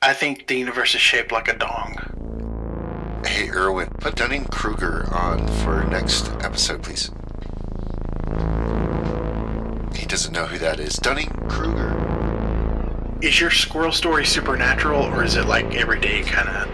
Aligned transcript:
I 0.00 0.14
think 0.14 0.46
the 0.46 0.54
universe 0.56 0.94
is 0.94 1.00
shaped 1.00 1.32
like 1.32 1.48
a 1.48 1.58
dong. 1.58 3.20
Hey, 3.26 3.50
Erwin, 3.50 3.88
put 3.98 4.14
Dunning 4.14 4.44
Kruger 4.44 5.12
on 5.12 5.48
for 5.48 5.82
next 5.84 6.30
episode, 6.40 6.84
please. 6.84 7.10
He 9.96 10.06
doesn't 10.06 10.32
know 10.32 10.46
who 10.46 10.58
that 10.58 10.78
is. 10.78 10.94
Dunning 10.96 11.30
Kruger. 11.48 11.96
Is 13.20 13.40
your 13.40 13.50
squirrel 13.50 13.90
story 13.90 14.24
supernatural 14.24 15.02
or 15.02 15.24
is 15.24 15.34
it 15.34 15.46
like 15.46 15.74
everyday 15.74 16.22
kind 16.22 16.48
of? 16.48 16.68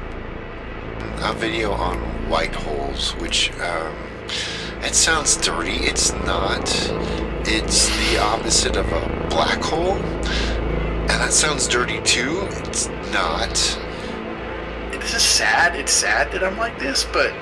A 1.22 1.32
video 1.32 1.72
on 1.72 1.96
white 2.28 2.54
holes, 2.54 3.12
which 3.16 3.50
um, 3.60 3.96
it 4.82 4.94
sounds 4.94 5.38
dirty. 5.38 5.76
It's 5.76 6.12
not. 6.26 6.68
It's 7.46 7.88
the 8.10 8.18
opposite 8.20 8.76
of 8.76 8.86
a 8.92 9.26
black 9.30 9.62
hole, 9.62 9.96
that 11.18 11.32
sounds 11.32 11.68
dirty 11.68 12.00
too. 12.02 12.46
It's 12.50 12.88
not. 13.12 13.54
This 14.90 15.14
is 15.14 15.22
sad. 15.22 15.76
It's 15.76 15.92
sad 15.92 16.32
that 16.32 16.42
I'm 16.42 16.56
like 16.56 16.78
this, 16.78 17.04
but 17.04 17.32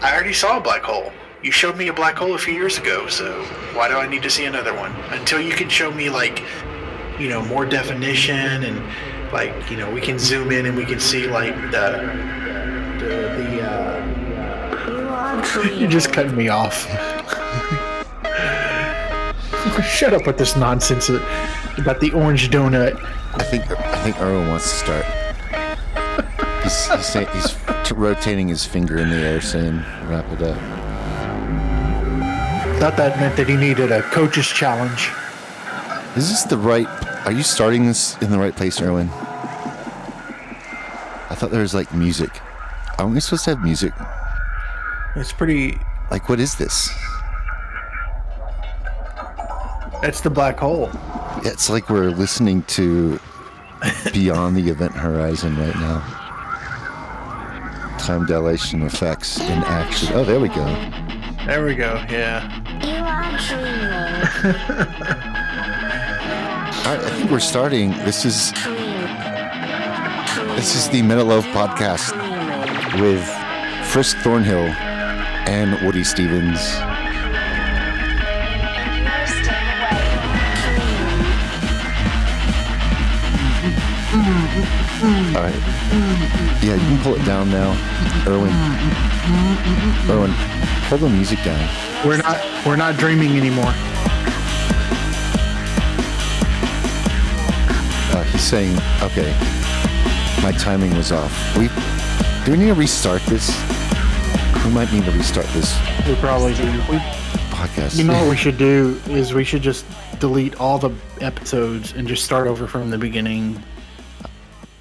I 0.00 0.12
already 0.12 0.32
saw 0.32 0.56
a 0.56 0.60
black 0.60 0.82
hole. 0.82 1.12
You 1.42 1.50
showed 1.50 1.76
me 1.76 1.88
a 1.88 1.92
black 1.92 2.16
hole 2.16 2.34
a 2.34 2.38
few 2.38 2.54
years 2.54 2.78
ago, 2.78 3.06
so 3.08 3.42
why 3.74 3.88
do 3.88 3.96
I 3.96 4.06
need 4.06 4.22
to 4.22 4.30
see 4.30 4.44
another 4.44 4.74
one? 4.74 4.92
Until 5.10 5.40
you 5.40 5.52
can 5.52 5.68
show 5.68 5.90
me 5.90 6.08
like, 6.08 6.42
you 7.18 7.28
know, 7.28 7.44
more 7.44 7.66
definition 7.66 8.64
and 8.64 8.82
like, 9.32 9.70
you 9.70 9.76
know, 9.76 9.90
we 9.90 10.00
can 10.00 10.18
zoom 10.18 10.52
in 10.52 10.66
and 10.66 10.76
we 10.76 10.84
can 10.84 11.00
see 11.00 11.26
like 11.26 11.54
the 11.70 12.00
the 12.98 13.14
the. 13.36 13.62
Uh... 13.62 13.98
You're 15.74 15.90
just 15.90 16.12
cutting 16.12 16.36
me 16.36 16.48
off. 16.48 16.86
Shut 19.84 20.12
up 20.12 20.26
with 20.26 20.38
this 20.38 20.56
nonsense 20.56 21.08
about 21.08 22.00
the 22.00 22.10
orange 22.12 22.50
donut. 22.50 22.96
I 23.34 23.42
think 23.44 23.70
I 23.70 24.02
think 24.02 24.20
Erwin 24.20 24.48
wants 24.48 24.70
to 24.70 24.76
start. 24.78 25.04
He's 26.62 26.86
he's, 26.90 27.06
saying, 27.06 27.28
he's 27.32 27.56
t- 27.84 27.94
rotating 27.94 28.48
his 28.48 28.64
finger 28.64 28.98
in 28.98 29.10
the 29.10 29.16
air, 29.16 29.40
saying, 29.40 29.76
"Wrap 30.06 30.30
it 30.32 30.42
up." 30.42 30.58
Thought 32.78 32.96
that 32.96 33.18
meant 33.20 33.36
that 33.36 33.48
he 33.48 33.56
needed 33.56 33.92
a 33.92 34.02
coach's 34.02 34.48
challenge. 34.48 35.10
Is 36.16 36.28
this 36.28 36.42
the 36.42 36.58
right? 36.58 36.86
Are 37.26 37.32
you 37.32 37.42
starting 37.42 37.86
this 37.86 38.20
in 38.20 38.30
the 38.30 38.38
right 38.38 38.54
place, 38.54 38.80
Erwin? 38.80 39.08
I 41.30 41.34
thought 41.34 41.50
there 41.50 41.62
was 41.62 41.74
like 41.74 41.94
music. 41.94 42.30
Aren't 42.98 43.14
we 43.14 43.20
supposed 43.20 43.44
to 43.44 43.54
have 43.54 43.62
music? 43.62 43.92
It's 45.16 45.32
pretty. 45.32 45.78
Like, 46.10 46.28
what 46.28 46.40
is 46.40 46.56
this? 46.56 46.90
It's 50.02 50.20
the 50.20 50.30
black 50.30 50.58
hole. 50.58 50.90
It's 51.44 51.70
like 51.70 51.88
we're 51.88 52.10
listening 52.10 52.64
to 52.64 53.20
Beyond 54.12 54.56
the 54.56 54.68
Event 54.68 54.92
Horizon 54.92 55.56
right 55.56 55.74
now. 55.76 56.00
Time 57.98 58.26
dilation 58.26 58.82
effects 58.82 59.38
in 59.38 59.58
action. 59.62 60.08
Oh, 60.12 60.24
there 60.24 60.40
we 60.40 60.48
go. 60.48 60.64
There 61.46 61.64
we 61.64 61.76
go. 61.76 62.04
Yeah. 62.10 62.42
You 62.82 62.96
are 63.00 63.38
true. 63.38 63.58
All 66.84 66.96
right, 66.96 67.04
I 67.04 67.10
think 67.16 67.30
we're 67.30 67.38
starting. 67.38 67.90
This 68.04 68.24
is 68.24 68.50
this 70.56 70.74
is 70.74 70.88
the 70.88 71.02
Loaf 71.02 71.44
podcast 71.46 72.12
with 73.00 73.24
Frisk 73.86 74.16
Thornhill 74.18 74.66
and 75.46 75.80
Woody 75.86 76.02
Stevens. 76.02 76.58
All 84.22 85.42
right. 85.42 85.54
Yeah, 86.62 86.74
you 86.74 86.80
can 86.80 86.98
pull 87.02 87.14
it 87.14 87.24
down 87.24 87.50
now, 87.50 87.72
Erwin. 88.28 88.52
Erwin, 90.08 90.32
pull 90.88 90.98
the 90.98 91.08
music 91.08 91.42
down. 91.42 91.68
We're 92.06 92.18
not 92.18 92.40
we're 92.64 92.76
not 92.76 92.96
dreaming 92.98 93.36
anymore. 93.36 93.72
Uh, 98.14 98.22
he's 98.24 98.42
saying, 98.42 98.76
okay, 99.02 99.32
my 100.42 100.52
timing 100.52 100.94
was 100.96 101.10
off. 101.10 101.32
We 101.56 101.68
do 102.44 102.52
we 102.52 102.58
need 102.58 102.66
to 102.66 102.74
restart 102.74 103.22
this? 103.22 103.48
We 104.64 104.70
might 104.70 104.92
need 104.92 105.04
to 105.06 105.10
restart 105.10 105.46
this 105.48 105.76
We 106.06 106.14
probably 106.16 106.54
do. 106.54 106.64
We, 106.88 106.98
podcast. 107.50 107.96
you 107.98 108.04
know 108.04 108.12
what 108.14 108.30
we 108.30 108.36
should 108.44 108.58
do 108.58 109.00
is 109.08 109.34
we 109.34 109.42
should 109.44 109.62
just 109.62 109.84
delete 110.20 110.60
all 110.60 110.78
the 110.78 110.90
episodes 111.20 111.92
and 111.94 112.06
just 112.06 112.24
start 112.24 112.46
over 112.46 112.68
from 112.68 112.90
the 112.90 112.98
beginning. 112.98 113.60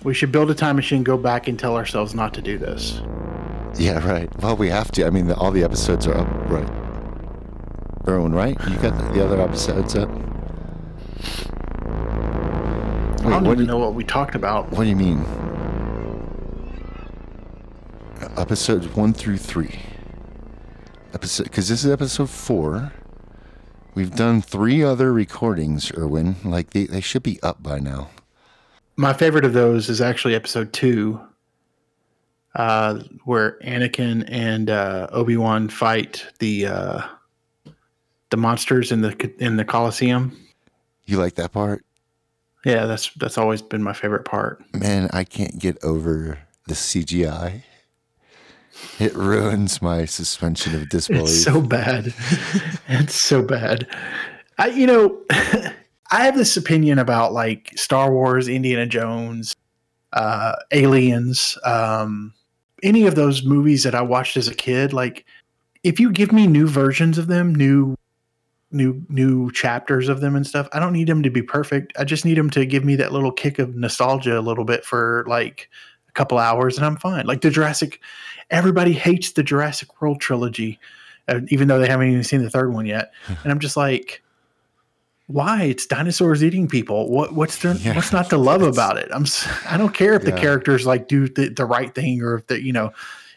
We 0.03 0.13
should 0.15 0.31
build 0.31 0.49
a 0.49 0.55
time 0.55 0.75
machine, 0.77 1.03
go 1.03 1.17
back, 1.17 1.47
and 1.47 1.59
tell 1.59 1.75
ourselves 1.75 2.15
not 2.15 2.33
to 2.33 2.41
do 2.41 2.57
this. 2.57 3.01
Yeah, 3.77 4.05
right. 4.05 4.29
Well, 4.41 4.55
we 4.55 4.69
have 4.69 4.91
to. 4.93 5.05
I 5.05 5.09
mean, 5.11 5.27
the, 5.27 5.35
all 5.35 5.51
the 5.51 5.63
episodes 5.63 6.07
are 6.07 6.17
up, 6.17 6.27
right? 6.49 6.69
Erwin, 8.07 8.33
right? 8.33 8.57
You 8.67 8.75
got 8.77 8.97
the, 8.97 9.13
the 9.13 9.23
other 9.23 9.39
episodes 9.39 9.95
up. 9.95 10.09
I 13.23 13.29
don't 13.29 13.45
even 13.45 13.57
do, 13.59 13.65
know 13.65 13.77
what 13.77 13.93
we 13.93 14.03
talked 14.03 14.33
about. 14.33 14.71
what 14.71 14.83
do 14.83 14.89
you 14.89 14.95
mean? 14.95 15.23
Episodes 18.37 18.87
one 18.95 19.13
through 19.13 19.37
three. 19.37 19.79
Episode, 21.13 21.43
because 21.43 21.69
this 21.69 21.85
is 21.85 21.91
episode 21.91 22.29
four. 22.29 22.93
We've 23.93 24.15
done 24.15 24.41
three 24.41 24.83
other 24.83 25.13
recordings, 25.13 25.91
Erwin. 25.95 26.37
Like 26.43 26.71
they, 26.71 26.85
they 26.87 27.01
should 27.01 27.23
be 27.23 27.41
up 27.43 27.61
by 27.61 27.79
now. 27.79 28.09
My 29.01 29.13
favorite 29.13 29.45
of 29.45 29.53
those 29.53 29.89
is 29.89 29.99
actually 29.99 30.35
episode 30.35 30.73
two, 30.73 31.19
uh, 32.53 32.99
where 33.25 33.57
Anakin 33.63 34.23
and 34.27 34.69
uh, 34.69 35.07
Obi 35.09 35.37
Wan 35.37 35.69
fight 35.69 36.23
the 36.37 36.67
uh, 36.67 37.01
the 38.29 38.37
monsters 38.37 38.91
in 38.91 39.01
the 39.01 39.33
in 39.39 39.55
the 39.55 39.65
Coliseum. 39.65 40.37
You 41.05 41.17
like 41.17 41.33
that 41.33 41.51
part? 41.51 41.83
Yeah, 42.63 42.85
that's 42.85 43.11
that's 43.15 43.39
always 43.39 43.63
been 43.63 43.81
my 43.81 43.93
favorite 43.93 44.23
part. 44.23 44.63
Man, 44.75 45.09
I 45.11 45.23
can't 45.23 45.57
get 45.57 45.83
over 45.83 46.37
the 46.67 46.75
CGI. 46.75 47.63
It 48.99 49.15
ruins 49.15 49.81
my 49.81 50.05
suspension 50.05 50.75
of 50.75 50.89
disbelief. 50.91 51.23
It's 51.23 51.43
so 51.43 51.59
bad. 51.59 52.13
it's 52.87 53.15
so 53.15 53.41
bad. 53.41 53.87
I, 54.59 54.67
you 54.67 54.85
know, 54.85 55.19
I 56.11 56.25
have 56.25 56.35
this 56.35 56.57
opinion 56.57 56.99
about 56.99 57.33
like 57.33 57.71
Star 57.75 58.11
Wars, 58.11 58.47
Indiana 58.47 58.85
Jones, 58.85 59.55
uh, 60.13 60.55
Aliens, 60.71 61.57
um, 61.63 62.33
any 62.83 63.07
of 63.07 63.15
those 63.15 63.43
movies 63.43 63.83
that 63.83 63.95
I 63.95 64.01
watched 64.01 64.35
as 64.35 64.47
a 64.47 64.53
kid. 64.53 64.91
Like, 64.91 65.25
if 65.83 65.99
you 65.99 66.11
give 66.11 66.31
me 66.31 66.47
new 66.47 66.67
versions 66.67 67.17
of 67.17 67.27
them, 67.27 67.55
new, 67.55 67.95
new, 68.71 69.01
new 69.09 69.51
chapters 69.51 70.09
of 70.09 70.19
them 70.19 70.35
and 70.35 70.45
stuff, 70.45 70.67
I 70.73 70.79
don't 70.79 70.93
need 70.93 71.07
them 71.07 71.23
to 71.23 71.29
be 71.29 71.41
perfect. 71.41 71.93
I 71.97 72.03
just 72.03 72.25
need 72.25 72.37
them 72.37 72.49
to 72.51 72.65
give 72.65 72.83
me 72.83 72.95
that 72.97 73.13
little 73.13 73.31
kick 73.31 73.57
of 73.57 73.75
nostalgia 73.75 74.37
a 74.37 74.41
little 74.41 74.65
bit 74.65 74.83
for 74.83 75.25
like 75.27 75.69
a 76.09 76.11
couple 76.11 76.37
hours, 76.37 76.77
and 76.77 76.85
I'm 76.85 76.97
fine. 76.97 77.25
Like 77.25 77.41
the 77.41 77.49
Jurassic 77.49 78.01
everybody 78.49 78.91
hates 78.91 79.31
the 79.31 79.43
Jurassic 79.43 80.01
World 80.01 80.19
trilogy, 80.19 80.77
uh, 81.29 81.39
even 81.47 81.69
though 81.69 81.79
they 81.79 81.87
haven't 81.87 82.09
even 82.09 82.23
seen 82.23 82.43
the 82.43 82.49
third 82.49 82.73
one 82.73 82.85
yet. 82.85 83.11
and 83.27 83.51
I'm 83.51 83.59
just 83.59 83.77
like, 83.77 84.21
why? 85.27 85.63
It's 85.63 85.85
dinosaurs 85.85 86.43
eating 86.43 86.67
people. 86.67 87.09
What 87.09 87.33
what's 87.33 87.57
there, 87.57 87.75
Yeah, 87.79 87.95
what's 87.95 88.11
not 88.11 88.29
to 88.31 88.37
love 88.37 88.61
about 88.61 88.97
it? 88.97 89.09
I'm 89.13 89.25
I 89.69 89.77
don't 89.77 89.93
care 89.93 90.13
if 90.13 90.23
the 90.23 90.31
characters 90.31 90.85
like 90.85 91.07
do 91.07 91.27
the, 91.27 91.49
the 91.49 91.65
right 91.65 91.93
thing 91.93 92.21
or 92.21 92.35
if 92.35 92.47
the 92.47 92.61
you 92.61 92.73
know 92.73 92.91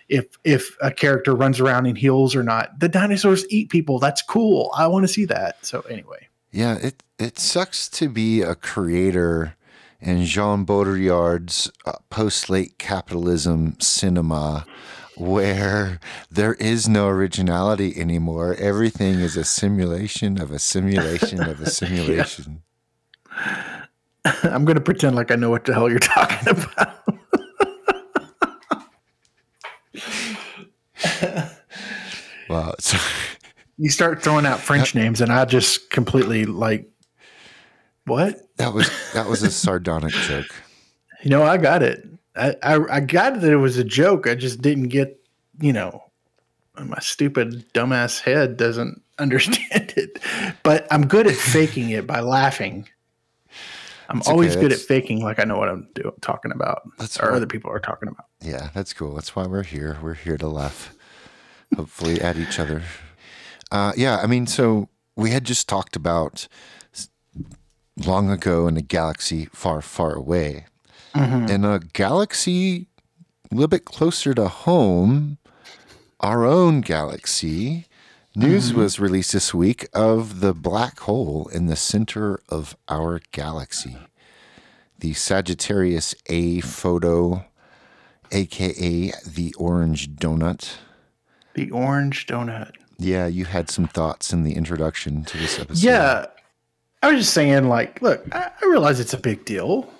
if 0.08 0.26
if 0.44 0.76
a 0.80 0.90
character 0.90 1.34
runs 1.34 1.60
around 1.60 1.86
and 1.86 1.96
heals 1.96 2.34
or 2.34 2.42
not. 2.42 2.78
The 2.80 2.88
dinosaurs 2.88 3.44
eat 3.50 3.70
people. 3.70 3.98
That's 3.98 4.22
cool. 4.22 4.72
I 4.76 4.86
want 4.86 5.04
to 5.04 5.08
see 5.08 5.24
that. 5.26 5.64
So 5.64 5.80
anyway, 5.82 6.28
Yeah, 6.50 6.76
it 6.76 7.02
it 7.18 7.38
sucks 7.38 7.88
to 7.90 8.08
be 8.08 8.42
a 8.42 8.54
creator 8.54 9.56
in 10.00 10.24
Jean 10.24 10.66
Baudrillard's 10.66 11.70
uh, 11.86 11.92
post-late 12.10 12.76
capitalism 12.78 13.76
cinema 13.80 14.66
where 15.16 16.00
there 16.30 16.54
is 16.54 16.88
no 16.88 17.08
originality 17.08 17.98
anymore. 18.00 18.54
Everything 18.58 19.20
is 19.20 19.36
a 19.36 19.44
simulation 19.44 20.40
of 20.40 20.50
a 20.50 20.58
simulation 20.58 21.42
of 21.42 21.60
a 21.60 21.70
simulation. 21.70 22.62
I'm 24.42 24.64
going 24.64 24.76
to 24.76 24.80
pretend 24.80 25.16
like 25.16 25.30
I 25.30 25.36
know 25.36 25.50
what 25.50 25.64
the 25.64 25.74
hell 25.74 25.90
you're 25.90 25.98
talking 25.98 26.48
about. 26.48 27.04
well, 32.48 32.74
It's, 32.78 32.94
you 33.78 33.90
start 33.90 34.22
throwing 34.22 34.46
out 34.46 34.60
French 34.60 34.94
names, 34.94 35.20
and 35.20 35.30
I 35.32 35.44
just 35.44 35.90
completely 35.90 36.44
like, 36.46 36.88
what? 38.06 38.38
that 38.56 38.72
was 38.72 38.90
that 39.14 39.28
was 39.28 39.42
a 39.42 39.50
sardonic 39.50 40.12
joke. 40.12 40.54
You 41.22 41.30
know, 41.30 41.42
I 41.42 41.56
got 41.56 41.82
it. 41.82 42.06
I, 42.36 42.56
I 42.62 42.96
I 42.96 43.00
got 43.00 43.40
that 43.40 43.50
it 43.52 43.56
was 43.56 43.76
a 43.78 43.84
joke. 43.84 44.26
I 44.26 44.34
just 44.34 44.60
didn't 44.62 44.88
get, 44.88 45.20
you 45.60 45.72
know, 45.72 46.02
my 46.82 46.98
stupid 47.00 47.64
dumbass 47.74 48.20
head 48.20 48.56
doesn't 48.56 49.00
understand 49.18 49.92
it. 49.96 50.18
But 50.62 50.86
I'm 50.90 51.06
good 51.06 51.26
at 51.26 51.36
faking 51.36 51.90
it 51.90 52.06
by 52.06 52.20
laughing. 52.20 52.88
I'm 54.08 54.18
It's 54.18 54.28
always 54.28 54.52
okay, 54.52 54.60
good 54.60 54.72
at 54.72 54.78
that's- 54.80 54.86
faking 54.86 55.22
like 55.22 55.38
I 55.38 55.44
know 55.44 55.56
what 55.56 55.68
I'm 55.70 55.88
do- 55.94 56.12
talking 56.20 56.52
about, 56.52 56.82
That's 56.98 57.18
or 57.18 57.26
what- 57.30 57.36
other 57.36 57.46
people 57.46 57.70
are 57.70 57.78
talking 57.80 58.08
about. 58.08 58.26
Yeah, 58.42 58.68
that's 58.74 58.92
cool. 58.92 59.14
That's 59.14 59.34
why 59.34 59.46
we're 59.46 59.62
here. 59.62 59.96
We're 60.02 60.12
here 60.14 60.36
to 60.36 60.46
laugh, 60.48 60.94
hopefully, 61.74 62.20
at 62.20 62.36
each 62.36 62.58
other. 62.60 62.82
Uh, 63.72 63.92
yeah, 63.96 64.18
I 64.22 64.26
mean, 64.26 64.46
so 64.46 64.88
we 65.16 65.30
had 65.30 65.44
just 65.44 65.68
talked 65.68 65.96
about 65.96 66.46
long 67.96 68.30
ago 68.30 68.66
in 68.68 68.76
a 68.76 68.82
galaxy 68.82 69.46
far, 69.52 69.80
far 69.80 70.12
away. 70.12 70.66
Mm-hmm. 71.14 71.48
In 71.48 71.64
a 71.64 71.78
galaxy 71.78 72.88
a 73.50 73.54
little 73.54 73.68
bit 73.68 73.84
closer 73.84 74.34
to 74.34 74.48
home, 74.48 75.38
our 76.20 76.44
own 76.44 76.80
galaxy, 76.80 77.86
news 78.34 78.70
mm-hmm. 78.70 78.80
was 78.80 78.98
released 78.98 79.32
this 79.32 79.54
week 79.54 79.88
of 79.92 80.40
the 80.40 80.52
black 80.52 81.00
hole 81.00 81.48
in 81.52 81.66
the 81.66 81.76
center 81.76 82.40
of 82.48 82.76
our 82.88 83.20
galaxy. 83.30 83.96
The 84.98 85.12
Sagittarius 85.12 86.14
A 86.26 86.60
photo 86.60 87.44
aka 88.34 89.12
the 89.26 89.54
orange 89.54 90.10
donut. 90.16 90.76
The 91.54 91.70
orange 91.70 92.26
donut. 92.26 92.72
Yeah, 92.98 93.26
you 93.26 93.44
had 93.44 93.70
some 93.70 93.86
thoughts 93.86 94.32
in 94.32 94.44
the 94.44 94.54
introduction 94.54 95.24
to 95.24 95.38
this 95.38 95.58
episode. 95.58 95.84
Yeah. 95.84 96.26
I 97.02 97.08
was 97.08 97.20
just 97.20 97.34
saying, 97.34 97.68
like, 97.68 98.00
look, 98.00 98.24
I, 98.34 98.50
I 98.60 98.66
realize 98.66 98.98
it's 98.98 99.12
a 99.12 99.18
big 99.18 99.44
deal. 99.44 99.92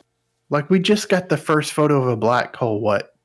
Like, 0.55 0.71
we 0.71 0.79
just 0.79 1.09
got 1.09 1.31
the 1.31 1.37
first 1.37 1.73
photo 1.73 2.01
of 2.01 2.07
a 2.07 2.17
black 2.17 2.55
hole, 2.55 2.81
what, 2.81 3.17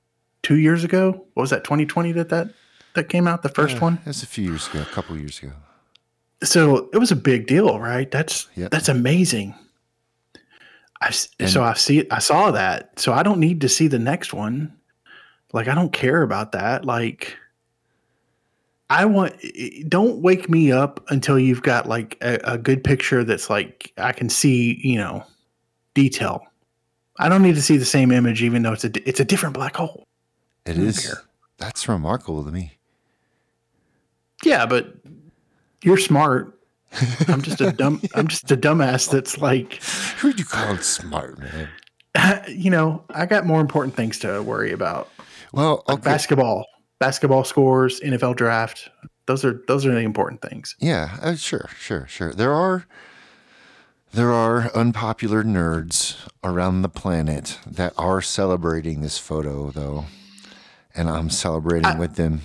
two 0.41 0.57
years 0.57 0.83
ago? 0.83 1.11
What 1.35 1.43
was 1.43 1.51
that, 1.51 1.63
2020 1.63 2.11
that 2.13 2.29
that, 2.29 2.49
that 2.95 3.07
came 3.07 3.27
out, 3.27 3.43
the 3.43 3.49
first 3.49 3.75
Yeah, 3.75 3.81
one? 3.81 3.99
Was 4.03 4.23
a 4.23 4.25
few 4.25 4.45
years 4.45 4.67
ago, 4.67 4.81
a 4.81 4.85
couple 4.85 5.15
years 5.15 5.37
ago. 5.37 5.51
So 6.41 6.89
it 6.91 6.97
was 6.97 7.11
a 7.11 7.15
big 7.15 7.45
deal, 7.45 7.79
right? 7.79 8.09
That's 8.09 8.47
Yep. 8.55 8.71
that's 8.71 8.89
amazing. 8.89 9.53
I, 11.01 11.11
so 11.11 11.61
I 11.61 11.73
see 11.73 12.07
I 12.09 12.17
saw 12.17 12.49
that. 12.49 12.99
So 12.99 13.13
I 13.13 13.21
don't 13.21 13.39
need 13.39 13.61
to 13.61 13.69
see 13.69 13.87
the 13.87 13.99
next 13.99 14.33
one. 14.33 14.73
Like 15.53 15.67
I 15.67 15.75
don't 15.75 15.93
care 15.93 16.23
about 16.23 16.53
that. 16.53 16.83
Like 16.83 17.37
I 18.89 19.05
want 19.05 19.35
don't 19.87 20.21
wake 20.21 20.49
me 20.49 20.71
up 20.71 21.05
until 21.09 21.37
you've 21.37 21.61
got 21.61 21.87
like 21.87 22.17
a, 22.21 22.39
a 22.43 22.57
good 22.57 22.83
picture 22.83 23.23
that's 23.23 23.51
like 23.51 23.93
I 23.97 24.13
can 24.13 24.29
see, 24.29 24.79
you 24.81 24.97
know, 24.97 25.23
detail. 25.93 26.48
I 27.19 27.27
don't 27.29 27.41
need 27.41 27.55
to 27.55 27.61
see 27.61 27.77
the 27.77 27.85
same 27.85 28.11
image 28.11 28.41
even 28.41 28.63
though 28.63 28.73
it's 28.73 28.85
a 28.85 29.07
it's 29.07 29.19
a 29.19 29.25
different 29.25 29.53
black 29.53 29.75
hole. 29.75 30.07
It 30.65 30.77
is. 30.77 31.05
care. 31.05 31.21
That's 31.57 31.87
remarkable 31.87 32.43
to 32.45 32.51
me. 32.51 32.77
Yeah, 34.43 34.65
but 34.65 34.93
you're 35.83 35.97
smart. 35.97 36.57
I'm 37.27 37.41
just 37.41 37.61
a 37.61 37.71
dumb 37.71 38.01
I'm 38.15 38.27
just 38.27 38.49
a 38.51 38.57
dumbass 38.57 39.11
that's 39.11 39.37
like 39.37 39.83
Who'd 40.19 40.39
you 40.39 40.45
call 40.45 40.77
smart, 40.77 41.37
man? 41.39 41.69
you 42.47 42.69
know, 42.69 43.03
I 43.11 43.25
got 43.25 43.45
more 43.45 43.61
important 43.61 43.95
things 43.95 44.17
to 44.19 44.41
worry 44.41 44.71
about. 44.71 45.09
Well, 45.53 45.83
Like 45.87 46.03
basketball, 46.03 46.65
basketball 46.99 47.43
scores, 47.43 47.99
NFL 47.99 48.37
draft. 48.37 48.89
Those 49.25 49.43
are 49.43 49.61
those 49.67 49.85
are 49.85 49.93
the 49.93 49.99
important 49.99 50.41
things. 50.41 50.75
Yeah, 50.79 51.17
uh, 51.21 51.35
sure, 51.35 51.69
sure, 51.77 52.07
sure. 52.07 52.33
There 52.33 52.53
are 52.53 52.85
there 54.11 54.31
are 54.31 54.71
unpopular 54.75 55.43
nerds 55.43 56.17
around 56.43 56.81
the 56.81 56.89
planet 56.89 57.59
that 57.65 57.93
are 57.97 58.21
celebrating 58.21 59.01
this 59.01 59.17
photo, 59.17 59.71
though, 59.71 60.05
and 60.95 61.09
I'm 61.09 61.29
celebrating 61.29 61.97
with 61.97 62.15
them. 62.15 62.41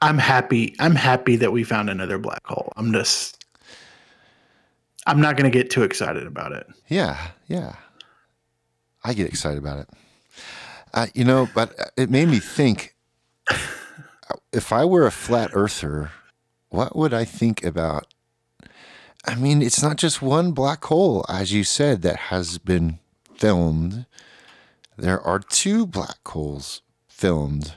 I'm 0.00 0.18
happy. 0.18 0.74
I'm 0.80 0.96
happy 0.96 1.36
that 1.36 1.52
we 1.52 1.62
found 1.62 1.88
another 1.88 2.18
black 2.18 2.44
hole. 2.46 2.72
I'm 2.76 2.92
just 2.92 3.44
I'm 5.06 5.20
not 5.20 5.36
going 5.36 5.50
to 5.50 5.56
get 5.56 5.70
too 5.70 5.82
excited 5.82 6.26
about 6.26 6.52
it. 6.52 6.66
Yeah, 6.88 7.18
yeah. 7.48 7.76
I 9.04 9.14
get 9.14 9.26
excited 9.26 9.58
about 9.58 9.80
it. 9.80 9.88
Uh, 10.94 11.06
you 11.14 11.24
know, 11.24 11.48
but 11.54 11.74
it 11.96 12.10
made 12.10 12.28
me 12.28 12.38
think 12.38 12.94
if 14.52 14.72
I 14.72 14.84
were 14.84 15.06
a 15.06 15.10
flat 15.10 15.50
earther, 15.54 16.12
what 16.68 16.94
would 16.94 17.12
I 17.12 17.24
think 17.24 17.64
about? 17.64 18.11
I 19.24 19.34
mean, 19.36 19.62
it's 19.62 19.82
not 19.82 19.96
just 19.98 20.20
one 20.20 20.52
black 20.52 20.84
hole, 20.84 21.24
as 21.28 21.52
you 21.52 21.62
said, 21.64 22.02
that 22.02 22.16
has 22.16 22.58
been 22.58 22.98
filmed. 23.34 24.06
There 24.96 25.20
are 25.20 25.38
two 25.38 25.86
black 25.86 26.26
holes 26.26 26.82
filmed. 27.06 27.74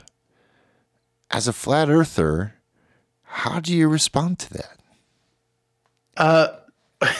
As 1.30 1.46
a 1.48 1.52
flat 1.52 1.88
earther, 1.88 2.54
how 3.22 3.60
do 3.60 3.72
you 3.74 3.88
respond 3.88 4.38
to 4.40 4.52
that? 4.54 4.78
Uh 6.16 6.48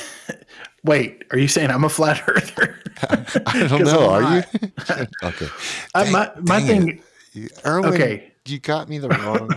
Wait, 0.84 1.25
are 1.32 1.38
you 1.38 1.49
saying 1.49 1.70
I'm 1.70 1.84
a 1.84 1.88
flat 1.88 2.23
earther? 2.28 2.78
I 3.46 3.67
don't 3.69 3.84
know. 3.84 4.11
I'm 4.11 4.25
Are 4.25 4.37
you? 4.37 5.06
okay. 5.25 5.49
Uh, 5.94 6.05
Dang- 6.05 6.12
my 6.12 6.31
my 6.40 6.58
dang 6.61 6.67
thing 6.67 7.02
it. 7.34 7.52
Erwin, 7.67 7.93
Okay. 7.94 8.32
you 8.46 8.58
got 8.61 8.88
me 8.88 8.99
the 8.99 9.08
wrong 9.08 9.50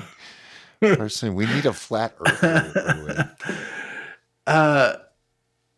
person. 0.81 1.35
We 1.35 1.45
need 1.45 1.65
a 1.65 1.73
flat 1.73 2.13
earther. 2.19 3.35
Uh, 4.49 4.97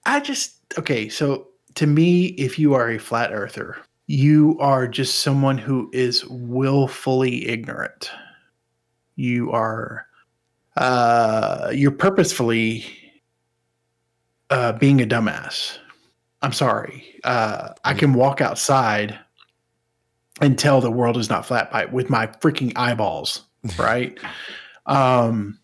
I 0.06 0.22
just 0.22 0.56
okay. 0.80 1.10
So 1.10 1.50
to 1.76 1.86
me, 1.86 2.28
if 2.28 2.58
you 2.58 2.74
are 2.74 2.90
a 2.90 2.98
flat 2.98 3.34
earther, 3.34 3.76
you 4.08 4.58
are 4.62 4.88
just 4.88 5.22
someone 5.22 5.58
who 5.58 5.90
is 5.92 6.26
willfully 6.28 7.48
ignorant. 7.50 8.10
You 9.18 9.52
are, 9.52 10.06
uh, 10.78 11.72
you're 11.74 11.92
purposefully 11.92 12.86
uh, 14.50 14.72
being 14.74 15.02
a 15.02 15.06
dumbass. 15.06 15.78
I'm 16.42 16.54
sorry. 16.54 17.20
Uh, 17.26 17.74
I 17.84 17.94
can 17.94 18.14
walk 18.14 18.40
outside 18.40 19.20
and 20.40 20.58
tell 20.58 20.80
the 20.80 20.90
world 20.90 21.18
is 21.18 21.30
not 21.30 21.46
flat 21.46 21.72
by 21.72 21.86
with 21.86 22.10
my 22.10 22.28
freaking 22.28 22.72
eyeballs, 22.78 23.44
right? 23.78 24.18
um, 24.86 25.60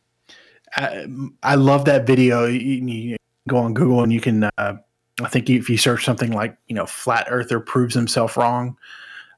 I, 0.76 1.08
I 1.44 1.56
love 1.56 1.86
that 1.86 2.06
video. 2.06 2.46
You, 2.46 2.60
you 2.60 3.18
go 3.48 3.58
on 3.58 3.74
Google 3.74 4.04
and 4.04 4.12
you 4.12 4.22
can. 4.22 4.44
Uh, 4.44 4.78
I 5.22 5.28
think 5.30 5.50
if 5.50 5.70
you 5.70 5.78
search 5.78 6.06
something 6.06 6.32
like 6.32 6.56
you 6.68 6.76
know 6.76 6.86
flat 6.86 7.28
earther 7.30 7.60
proves 7.60 7.96
himself 7.96 8.38
wrong, 8.38 8.78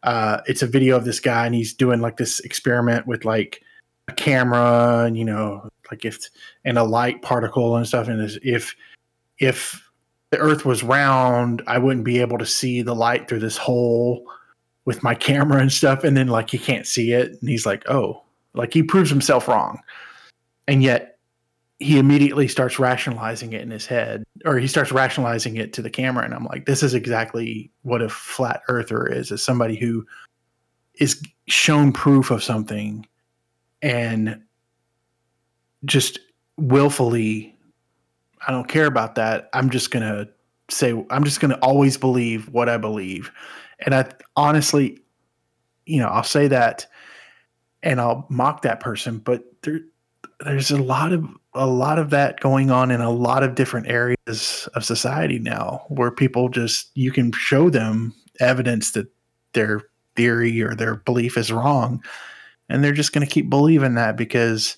uh, 0.04 0.42
it's 0.48 0.62
a 0.62 0.68
video 0.68 0.98
of 0.98 1.06
this 1.06 1.20
guy 1.20 1.46
and 1.46 1.56
he's 1.56 1.74
doing 1.74 2.02
like 2.02 2.18
this 2.18 2.40
experiment 2.42 3.08
with 3.08 3.26
like 3.26 3.62
a 4.08 4.14
camera 4.14 5.04
and 5.06 5.18
you 5.18 5.26
know 5.26 5.70
like 5.92 6.06
if 6.06 6.20
and 6.66 6.78
a 6.78 6.84
light 6.84 7.22
particle 7.22 7.75
and 7.75 7.88
stuff. 7.88 8.08
And 8.08 8.22
if 8.44 8.75
if 9.38 9.90
the 10.32 10.38
Earth 10.38 10.66
was 10.66 10.84
round, 10.84 11.64
I 11.68 11.78
wouldn't 11.78 12.06
be 12.06 12.20
able 12.20 12.38
to 12.38 12.46
see 12.46 12.82
the 12.82 12.96
light 12.96 13.28
through 13.28 13.40
this 13.40 13.58
hole 13.58 14.25
with 14.86 15.04
my 15.04 15.16
camera 15.30 15.62
and 15.62 15.72
stuff. 15.72 16.03
And 16.03 16.15
then 16.15 16.27
like 16.27 16.50
he 16.50 16.58
can't 16.58 16.88
see 16.88 17.13
it, 17.13 17.38
and 17.39 17.50
he's 17.50 17.65
like, 17.65 17.88
oh, 17.89 18.24
like 18.53 18.74
he 18.74 18.84
proves 18.84 19.10
himself 19.10 19.48
wrong, 19.48 19.80
and 20.68 20.84
yet 20.84 21.19
he 21.79 21.98
immediately 21.98 22.48
starts 22.48 22.77
rationalizing 22.77 23.53
it 23.53 23.62
in 23.62 23.71
his 23.71 23.86
head 23.86 24.24
or 24.45 24.57
he 24.57 24.67
starts 24.67 24.91
rationalizing 24.91 25.55
it 25.55 25.71
to 25.74 25.81
the 25.81 25.89
camera 25.89 26.25
and 26.25 26.33
i'm 26.33 26.45
like 26.45 26.65
this 26.65 26.83
is 26.83 26.93
exactly 26.93 27.71
what 27.83 28.01
a 28.01 28.09
flat 28.09 28.62
earther 28.67 29.07
is 29.07 29.31
is 29.31 29.43
somebody 29.43 29.75
who 29.75 30.05
is 30.95 31.21
shown 31.48 31.91
proof 31.91 32.31
of 32.31 32.43
something 32.43 33.05
and 33.81 34.41
just 35.86 36.19
willfully 36.57 37.55
i 38.45 38.51
don't 38.51 38.67
care 38.67 38.86
about 38.86 39.15
that. 39.15 39.50
I'm 39.53 39.69
just 39.69 39.91
going 39.91 40.03
to 40.03 40.29
say 40.69 40.93
i'm 41.09 41.24
just 41.24 41.39
going 41.39 41.51
to 41.51 41.59
always 41.59 41.98
believe 41.98 42.50
what 42.50 42.69
i 42.69 42.77
believe. 42.77 43.31
And 43.79 43.95
i 43.95 44.12
honestly 44.36 45.00
you 45.86 46.00
know 46.00 46.09
i'll 46.09 46.24
say 46.24 46.48
that 46.50 46.86
and 47.81 48.01
i'll 48.01 48.27
mock 48.29 48.62
that 48.63 48.81
person 48.81 49.17
but 49.17 49.43
there 49.63 49.79
there's 50.41 50.71
a 50.71 50.81
lot 50.81 51.12
of 51.13 51.25
a 51.53 51.65
lot 51.65 51.98
of 51.98 52.12
that 52.12 52.39
going 52.39 52.70
on 52.70 52.91
in 52.91 53.01
a 53.01 53.10
lot 53.10 53.44
of 53.44 53.56
different 53.56 53.88
areas 53.88 54.70
of 54.75 54.86
society 54.86 55.39
now 55.39 55.84
where 55.89 56.12
people 56.12 56.50
just 56.50 56.91
you 56.96 57.12
can 57.12 57.32
show 57.32 57.70
them 57.70 58.13
evidence 58.39 58.91
that 58.91 59.08
their 59.53 59.82
theory 60.15 60.62
or 60.62 60.75
their 60.75 60.98
belief 60.98 61.38
is 61.38 61.51
wrong 61.51 62.03
and 62.70 62.84
they're 62.84 62.91
just 62.91 63.13
going 63.13 63.25
to 63.25 63.34
keep 63.34 63.50
believing 63.50 63.96
that 63.96 64.15
because 64.15 64.77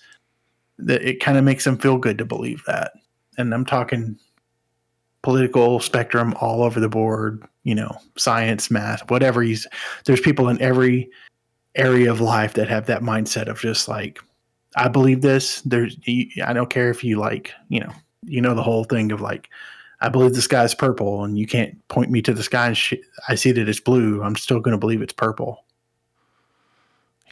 that 0.78 1.04
it 1.04 1.20
kind 1.20 1.38
of 1.38 1.44
makes 1.44 1.66
them 1.66 1.78
feel 1.78 1.98
good 1.98 2.18
to 2.18 2.26
believe 2.26 2.64
that. 2.68 2.94
And 3.38 3.54
i'm 3.54 3.66
talking 3.66 4.18
political 5.24 5.80
spectrum 5.80 6.34
all 6.40 6.64
over 6.64 6.80
the 6.80 6.90
board 6.90 7.44
you 7.64 7.76
know 7.76 7.92
science 8.18 8.72
math 8.72 9.10
whatever 9.12 9.42
he's 9.42 9.68
there's 10.06 10.22
people 10.22 10.50
in 10.50 10.60
every 10.62 11.10
area 11.76 12.12
of 12.12 12.20
life 12.20 12.54
that 12.54 12.68
have 12.68 12.88
that 12.88 13.02
mindset 13.02 13.48
of 13.48 13.60
just 13.60 13.88
like 13.88 14.20
I 14.76 14.88
believe 14.88 15.22
this. 15.22 15.62
There's, 15.62 15.98
I 16.44 16.54
don't 16.54 16.70
care 16.70 16.90
if 16.90 17.04
you 17.04 17.18
like, 17.20 17.52
you 17.70 17.80
know, 17.82 17.92
you 18.26 18.42
know 18.42 18.54
the 18.56 18.64
whole 18.64 18.84
thing 18.86 19.12
of 19.12 19.20
like, 19.22 19.50
I 20.00 20.10
believe 20.10 20.34
the 20.34 20.42
sky's 20.42 20.74
purple, 20.74 21.24
and 21.24 21.38
you 21.38 21.46
can't 21.46 21.86
point 21.88 22.10
me 22.10 22.22
to 22.24 22.34
the 22.34 22.42
sky 22.44 22.68
and 22.68 22.78
sh- 22.78 22.94
I 23.28 23.36
see 23.36 23.52
that 23.52 23.70
it's 23.70 23.80
blue. 23.80 24.24
I'm 24.24 24.36
still 24.36 24.60
going 24.60 24.72
to 24.74 24.78
believe 24.80 25.02
it's 25.02 25.14
purple. 25.14 25.64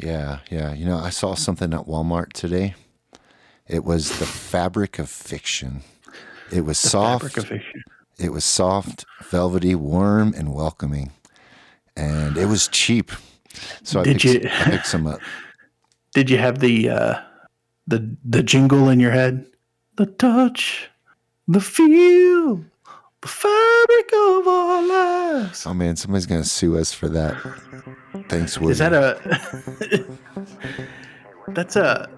Yeah, 0.01 0.39
yeah. 0.49 0.73
You 0.73 0.85
know, 0.85 0.97
I 0.97 1.09
saw 1.09 1.35
something 1.35 1.73
at 1.73 1.81
Walmart 1.87 2.33
today. 2.33 2.75
It 3.67 3.83
was 3.83 4.19
the 4.19 4.25
fabric 4.25 4.97
of 4.99 5.09
fiction. 5.09 5.81
It 6.51 6.61
was 6.61 6.81
The 6.81 6.89
soft. 6.89 7.23
fabric 7.23 7.37
of 7.37 7.45
fiction. 7.47 7.83
It 8.17 8.31
was 8.33 8.43
soft, 8.43 9.05
velvety, 9.23 9.75
warm, 9.75 10.33
and 10.35 10.53
welcoming, 10.53 11.11
and 11.95 12.37
it 12.37 12.47
was 12.47 12.67
cheap. 12.67 13.11
So 13.83 14.01
I 14.01 14.03
Did 14.03 14.19
picked, 14.21 14.43
you- 14.45 14.49
I 14.49 14.63
picked 14.71 14.87
some 14.87 15.07
up. 15.07 15.19
Did 16.13 16.29
you 16.29 16.37
have 16.37 16.59
the 16.59 16.89
uh, 16.89 17.15
the 17.89 18.15
the 18.23 18.43
jingle 18.43 18.89
in 18.89 18.99
your 18.99 19.11
head? 19.11 19.45
The 19.97 20.05
touch, 20.05 20.89
the 21.47 21.59
feel, 21.59 22.63
the 23.21 23.27
fabric 23.27 24.11
of 24.13 24.47
our 24.47 24.87
lives. 24.87 25.65
Oh 25.65 25.73
man, 25.73 25.95
somebody's 25.95 26.25
gonna 26.25 26.45
sue 26.45 26.77
us 26.77 26.93
for 26.93 27.09
that. 27.09 27.35
Thanks, 28.29 28.57
William. 28.57 28.71
Is 28.71 28.77
that 28.77 28.93
a? 28.93 30.05
that's 31.49 31.75
a. 31.75 32.09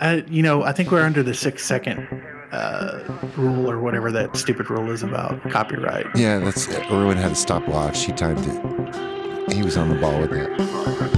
I, 0.00 0.24
you 0.28 0.42
know, 0.42 0.62
I 0.62 0.72
think 0.72 0.90
we're 0.90 1.02
under 1.02 1.22
the 1.22 1.34
six 1.34 1.64
second 1.64 2.06
uh, 2.52 3.04
rule 3.36 3.70
or 3.70 3.80
whatever 3.80 4.12
that 4.12 4.36
stupid 4.36 4.70
rule 4.70 4.90
is 4.90 5.02
about 5.02 5.42
copyright. 5.50 6.06
Yeah, 6.14 6.38
that's 6.38 6.68
it. 6.68 6.90
Erwin 6.90 7.16
had 7.16 7.32
a 7.32 7.36
stopwatch. 7.36 8.04
He 8.04 8.12
timed 8.12 8.46
it. 8.46 9.52
He 9.52 9.62
was 9.62 9.76
on 9.76 9.88
the 9.88 9.96
ball 9.96 10.20
with 10.20 10.30
that. 10.30 11.17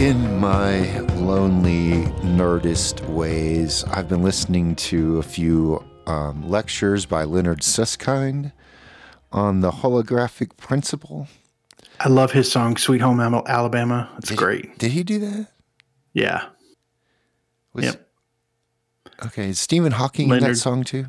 In 0.00 0.38
my 0.38 0.98
lonely 1.16 2.04
nerdist 2.24 3.06
ways, 3.10 3.84
I've 3.84 4.08
been 4.08 4.22
listening 4.22 4.74
to 4.76 5.18
a 5.18 5.22
few 5.22 5.84
um, 6.06 6.48
lectures 6.48 7.04
by 7.04 7.24
Leonard 7.24 7.62
Susskind 7.62 8.52
on 9.30 9.60
the 9.60 9.70
holographic 9.70 10.56
principle. 10.56 11.28
I 12.00 12.08
love 12.08 12.32
his 12.32 12.50
song 12.50 12.78
"Sweet 12.78 13.02
Home 13.02 13.20
Alabama." 13.20 14.08
It's 14.16 14.30
Did- 14.30 14.38
great. 14.38 14.78
Did 14.78 14.92
he 14.92 15.02
do 15.02 15.18
that? 15.18 15.48
Yeah. 16.14 16.46
Was- 17.74 17.84
Yep. 17.84 18.08
Okay, 19.26 19.50
is 19.50 19.60
Stephen 19.60 19.92
Hawking 19.92 20.30
in 20.30 20.40
that 20.40 20.56
song 20.56 20.82
too? 20.82 21.08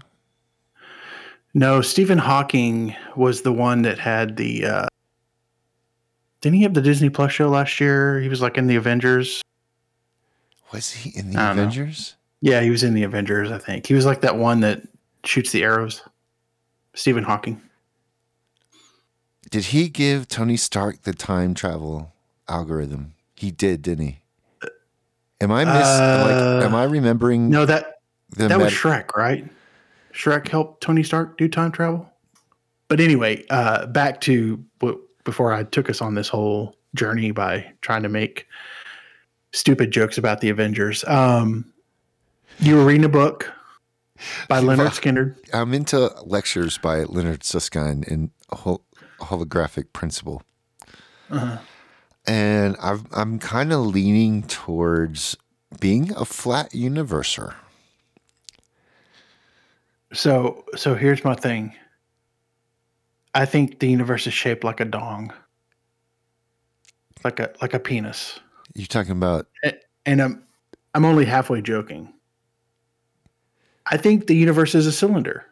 No, 1.53 1.81
Stephen 1.81 2.17
Hawking 2.17 2.93
was 3.15 3.43
the 3.43 3.53
one 3.53 3.83
that 3.83 3.99
had 3.99 4.35
the. 4.35 4.65
Uh, 4.65 4.87
didn't 6.41 6.55
he 6.55 6.63
have 6.63 6.73
the 6.73 6.81
Disney 6.81 7.09
Plus 7.09 7.31
show 7.31 7.49
last 7.49 7.79
year? 7.79 8.19
He 8.19 8.27
was 8.27 8.41
like 8.41 8.57
in 8.57 8.67
the 8.67 8.75
Avengers. 8.75 9.41
Was 10.73 10.91
he 10.91 11.17
in 11.17 11.29
the 11.29 11.37
don't 11.37 11.55
know. 11.55 11.61
Avengers? 11.63 12.15
Yeah, 12.41 12.61
he 12.61 12.69
was 12.69 12.83
in 12.83 12.93
the 12.93 13.03
Avengers. 13.03 13.51
I 13.51 13.59
think 13.59 13.85
he 13.85 13.93
was 13.93 14.05
like 14.05 14.21
that 14.21 14.37
one 14.37 14.61
that 14.61 14.81
shoots 15.23 15.51
the 15.51 15.63
arrows. 15.63 16.01
Stephen 16.93 17.23
Hawking. 17.23 17.61
Did 19.49 19.65
he 19.65 19.89
give 19.89 20.27
Tony 20.27 20.57
Stark 20.57 21.03
the 21.03 21.13
time 21.13 21.53
travel 21.53 22.13
algorithm? 22.47 23.13
He 23.35 23.51
did, 23.51 23.81
didn't 23.81 24.05
he? 24.05 24.17
Am 25.39 25.51
I 25.51 25.65
miss 25.65 25.87
Uh, 25.87 26.59
like 26.59 26.65
am 26.65 26.75
I 26.75 26.83
remembering 26.83 27.49
No, 27.49 27.65
that 27.65 28.01
that 28.37 28.57
was 28.57 28.71
Shrek, 28.71 29.15
right? 29.15 29.45
Shrek 30.13 30.47
helped 30.47 30.81
Tony 30.81 31.03
Stark 31.03 31.37
do 31.37 31.47
time 31.47 31.71
travel. 31.71 32.09
But 32.87 32.99
anyway, 32.99 33.45
uh, 33.49 33.87
back 33.87 34.21
to 34.21 34.63
what 34.79 34.99
before 35.23 35.53
I 35.53 35.63
took 35.63 35.89
us 35.89 36.01
on 36.01 36.15
this 36.15 36.27
whole 36.27 36.75
journey 36.95 37.31
by 37.31 37.71
trying 37.81 38.03
to 38.03 38.09
make 38.09 38.47
stupid 39.53 39.91
jokes 39.91 40.17
about 40.17 40.41
the 40.41 40.49
Avengers. 40.49 41.03
Um, 41.07 41.71
you 42.59 42.75
were 42.75 42.85
reading 42.85 43.05
a 43.05 43.09
book 43.09 43.51
by 44.47 44.59
Leonard 44.59 44.93
Skinner. 44.93 45.35
I'm 45.53 45.73
into 45.73 46.11
lectures 46.23 46.77
by 46.77 47.03
Leonard 47.03 47.43
Susskind 47.43 48.05
in 48.07 48.31
hol- 48.49 48.85
holographic 49.19 49.93
principle. 49.93 50.43
Uh-huh. 51.29 51.57
And 52.27 52.75
I've, 52.81 53.05
I'm 53.11 53.39
kind 53.39 53.73
of 53.73 53.87
leaning 53.87 54.43
towards 54.43 55.37
being 55.79 56.13
a 56.15 56.25
flat 56.25 56.71
universer. 56.71 57.55
So, 60.13 60.65
so 60.75 60.93
here's 60.93 61.23
my 61.23 61.35
thing. 61.35 61.73
I 63.33 63.45
think 63.45 63.79
the 63.79 63.89
universe 63.89 64.27
is 64.27 64.33
shaped 64.33 64.63
like 64.63 64.79
a 64.79 64.85
dong, 64.85 65.33
like 67.23 67.39
a 67.39 67.51
like 67.61 67.73
a 67.73 67.79
penis. 67.79 68.39
You're 68.75 68.87
talking 68.87 69.11
about 69.11 69.47
and 70.05 70.21
I'm 70.21 70.43
I'm 70.93 71.05
only 71.05 71.25
halfway 71.25 71.61
joking. 71.61 72.13
I 73.87 73.97
think 73.97 74.27
the 74.27 74.35
universe 74.35 74.75
is 74.75 74.85
a 74.85 74.91
cylinder. 74.91 75.45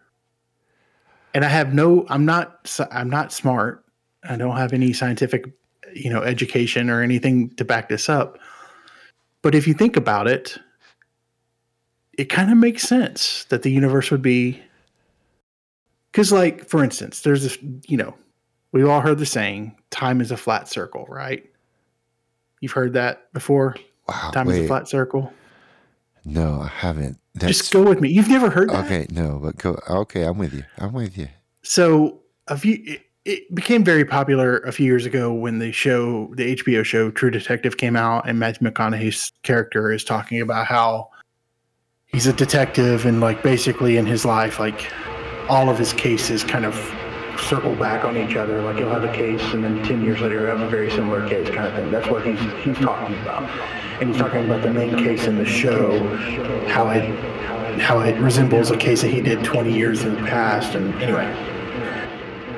And 1.34 1.46
I 1.46 1.50
have 1.50 1.74
no 1.74 2.06
I'm 2.10 2.26
not 2.26 2.78
I'm 2.92 3.10
not 3.10 3.32
smart. 3.32 3.86
I 4.24 4.36
don't 4.36 4.58
have 4.58 4.74
any 4.74 4.92
scientific, 4.92 5.46
you 5.94 6.10
know, 6.10 6.22
education 6.22 6.90
or 6.90 7.02
anything 7.02 7.50
to 7.52 7.64
back 7.64 7.88
this 7.88 8.10
up. 8.10 8.40
But 9.42 9.56
if 9.56 9.68
you 9.68 9.74
think 9.74 9.96
about 9.96 10.28
it, 10.28 10.58
it 12.18 12.26
kind 12.26 12.52
of 12.52 12.58
makes 12.58 12.84
sense 12.84 13.46
that 13.46 13.62
the 13.62 13.72
universe 13.72 14.12
would 14.12 14.22
be 14.22 14.62
cuz 16.14 16.32
like 16.32 16.68
for 16.68 16.84
instance, 16.84 17.22
there's 17.22 17.44
this, 17.44 17.58
you 17.88 17.98
know, 17.98 18.16
we've 18.72 18.88
all 18.88 19.02
heard 19.02 19.20
the 19.20 19.26
saying, 19.26 19.76
time 19.90 20.22
is 20.22 20.32
a 20.32 20.38
flat 20.38 20.68
circle, 20.68 21.06
right? 21.10 21.46
You've 22.62 22.72
heard 22.74 22.94
that 22.94 23.32
before? 23.34 23.76
wow. 24.08 24.32
Time 24.32 24.50
is 24.50 24.58
a 24.58 24.68
flat 24.68 24.88
circle. 24.88 25.32
no, 26.26 26.62
I 26.62 26.68
haven't. 26.68 27.18
That's 27.36 27.60
Just 27.60 27.72
go 27.72 27.84
with 27.84 28.02
me. 28.02 28.10
You've 28.10 28.28
never 28.28 28.50
heard 28.50 28.70
that? 28.70 28.86
okay. 28.86 29.08
No, 29.12 29.40
but 29.42 29.58
go. 29.58 29.80
Okay, 29.90 30.24
I'm 30.24 30.38
with 30.38 30.54
you. 30.54 30.64
I'm 30.78 30.94
with 30.94 31.18
you. 31.18 31.28
So 31.62 32.20
a 32.48 32.58
few, 32.58 32.82
it, 32.86 33.02
it 33.26 33.56
became 33.56 33.84
very 33.84 34.04
popular 34.04 34.58
a 34.60 34.72
few 34.72 34.86
years 34.86 35.06
ago 35.06 35.32
when 35.32 35.60
the 35.60 35.72
show, 35.72 36.34
the 36.36 36.56
HBO 36.56 36.84
show 36.84 37.12
True 37.12 37.30
Detective 37.30 37.78
came 37.78 37.96
out, 37.96 38.28
and 38.28 38.40
Matthew 38.40 38.68
McConaughey's 38.68 39.32
character 39.44 39.92
is 39.92 40.04
talking 40.04 40.42
about 40.42 40.66
how 40.66 41.10
he's 42.08 42.28
a 42.28 42.34
detective 42.34 43.06
and 43.06 43.22
like 43.22 43.44
basically 43.44 43.98
in 43.98 44.06
his 44.06 44.26
life, 44.26 44.60
like 44.60 44.92
all 45.50 45.70
of 45.70 45.78
his 45.78 45.92
cases 45.92 46.44
kind 46.44 46.66
of 46.66 46.76
circle 47.40 47.76
back 47.76 48.06
on 48.06 48.16
each 48.18 48.36
other. 48.36 48.62
Like 48.62 48.78
you'll 48.78 48.92
have 48.92 49.04
a 49.04 49.14
case, 49.14 49.42
and 49.54 49.64
then 49.64 49.84
ten 49.84 50.04
years 50.04 50.22
later, 50.22 50.36
you'll 50.36 50.58
have 50.58 50.62
a 50.62 50.70
very 50.70 50.92
similar 50.92 51.28
case, 51.28 51.50
kind 51.50 51.68
of 51.68 51.74
thing. 51.74 51.92
That's 51.92 52.08
what 52.08 52.26
he's 52.26 52.40
he's 52.64 52.78
talking 52.78 53.20
about, 53.22 53.44
and 54.00 54.10
he's 54.10 54.20
talking 54.20 54.46
about 54.46 54.62
the 54.62 54.72
main 54.72 54.98
case 54.98 55.26
in 55.26 55.38
the 55.38 55.46
show, 55.46 56.00
how 56.68 56.90
it 56.90 57.04
how 57.80 58.00
it 58.02 58.18
resembles 58.20 58.72
a 58.72 58.78
case 58.78 59.02
that 59.02 59.10
he 59.10 59.22
did 59.22 59.44
20 59.44 59.72
years 59.72 60.04
in 60.04 60.16
the 60.16 60.22
past. 60.28 60.76
And 60.76 60.94
anyway, 61.02 61.28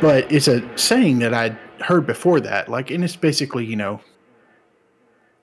but 0.02 0.32
it's 0.32 0.48
a 0.48 0.78
saying 0.78 1.20
that 1.20 1.34
I'd 1.34 1.58
heard 1.80 2.06
before 2.06 2.40
that, 2.42 2.70
like, 2.70 2.92
and 2.92 3.04
it's 3.04 3.16
basically, 3.16 3.66
you 3.66 3.76
know, 3.76 4.02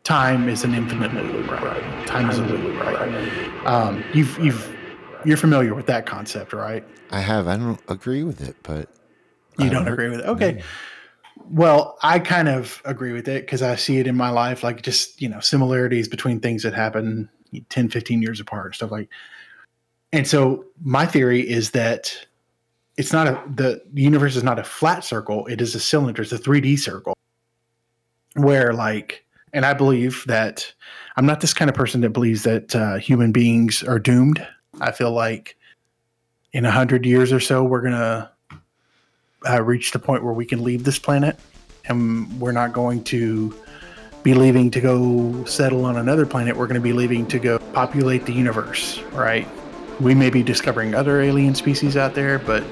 time 0.05 0.49
is 0.49 0.65
an 0.65 0.75
infinite 0.75 1.13
loop, 1.15 1.51
right? 1.51 2.07
Time 2.07 2.29
is 2.31 2.39
a 2.39 2.43
loop, 2.43 2.81
right? 2.81 3.67
Um, 3.67 4.05
you've 4.13 4.39
you've 4.39 4.78
you're 5.29 5.37
familiar 5.37 5.75
with 5.75 5.87
that 5.87 6.07
concept, 6.07 6.53
right? 6.53 6.83
I 7.11 7.21
have. 7.21 7.47
I 7.47 7.57
don't 7.57 7.81
agree 7.89 8.23
with 8.23 8.41
it, 8.41 8.57
but 8.63 8.89
You 9.59 9.67
I 9.67 9.69
don't 9.69 9.85
heard- 9.85 9.93
agree 9.93 10.09
with 10.11 10.21
it. 10.21 10.27
Okay. 10.27 10.63
Well, 11.51 11.99
I 12.03 12.19
kind 12.19 12.49
of 12.49 12.83
agree 12.85 13.13
with 13.13 13.29
it 13.29 13.43
because 13.47 13.63
I 13.63 13.77
see 13.77 13.99
it 13.99 14.07
in 14.07 14.17
my 14.17 14.31
life, 14.31 14.63
like 14.65 14.83
just, 14.83 15.21
you 15.23 15.29
know, 15.29 15.41
similarities 15.41 16.09
between 16.09 16.41
things 16.41 16.63
that 16.65 16.75
happen 16.75 17.29
10, 17.69 17.89
15 17.91 18.23
years 18.23 18.41
apart 18.41 18.67
and 18.67 18.75
stuff 18.75 18.91
like 18.91 19.09
And 20.13 20.27
so 20.27 20.65
my 20.83 21.07
theory 21.07 21.49
is 21.49 21.71
that 21.73 22.13
it's 22.97 23.13
not 23.13 23.29
a, 23.29 23.41
the 23.55 23.81
universe 23.95 24.35
is 24.35 24.43
not 24.43 24.59
a 24.59 24.65
flat 24.65 25.05
circle. 25.05 25.47
It 25.47 25.61
is 25.61 25.75
a 25.75 25.81
cylinder. 25.81 26.23
It's 26.23 26.33
a 26.33 26.39
3D 26.39 26.79
circle 26.79 27.15
where 28.35 28.73
like, 28.73 29.25
and 29.53 29.65
I 29.65 29.73
believe 29.75 30.25
that 30.27 30.73
I'm 31.17 31.25
not 31.27 31.41
this 31.41 31.55
kind 31.55 31.69
of 31.71 31.75
person 31.77 32.01
that 32.03 32.11
believes 32.11 32.43
that 32.43 32.75
uh, 32.75 32.97
human 32.97 33.33
beings 33.33 33.83
are 33.85 33.99
doomed. 33.99 34.45
I 34.81 34.93
feel 34.93 35.13
like 35.13 35.57
in 36.53 36.65
a 36.65 36.71
hundred 36.71 37.05
years 37.05 37.33
or 37.33 37.41
so, 37.41 37.65
we're 37.65 37.83
to 37.83 38.31
uh, 39.49 39.63
reach 39.63 39.93
the 39.93 39.99
point 39.99 40.25
where 40.25 40.33
we 40.33 40.45
can 40.45 40.63
leave 40.63 40.85
this 40.85 40.99
planet 40.99 41.39
and 41.87 42.41
we're 42.41 42.53
not 42.53 42.73
going 42.73 43.03
to 43.05 43.55
be 44.23 44.35
leaving 44.35 44.71
to 44.71 44.81
go 44.81 45.45
settle 45.45 45.85
on 45.85 45.97
another 45.97 46.27
planet. 46.27 46.57
We're 46.57 46.67
going 46.67 46.75
to 46.75 46.81
be 46.81 46.93
leaving 46.93 47.27
to 47.29 47.39
go 47.39 47.59
populate 47.73 48.27
the 48.27 48.33
universe, 48.33 49.01
right? 49.13 49.47
We 50.01 50.15
may 50.15 50.31
be 50.31 50.43
discovering 50.43 50.95
other 50.95 51.21
alien 51.21 51.55
species 51.55 51.97
out 51.97 52.15
there, 52.15 52.39
but 52.39 52.65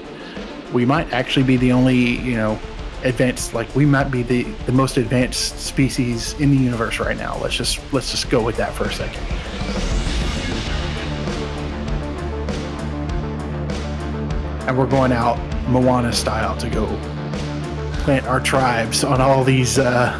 we 0.73 0.85
might 0.85 1.11
actually 1.13 1.45
be 1.45 1.57
the 1.57 1.71
only, 1.71 1.97
you 1.97 2.35
know, 2.35 2.59
advanced 3.03 3.53
like 3.53 3.73
we 3.75 3.85
might 3.85 4.11
be 4.11 4.23
the, 4.23 4.43
the 4.65 4.71
most 4.71 4.97
advanced 4.97 5.59
species 5.59 6.33
in 6.39 6.51
the 6.51 6.57
universe 6.57 6.99
right 6.99 7.17
now. 7.17 7.37
Let's 7.37 7.55
just 7.55 7.79
let's 7.93 8.11
just 8.11 8.29
go 8.29 8.43
with 8.43 8.57
that 8.57 8.73
for 8.73 8.85
a 8.85 8.93
second. 8.93 9.96
And 14.67 14.77
we're 14.77 14.85
going 14.85 15.13
out 15.13 15.37
Moana 15.69 16.11
style 16.11 16.57
to 16.57 16.69
go 16.69 16.85
plant 18.03 18.25
our 18.27 18.39
tribes 18.39 19.03
on 19.03 19.19
all 19.19 19.43
these 19.43 19.79
uh, 19.79 20.17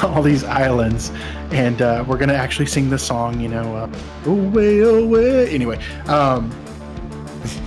all 0.02 0.22
these 0.22 0.44
islands, 0.44 1.10
and 1.50 1.80
uh, 1.82 2.04
we're 2.06 2.18
gonna 2.18 2.34
actually 2.34 2.66
sing 2.66 2.90
the 2.90 2.98
song. 2.98 3.40
You 3.40 3.48
know, 3.48 3.76
uh, 3.76 4.30
away, 4.30 4.80
away. 4.80 5.50
Anyway, 5.50 5.82
um, 6.06 6.50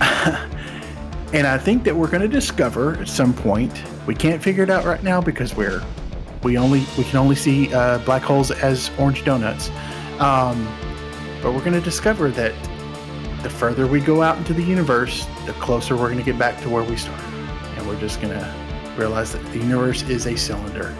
and 1.32 1.46
I 1.46 1.58
think 1.58 1.84
that 1.84 1.94
we're 1.94 2.10
gonna 2.10 2.28
discover 2.28 2.94
at 2.98 3.08
some 3.08 3.32
point. 3.32 3.82
We 4.06 4.14
can't 4.14 4.42
figure 4.42 4.62
it 4.62 4.70
out 4.70 4.84
right 4.84 5.02
now 5.02 5.20
because 5.20 5.54
we're 5.54 5.82
We 6.42 6.58
only 6.58 6.84
we 6.98 7.04
can 7.04 7.18
only 7.18 7.36
see 7.36 7.72
uh, 7.72 7.98
black 7.98 8.22
holes 8.22 8.50
as 8.50 8.90
orange 8.98 9.24
donuts. 9.24 9.70
Um, 10.20 10.68
but 11.42 11.52
we're 11.52 11.62
to 11.72 11.80
discover 11.80 12.30
that 12.30 12.54
the 13.42 13.50
further 13.50 13.86
we 13.86 14.00
go 14.00 14.22
out 14.22 14.38
into 14.38 14.54
the 14.54 14.62
universe, 14.62 15.26
the 15.46 15.52
closer 15.54 15.96
we're 15.96 16.06
going 16.06 16.18
to 16.18 16.24
get 16.24 16.38
back 16.38 16.60
to 16.62 16.70
where 16.70 16.82
we 16.82 16.96
started. 16.96 17.24
And 17.76 17.86
we're 17.86 18.00
just 18.00 18.20
going 18.20 18.32
to 18.32 18.54
realize 18.96 19.32
that 19.32 19.44
the 19.52 19.58
universe 19.58 20.02
is 20.02 20.26
a 20.26 20.36
cylinder, 20.36 20.94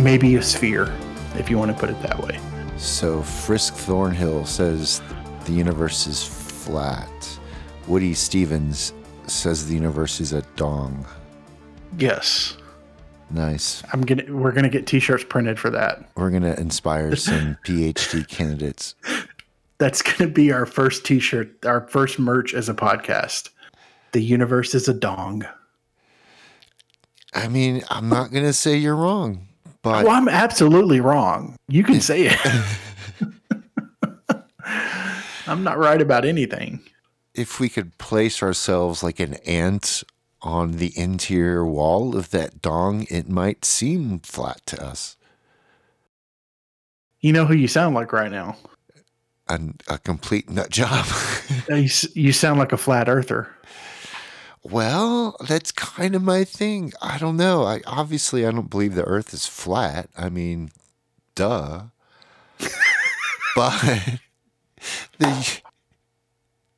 maybe 0.00 0.36
a 0.36 0.42
sphere, 0.42 0.92
if 1.34 1.50
you 1.50 1.58
want 1.58 1.70
to 1.70 1.76
put 1.78 1.90
it 1.90 2.00
that 2.02 2.18
way. 2.18 2.38
So 2.76 3.22
Frisk 3.22 3.74
Thornhill 3.74 4.44
says 4.46 5.02
the 5.44 5.52
universe 5.52 6.06
is 6.06 6.22
flat. 6.22 7.38
Woody 7.86 8.14
Stevens 8.14 8.92
says 9.26 9.66
the 9.68 9.74
universe 9.74 10.20
is 10.20 10.32
a 10.32 10.42
dong. 10.56 11.06
Yes. 11.98 12.56
Nice. 13.30 13.82
I'm 13.92 14.02
gonna 14.02 14.24
we're 14.28 14.52
gonna 14.52 14.68
get 14.68 14.86
t-shirts 14.86 15.24
printed 15.24 15.58
for 15.58 15.70
that. 15.70 16.08
We're 16.16 16.30
gonna 16.30 16.54
inspire 16.54 17.16
some 17.16 17.56
PhD 17.64 18.26
candidates. 18.28 18.94
That's 19.78 20.02
gonna 20.02 20.30
be 20.30 20.52
our 20.52 20.66
first 20.66 21.04
t-shirt, 21.04 21.64
our 21.64 21.86
first 21.88 22.18
merch 22.18 22.54
as 22.54 22.68
a 22.68 22.74
podcast. 22.74 23.50
The 24.12 24.20
universe 24.20 24.74
is 24.74 24.88
a 24.88 24.94
dong. 24.94 25.46
I 27.34 27.48
mean, 27.48 27.82
I'm 27.90 28.08
not 28.08 28.32
gonna 28.32 28.52
say 28.52 28.76
you're 28.76 28.96
wrong, 28.96 29.46
but 29.82 30.04
Well, 30.04 30.14
I'm 30.14 30.28
absolutely 30.28 31.00
wrong. 31.00 31.56
You 31.68 31.84
can 31.84 32.00
say 32.00 32.28
it. 32.30 32.38
I'm 35.46 35.62
not 35.62 35.78
right 35.78 36.00
about 36.00 36.24
anything. 36.24 36.80
if 37.34 37.60
we 37.60 37.68
could 37.68 37.96
place 37.98 38.42
ourselves 38.42 39.02
like 39.02 39.20
an 39.20 39.34
ant 39.46 40.02
on 40.42 40.72
the 40.72 40.92
interior 40.98 41.66
wall 41.66 42.16
of 42.16 42.30
that 42.30 42.62
dong, 42.62 43.06
it 43.10 43.28
might 43.28 43.64
seem 43.64 44.20
flat 44.20 44.60
to 44.66 44.82
us. 44.82 45.16
You 47.20 47.32
know 47.32 47.44
who 47.44 47.54
you 47.54 47.68
sound 47.68 47.94
like 47.94 48.12
right 48.12 48.30
now? 48.30 48.56
A, 49.48 49.60
a 49.88 49.98
complete 49.98 50.50
nut 50.50 50.70
job. 50.70 51.06
You, 51.68 52.32
sound 52.32 52.58
like 52.58 52.72
a 52.72 52.76
flat 52.76 53.08
earther. 53.08 53.48
well, 54.62 55.36
that's 55.46 55.72
kind 55.72 56.14
of 56.14 56.22
my 56.22 56.44
thing. 56.44 56.92
I 57.00 57.18
don't 57.18 57.36
know. 57.36 57.64
I 57.64 57.80
obviously 57.86 58.46
I 58.46 58.50
don't 58.50 58.70
believe 58.70 58.94
the 58.94 59.04
earth 59.04 59.34
is 59.34 59.46
flat. 59.46 60.08
I 60.16 60.28
mean, 60.28 60.70
duh. 61.34 61.84
but 63.56 64.20
the 65.18 65.60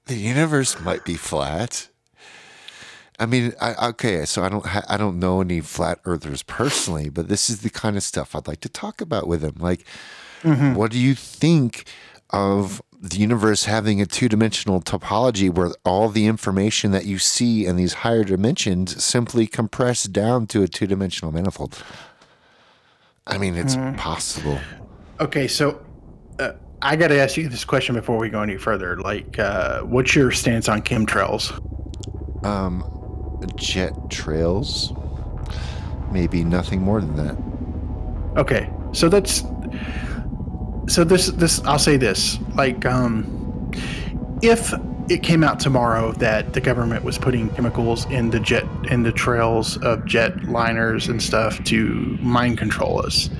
the 0.07 0.17
universe 0.17 0.81
might 0.81 1.05
be 1.05 1.15
flat. 1.15 1.89
I 3.21 3.27
mean, 3.27 3.53
I, 3.61 3.89
okay, 3.89 4.25
so 4.25 4.45
I 4.45 4.49
don't 4.49 4.67
ha- 4.67 4.85
I 4.89 4.97
don't 4.97 5.19
know 5.19 5.41
any 5.41 5.61
flat 5.61 5.99
earthers 6.05 6.43
personally, 6.43 7.09
but 7.09 7.29
this 7.29 7.51
is 7.51 7.61
the 7.63 7.71
kind 7.71 7.97
of 7.97 8.03
stuff 8.03 8.35
I'd 8.35 8.47
like 8.47 8.61
to 8.61 8.69
talk 8.69 9.01
about 9.01 9.27
with 9.27 9.41
them. 9.41 9.57
Like, 9.59 9.85
mm-hmm. 10.43 10.75
what 10.75 10.93
do 10.93 10.99
you 10.99 11.15
think 11.15 11.85
of 12.31 12.83
the 13.01 13.19
universe 13.19 13.65
having 13.65 14.01
a 14.01 14.07
two 14.07 14.29
dimensional 14.29 14.81
topology 14.81 15.53
where 15.53 15.71
all 15.85 16.09
the 16.09 16.27
information 16.27 16.91
that 16.91 17.05
you 17.05 17.19
see 17.19 17.65
in 17.65 17.77
these 17.77 17.93
higher 17.95 18.25
dimensions 18.25 19.03
simply 19.03 19.47
compressed 19.47 20.13
down 20.13 20.47
to 20.49 20.63
a 20.63 20.69
two 20.69 20.87
dimensional 20.87 21.33
manifold? 21.33 21.83
I 23.27 23.39
mean, 23.39 23.57
it's 23.57 23.77
possible. 23.97 24.59
Okay, 25.21 25.47
so 25.47 25.85
uh, 26.39 26.53
I 26.81 26.97
got 26.97 27.09
to 27.09 27.19
ask 27.19 27.37
you 27.37 27.49
this 27.49 27.65
question 27.65 27.95
before 27.95 28.19
we 28.19 28.31
go 28.31 28.43
any 28.43 28.57
further. 28.57 28.97
Like, 28.97 29.39
uh, 29.39 29.83
what's 29.83 30.15
your 30.15 30.31
stance 30.31 30.69
on 30.69 30.83
chemtrails? 30.83 31.53
Um, 32.45 32.85
jet 33.57 33.93
trails, 34.11 34.93
maybe 36.11 36.43
nothing 36.43 36.81
more 36.81 37.01
than 37.01 37.17
that. 37.17 37.37
Okay, 38.41 38.71
so 38.93 39.09
that's 39.09 39.43
so 40.99 41.05
this 41.05 41.29
this 41.29 41.61
I'll 41.61 41.79
say 41.79 41.97
this 41.97 42.41
like 42.57 42.85
um, 42.85 43.71
if 44.43 44.75
it 45.09 45.23
came 45.23 45.45
out 45.45 45.61
tomorrow 45.61 46.11
that 46.15 46.55
the 46.55 46.61
government 46.61 47.05
was 47.05 47.17
putting 47.17 47.51
chemicals 47.51 48.05
in 48.07 48.31
the 48.31 48.41
jet 48.41 48.65
in 48.91 49.05
the 49.05 49.13
trails 49.13 49.77
of 49.85 50.05
jet 50.07 50.47
liners 50.47 51.07
and 51.07 51.23
stuff 51.23 51.63
to 51.67 52.19
mind 52.21 52.59
control 52.59 53.01
us, 53.01 53.31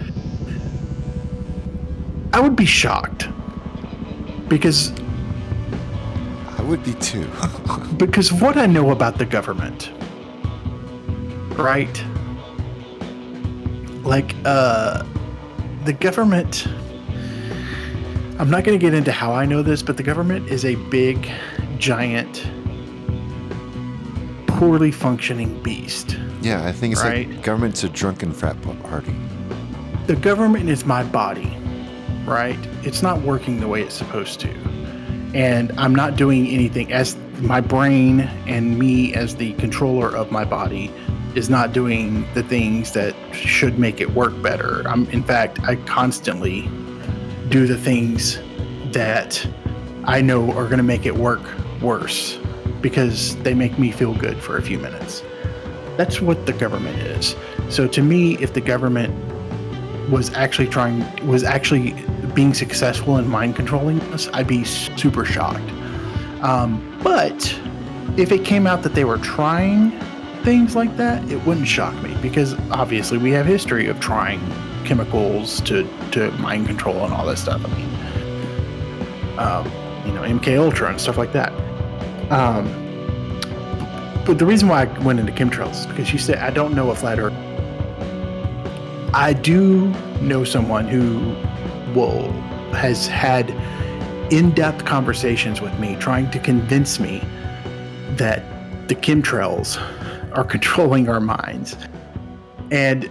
I 2.33 2.39
would 2.39 2.55
be 2.55 2.65
shocked 2.65 3.29
because 4.47 4.93
I 6.59 6.63
would 6.63 6.85
be 6.85 6.95
too. 6.95 7.29
because 7.97 8.33
what 8.33 8.57
I 8.57 8.67
know 8.67 8.93
about 8.93 9.19
the 9.19 9.27
government, 9.27 9.91
right? 11.59 12.05
Like, 14.05 14.37
uh, 14.45 15.03
the 15.85 15.93
government. 15.93 16.69
I'm 18.39 18.51
not 18.51 18.63
going 18.63 18.79
to 18.79 18.81
get 18.85 18.95
into 18.95 19.11
how 19.11 19.33
I 19.33 19.45
know 19.47 19.63
this, 19.63 19.83
but 19.83 19.97
the 19.97 20.03
government 20.05 20.49
is 20.49 20.65
a 20.65 20.77
big, 20.77 21.29
giant, 21.79 22.47
poorly 24.47 24.93
functioning 24.93 25.61
beast. 25.63 26.17
yeah, 26.41 26.65
I 26.65 26.71
think 26.71 26.93
it's 26.93 27.03
Right. 27.03 27.29
like 27.29 27.43
government's 27.43 27.83
a 27.83 27.89
drunken 27.89 28.33
frat 28.33 28.57
party. 28.83 29.15
The 30.07 30.15
government 30.15 30.69
is 30.69 30.85
my 30.87 31.03
body, 31.03 31.57
right? 32.27 32.59
It's 32.85 33.03
not 33.03 33.21
working 33.23 33.59
the 33.59 33.67
way 33.67 33.83
it's 33.83 33.95
supposed 33.97 34.39
to. 34.41 34.49
And 35.35 35.73
I'm 35.77 35.95
not 35.95 36.15
doing 36.17 36.47
anything 36.47 36.93
as 36.93 37.17
my 37.41 37.61
brain 37.61 38.21
and 38.47 38.79
me 38.79 39.15
as 39.15 39.35
the 39.35 39.53
controller 39.55 40.17
of 40.17 40.31
my 40.31 40.45
body 40.45 40.93
is 41.35 41.51
not 41.51 41.73
doing 41.73 42.25
the 42.35 42.43
things 42.45 42.93
that 42.93 43.15
should 43.33 43.79
make 43.81 44.01
it 44.01 44.13
work 44.15 44.41
better. 44.43 44.83
I'm 44.89 45.07
in 45.11 45.23
fact, 45.25 45.59
I 45.65 45.75
constantly 45.87 46.69
do 47.49 47.67
the 47.67 47.77
things 47.77 48.39
that 48.93 49.47
I 50.05 50.21
know 50.21 50.51
are 50.53 50.65
going 50.65 50.79
to 50.79 50.83
make 50.83 51.07
it 51.07 51.15
work 51.15 51.43
worse 51.81 52.39
because 52.81 53.37
they 53.43 53.55
make 53.55 53.79
me 53.79 53.91
feel 53.91 54.15
good 54.15 54.39
for 54.39 54.59
a 54.59 54.63
few 54.63 54.79
minutes. 54.79 55.23
That's 55.97 56.21
what 56.21 56.47
the 56.47 56.53
government 56.53 56.99
is. 56.99 57.37
So 57.69 57.87
to 57.89 58.03
me, 58.03 58.37
if 58.39 58.55
the 58.55 58.61
government 58.61 59.15
was 60.11 60.33
actually 60.33 60.69
trying 60.69 61.05
was 61.27 61.45
actually 61.45 61.93
being 62.35 62.55
successful 62.55 63.19
in 63.19 63.29
mind 63.29 63.57
controlling 63.57 64.01
us, 64.13 64.29
I'd 64.33 64.47
be 64.47 64.65
super 64.65 65.25
shocked. 65.25 65.71
Um, 66.43 66.99
but 67.03 67.59
if 68.17 68.33
it 68.33 68.45
came 68.45 68.67
out 68.67 68.83
that 68.83 68.95
they 68.95 69.05
were 69.05 69.19
trying 69.19 69.91
things 70.45 70.77
like 70.77 70.97
that, 70.97 71.29
it 71.31 71.45
wouldn't 71.45 71.69
shock 71.69 71.95
me 72.03 72.17
because 72.23 72.55
obviously 72.71 73.19
we 73.19 73.31
have 73.33 73.45
history 73.45 73.89
of 73.89 74.01
trying 74.01 74.41
chemicals 74.89 75.61
to 75.61 75.87
to 76.11 76.31
mind 76.33 76.67
control 76.67 77.05
and 77.05 77.13
all 77.13 77.27
that 77.27 77.37
stuff. 77.37 77.63
I 77.65 77.69
mean, 77.77 79.39
um, 79.39 79.67
you 80.07 80.13
know, 80.15 80.23
MK 80.23 80.59
Ultra 80.59 80.89
and 80.89 81.01
stuff 81.01 81.19
like 81.19 81.33
that. 81.35 81.53
Um, 82.33 82.67
but 84.25 84.39
the 84.39 84.47
reason 84.47 84.69
why 84.69 84.85
I 84.85 84.99
went 85.05 85.21
into 85.21 85.33
chemtrails 85.33 85.81
is 85.81 85.87
because 85.87 86.13
you 86.13 86.19
said 86.19 86.39
I 86.39 86.51
don't 86.51 86.75
know 86.75 86.91
a 86.91 86.95
flat 86.95 87.19
Earth. 87.19 87.35
I 89.15 89.35
do 89.35 89.89
know 90.21 90.45
someone 90.45 90.89
who 90.89 91.35
will 91.95 92.33
has 92.73 93.07
had 93.07 93.51
in-depth 94.33 94.85
conversations 94.85 95.61
with 95.61 95.79
me 95.79 95.97
trying 95.97 96.31
to 96.31 96.39
convince 96.39 97.01
me 97.01 97.23
that 98.17 98.43
the 98.89 98.95
chemtrails 98.95 99.79
are 100.37 100.45
controlling 100.55 101.09
our 101.09 101.21
minds. 101.21 101.77
And 102.71 103.11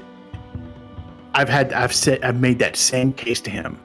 I've 1.37 1.49
had 1.49 1.71
I've 1.71 1.93
said 1.93 2.23
I've 2.23 2.39
made 2.39 2.57
that 2.59 2.75
same 2.75 3.13
case 3.13 3.39
to 3.41 3.51
him. 3.51 3.79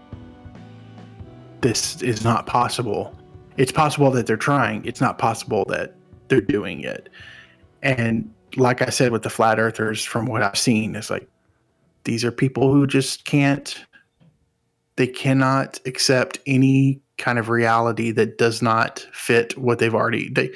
This 1.61 2.01
is 2.01 2.25
not 2.25 2.47
possible. 2.47 3.15
It's 3.59 3.71
possible 3.71 4.11
that 4.13 4.27
they're 4.27 4.39
trying. 4.39 4.83
It's 4.87 5.03
not 5.03 5.19
possible 5.19 5.67
that 5.69 5.95
they're 6.29 6.41
doing 6.41 6.81
it. 6.81 7.11
And 7.83 8.33
like 8.57 8.81
I 8.81 8.89
said 8.89 9.13
with 9.13 9.23
the 9.23 9.29
flat 9.29 9.61
earthers 9.61 10.03
from 10.03 10.25
what 10.25 10.43
I've 10.43 10.57
seen, 10.57 10.97
it's 10.97 11.11
like 11.11 11.29
these 12.05 12.25
are 12.25 12.33
people 12.33 12.73
who 12.73 12.87
just 12.87 13.27
can't 13.27 13.85
they 14.97 15.07
cannot 15.07 15.79
accept 15.85 16.39
any 16.47 17.03
kind 17.19 17.39
of 17.39 17.51
reality 17.51 18.13
that 18.13 18.39
does 18.39 18.63
not 18.63 19.07
fit 19.13 19.57
what 19.59 19.79
they've 19.79 19.95
already 19.95 20.31
they 20.31 20.51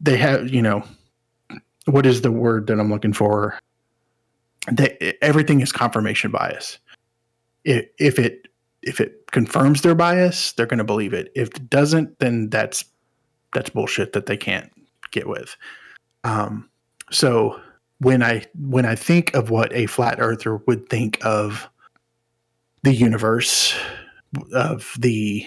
they 0.00 0.16
have 0.16 0.48
you 0.50 0.62
know 0.62 0.84
what 1.86 2.06
is 2.06 2.20
the 2.20 2.30
word 2.30 2.66
that 2.66 2.78
i'm 2.78 2.90
looking 2.90 3.12
for 3.12 3.58
they, 4.70 5.16
everything 5.22 5.60
is 5.60 5.72
confirmation 5.72 6.30
bias. 6.30 6.78
If, 7.64 7.86
if 7.98 8.18
it 8.18 8.48
if 8.82 9.00
it 9.00 9.30
confirms 9.30 9.80
their 9.80 9.94
bias 9.94 10.52
they're 10.52 10.66
going 10.66 10.78
to 10.78 10.84
believe 10.84 11.14
it. 11.14 11.32
If 11.34 11.48
it 11.48 11.70
doesn't 11.70 12.18
then 12.18 12.50
that's 12.50 12.84
that's 13.52 13.70
bullshit 13.70 14.12
that 14.12 14.26
they 14.26 14.36
can't 14.36 14.70
get 15.10 15.26
with. 15.28 15.56
Um 16.24 16.68
so 17.10 17.60
when 17.98 18.22
I 18.22 18.44
when 18.54 18.84
I 18.84 18.94
think 18.94 19.34
of 19.34 19.50
what 19.50 19.72
a 19.72 19.86
flat 19.86 20.16
earther 20.20 20.56
would 20.56 20.88
think 20.88 21.18
of 21.24 21.68
the 22.82 22.94
universe 22.94 23.74
of 24.52 24.94
the 24.98 25.46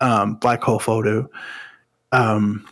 um, 0.00 0.34
black 0.34 0.62
hole 0.62 0.80
photo, 0.80 1.28
um, 2.12 2.66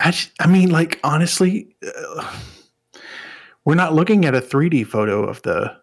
I 0.00 0.10
just, 0.10 0.30
I 0.40 0.46
mean, 0.46 0.70
like 0.70 1.00
honestly, 1.02 1.74
uh, 1.84 2.38
we're 3.64 3.74
not 3.74 3.94
looking 3.94 4.24
at 4.24 4.34
a 4.34 4.40
3D 4.40 4.86
photo 4.86 5.24
of 5.24 5.42
the 5.42 5.74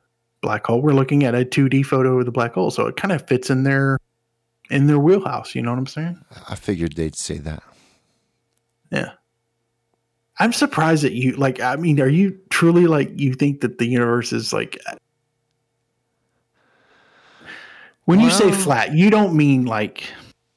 black 0.41 0.65
hole. 0.65 0.81
We're 0.81 0.93
looking 0.93 1.23
at 1.23 1.35
a 1.35 1.45
2D 1.45 1.85
photo 1.85 2.19
of 2.19 2.25
the 2.25 2.31
black 2.31 2.53
hole. 2.53 2.71
So 2.71 2.87
it 2.87 2.97
kind 2.97 3.11
of 3.11 3.27
fits 3.27 3.49
in 3.49 3.63
their 3.63 3.99
in 4.69 4.87
their 4.87 4.99
wheelhouse. 4.99 5.55
You 5.55 5.61
know 5.61 5.71
what 5.71 5.79
I'm 5.79 5.87
saying? 5.87 6.23
I 6.49 6.55
figured 6.55 6.95
they'd 6.95 7.15
say 7.15 7.37
that. 7.39 7.63
Yeah. 8.91 9.11
I'm 10.39 10.53
surprised 10.53 11.03
that 11.03 11.13
you 11.13 11.33
like. 11.33 11.61
I 11.61 11.75
mean, 11.75 11.99
are 11.99 12.09
you 12.09 12.37
truly 12.49 12.87
like 12.87 13.11
you 13.19 13.33
think 13.33 13.61
that 13.61 13.77
the 13.77 13.85
universe 13.85 14.33
is 14.33 14.51
like? 14.51 14.79
When 18.05 18.19
you 18.19 18.31
say 18.31 18.51
flat, 18.51 18.93
you 18.93 19.09
don't 19.09 19.35
mean 19.35 19.65
like. 19.65 20.03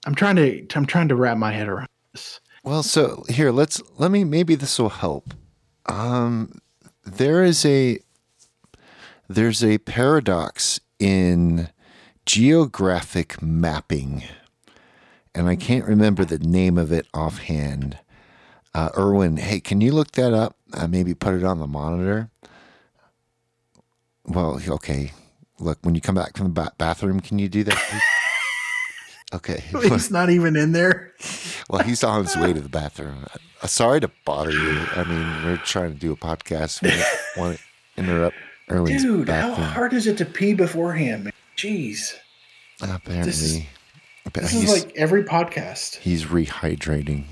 I'm 0.06 0.14
trying 0.14 0.36
to. 0.36 0.66
I'm 0.74 0.86
trying 0.86 1.08
to 1.08 1.16
wrap 1.16 1.36
my 1.36 1.52
head 1.52 1.68
around 1.68 1.88
this. 2.12 2.40
Well, 2.62 2.82
so 2.82 3.24
here, 3.28 3.50
let's 3.50 3.82
let 3.98 4.10
me 4.10 4.24
maybe 4.24 4.54
this 4.54 4.78
will 4.78 4.88
help. 4.88 5.34
Um, 5.86 6.58
there 7.04 7.44
is 7.44 7.64
a 7.64 7.98
there's 9.28 9.64
a 9.64 9.78
paradox 9.78 10.80
in 10.98 11.68
geographic 12.26 13.40
mapping, 13.42 14.24
and 15.34 15.48
I 15.48 15.56
can't 15.56 15.86
remember 15.86 16.24
the 16.24 16.38
name 16.38 16.78
of 16.78 16.92
it 16.92 17.06
offhand. 17.14 17.98
Uh, 18.74 18.90
Erwin, 18.96 19.36
hey, 19.36 19.60
can 19.60 19.80
you 19.80 19.92
look 19.92 20.12
that 20.12 20.34
up? 20.34 20.56
Uh, 20.72 20.88
maybe 20.88 21.14
put 21.14 21.34
it 21.34 21.44
on 21.44 21.60
the 21.60 21.66
monitor. 21.66 22.30
Well, 24.26 24.60
okay. 24.68 25.12
Look, 25.60 25.78
when 25.82 25.94
you 25.94 26.00
come 26.00 26.16
back 26.16 26.36
from 26.36 26.46
the 26.46 26.52
ba- 26.62 26.72
bathroom, 26.76 27.20
can 27.20 27.38
you 27.38 27.48
do 27.48 27.62
that? 27.64 28.00
Okay. 29.34 29.62
he's 29.82 30.10
not 30.10 30.30
even 30.30 30.56
in 30.56 30.72
there. 30.72 31.12
Well, 31.70 31.82
he's 31.82 32.04
on 32.04 32.24
his 32.24 32.36
way 32.36 32.52
to 32.52 32.60
the 32.60 32.68
bathroom. 32.68 33.24
Uh, 33.62 33.66
sorry 33.66 33.98
to 34.00 34.10
bother 34.26 34.50
you. 34.50 34.80
I 34.96 35.04
mean, 35.04 35.44
we're 35.44 35.56
trying 35.56 35.94
to 35.94 35.98
do 35.98 36.12
a 36.12 36.16
podcast. 36.16 36.82
We 36.82 36.90
don't 36.90 37.06
want 37.38 37.56
to 37.56 37.62
interrupt 37.96 38.36
Erwin's 38.70 39.02
Dude, 39.02 39.30
how 39.30 39.54
hard 39.54 39.94
is 39.94 40.06
it 40.06 40.18
to 40.18 40.26
pee 40.26 40.52
beforehand, 40.52 41.24
man? 41.24 41.32
Jeez. 41.56 42.14
Apparently, 42.82 43.22
This 43.24 43.40
is- 43.40 43.60
This 44.34 44.52
is 44.54 44.84
like 44.84 44.94
every 44.94 45.24
podcast. 45.24 45.96
he's 45.96 46.26
rehydrating. 46.26 47.24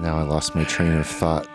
Now 0.00 0.18
I 0.18 0.22
lost 0.22 0.56
my 0.56 0.64
train 0.64 0.92
of 0.94 1.06
thought. 1.06 1.46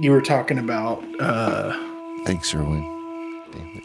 You 0.00 0.10
were 0.12 0.22
talking 0.22 0.58
about 0.58 1.02
uh 1.20 1.72
Thanks, 2.24 2.54
Erwin. 2.54 2.82
Damn 3.52 3.76
it. 3.76 3.82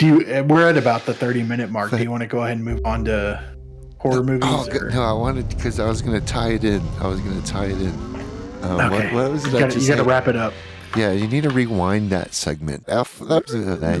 Do 0.00 0.06
you, 0.06 0.34
uh, 0.34 0.42
we're 0.42 0.66
at 0.68 0.78
about 0.78 1.04
the 1.04 1.12
30 1.14 1.42
minute 1.42 1.70
mark. 1.70 1.90
Do 1.90 2.02
you 2.02 2.10
want 2.10 2.22
to 2.22 2.26
go 2.26 2.42
ahead 2.42 2.56
and 2.56 2.64
move 2.64 2.80
on 2.86 3.04
to 3.04 3.44
horror 3.98 4.22
movies? 4.24 4.48
Oh 4.50 4.66
or- 4.72 4.90
no! 4.90 5.02
I 5.02 5.12
wanted 5.12 5.48
because 5.50 5.78
I 5.78 5.86
was 5.86 6.00
going 6.02 6.18
to 6.18 6.26
tie 6.26 6.52
it 6.52 6.64
in. 6.64 6.80
I 7.00 7.06
was 7.06 7.20
going 7.20 7.40
to 7.40 7.46
tie 7.46 7.66
it 7.66 7.80
in. 7.80 7.92
Uh, 8.62 8.86
Okay. 8.86 8.88
what, 8.88 9.12
what 9.24 9.30
was 9.32 9.44
it? 9.44 9.52
you 9.52 9.58
gotta, 9.60 9.86
gotta 9.86 10.04
wrap 10.04 10.26
it 10.26 10.36
up. 10.36 10.54
Yeah, 10.96 11.12
you 11.12 11.28
need 11.28 11.44
to 11.44 11.50
rewind 11.50 12.10
that 12.10 12.34
segment. 12.34 12.84
F- 12.88 13.20
that 13.20 13.46
was- 13.46 13.52
that- 13.54 14.00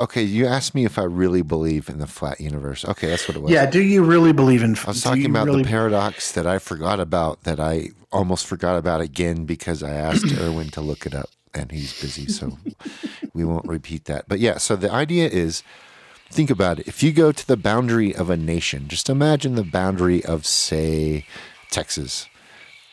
Okay, 0.00 0.22
you 0.22 0.46
asked 0.46 0.74
me 0.74 0.84
if 0.84 0.98
I 0.98 1.04
really 1.04 1.42
believe 1.42 1.88
in 1.88 1.98
the 1.98 2.06
flat 2.06 2.40
universe. 2.40 2.84
Okay, 2.84 3.08
that's 3.08 3.28
what 3.28 3.36
it 3.36 3.42
was. 3.42 3.52
Yeah, 3.52 3.66
do 3.66 3.82
you 3.82 4.02
really 4.02 4.32
believe 4.32 4.62
in 4.62 4.76
I 4.84 4.88
was 4.88 5.02
talking 5.02 5.26
about 5.26 5.46
really, 5.46 5.62
the 5.62 5.68
paradox 5.68 6.32
that 6.32 6.46
I 6.46 6.58
forgot 6.58 7.00
about 7.00 7.44
that 7.44 7.60
I 7.60 7.90
almost 8.10 8.46
forgot 8.46 8.76
about 8.76 9.00
again 9.00 9.44
because 9.44 9.82
I 9.82 9.90
asked 9.90 10.26
Erwin 10.40 10.70
to 10.70 10.80
look 10.80 11.06
it 11.06 11.14
up 11.14 11.28
and 11.56 11.72
he's 11.72 11.98
busy, 12.00 12.26
so 12.28 12.58
we 13.32 13.44
won't 13.44 13.66
repeat 13.66 14.04
that. 14.04 14.28
But 14.28 14.38
yeah, 14.38 14.58
so 14.58 14.76
the 14.76 14.92
idea 14.92 15.28
is 15.28 15.62
think 16.30 16.50
about 16.50 16.78
it. 16.78 16.86
If 16.86 17.02
you 17.02 17.12
go 17.12 17.32
to 17.32 17.46
the 17.46 17.56
boundary 17.56 18.14
of 18.14 18.30
a 18.30 18.36
nation, 18.36 18.88
just 18.88 19.08
imagine 19.08 19.54
the 19.54 19.64
boundary 19.64 20.24
of 20.24 20.46
say 20.46 21.26
Texas. 21.70 22.28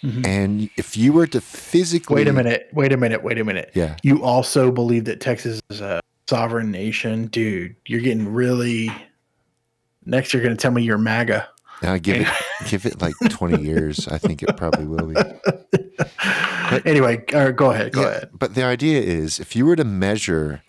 Mm-hmm. 0.04 0.26
And 0.26 0.70
if 0.78 0.98
you 0.98 1.14
were 1.14 1.28
to 1.28 1.40
physically 1.40 2.16
Wait 2.16 2.28
a 2.28 2.34
minute. 2.34 2.70
Wait 2.74 2.92
a 2.92 2.98
minute. 2.98 3.24
Wait 3.24 3.40
a 3.40 3.44
minute. 3.44 3.72
Yeah. 3.74 3.98
You 4.04 4.24
also 4.24 4.72
believe 4.72 5.06
that 5.06 5.22
Texas 5.22 5.62
is 5.70 5.80
a 5.80 6.02
sovereign 6.28 6.72
nation, 6.72 7.28
dude. 7.28 7.76
You're 7.86 8.02
getting 8.02 8.34
really. 8.34 8.92
Next, 10.06 10.34
you're 10.34 10.44
going 10.44 10.56
to 10.56 10.62
tell 10.62 10.72
me 10.72 10.84
you're 10.84 10.98
MAGA. 10.98 11.48
Now 11.84 11.98
give 11.98 12.22
it 12.22 12.28
give 12.70 12.86
it 12.86 13.02
like 13.02 13.14
twenty 13.30 13.62
years. 13.62 14.08
I 14.08 14.18
think 14.18 14.42
it 14.42 14.56
probably 14.58 14.86
will 14.86 15.08
be. 15.08 15.16
anyway, 16.86 17.24
uh, 17.34 17.52
go 17.52 17.72
ahead. 17.72 17.92
Go 17.92 18.02
Yeah, 18.02 18.08
ahead. 18.08 18.30
But 18.34 18.56
the 18.56 18.64
idea 18.64 19.02
is, 19.02 19.40
if 19.40 19.56
you 19.56 19.66
were 19.66 19.76
to 19.76 19.84
measure 19.84 20.64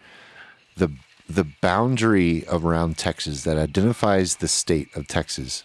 the 0.77 0.91
the 1.29 1.45
boundary 1.63 2.45
around 2.51 2.99
Texas 2.99 3.45
that 3.45 3.57
identifies 3.57 4.37
the 4.37 4.49
state 4.49 4.89
of 4.97 5.07
Texas, 5.09 5.65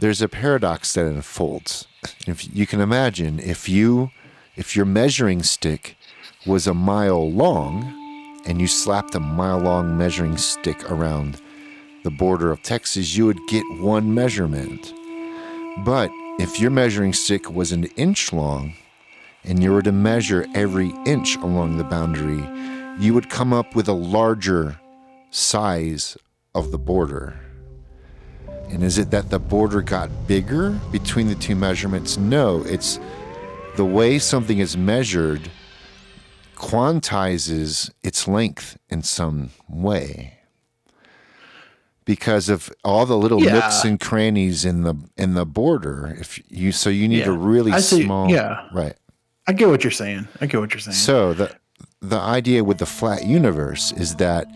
there's 0.00 0.20
a 0.20 0.28
paradox 0.28 0.92
that 0.94 1.06
unfolds. 1.06 1.86
If 2.26 2.54
you 2.54 2.66
can 2.66 2.80
imagine, 2.80 3.38
if 3.38 3.68
you 3.68 4.10
if 4.56 4.76
your 4.76 4.84
measuring 4.84 5.42
stick 5.42 5.96
was 6.46 6.66
a 6.66 6.74
mile 6.74 7.30
long, 7.30 8.42
and 8.46 8.60
you 8.60 8.66
slapped 8.66 9.14
a 9.14 9.20
mile 9.20 9.58
long 9.58 9.96
measuring 9.96 10.36
stick 10.36 10.90
around 10.90 11.40
the 12.04 12.10
border 12.10 12.52
of 12.52 12.62
Texas, 12.62 13.16
you 13.16 13.26
would 13.26 13.40
get 13.48 13.64
one 13.80 14.14
measurement. 14.14 14.94
But 15.84 16.10
if 16.38 16.60
your 16.60 16.70
measuring 16.70 17.14
stick 17.14 17.50
was 17.50 17.72
an 17.72 17.84
inch 17.96 18.32
long, 18.32 18.74
and 19.42 19.62
you 19.62 19.72
were 19.72 19.82
to 19.82 19.92
measure 19.92 20.46
every 20.54 20.92
inch 21.06 21.36
along 21.36 21.76
the 21.76 21.84
boundary, 21.84 22.42
you 22.98 23.12
would 23.14 23.28
come 23.28 23.52
up 23.52 23.74
with 23.74 23.88
a 23.88 23.92
larger 23.92 24.78
size 25.30 26.16
of 26.54 26.70
the 26.70 26.78
border. 26.78 27.38
And 28.70 28.82
is 28.82 28.98
it 28.98 29.10
that 29.10 29.30
the 29.30 29.38
border 29.38 29.82
got 29.82 30.26
bigger 30.26 30.70
between 30.90 31.28
the 31.28 31.34
two 31.34 31.56
measurements? 31.56 32.16
No, 32.16 32.62
it's 32.64 32.98
the 33.76 33.84
way 33.84 34.18
something 34.18 34.58
is 34.58 34.76
measured 34.76 35.50
quantizes 36.56 37.90
its 38.02 38.26
length 38.28 38.78
in 38.88 39.02
some 39.02 39.50
way. 39.68 40.38
Because 42.06 42.48
of 42.50 42.70
all 42.84 43.06
the 43.06 43.16
little 43.16 43.42
Yeah. 43.42 43.54
nooks 43.54 43.84
and 43.84 43.98
crannies 43.98 44.64
in 44.64 44.82
the 44.82 44.94
in 45.16 45.34
the 45.34 45.46
border, 45.46 46.14
if 46.20 46.38
you 46.50 46.70
so 46.72 46.90
you 46.90 47.08
need 47.08 47.26
a 47.26 47.32
really 47.32 47.72
see- 47.80 48.04
small 48.04 48.30
yeah. 48.30 48.68
right. 48.74 48.94
I 49.46 49.52
get 49.52 49.68
what 49.68 49.84
you're 49.84 49.90
saying. 49.90 50.28
I 50.40 50.46
get 50.46 50.60
what 50.60 50.72
you're 50.72 50.80
saying. 50.80 50.94
So 50.96 51.32
the 51.34 51.54
the 52.00 52.18
idea 52.18 52.62
with 52.64 52.78
the 52.78 52.86
flat 52.86 53.24
universe 53.26 53.92
is 53.92 54.16
that 54.16 54.46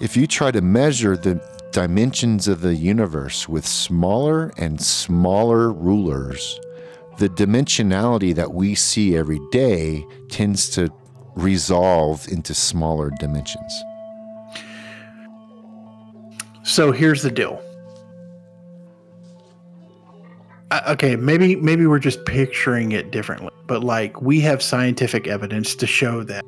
if 0.00 0.16
you 0.16 0.26
try 0.26 0.50
to 0.50 0.62
measure 0.62 1.16
the 1.16 1.40
dimensions 1.72 2.48
of 2.48 2.60
the 2.62 2.74
universe 2.74 3.48
with 3.48 3.66
smaller 3.66 4.50
and 4.56 4.80
smaller 4.80 5.72
rulers, 5.72 6.58
the 7.18 7.28
dimensionality 7.28 8.34
that 8.34 8.52
we 8.54 8.74
see 8.74 9.16
every 9.16 9.40
day 9.50 10.04
tends 10.30 10.68
to 10.70 10.90
resolve 11.36 12.26
into 12.28 12.54
smaller 12.54 13.10
dimensions. 13.18 13.72
So 16.64 16.92
here's 16.92 17.22
the 17.22 17.30
deal. 17.30 17.60
Uh, 20.70 20.80
okay, 20.88 21.16
maybe 21.16 21.56
maybe 21.56 21.86
we're 21.86 21.98
just 21.98 22.24
picturing 22.24 22.92
it 22.92 23.10
differently, 23.10 23.50
but 23.66 23.84
like 23.84 24.22
we 24.22 24.40
have 24.40 24.62
scientific 24.62 25.26
evidence 25.26 25.74
to 25.74 25.86
show 25.86 26.22
that 26.24 26.44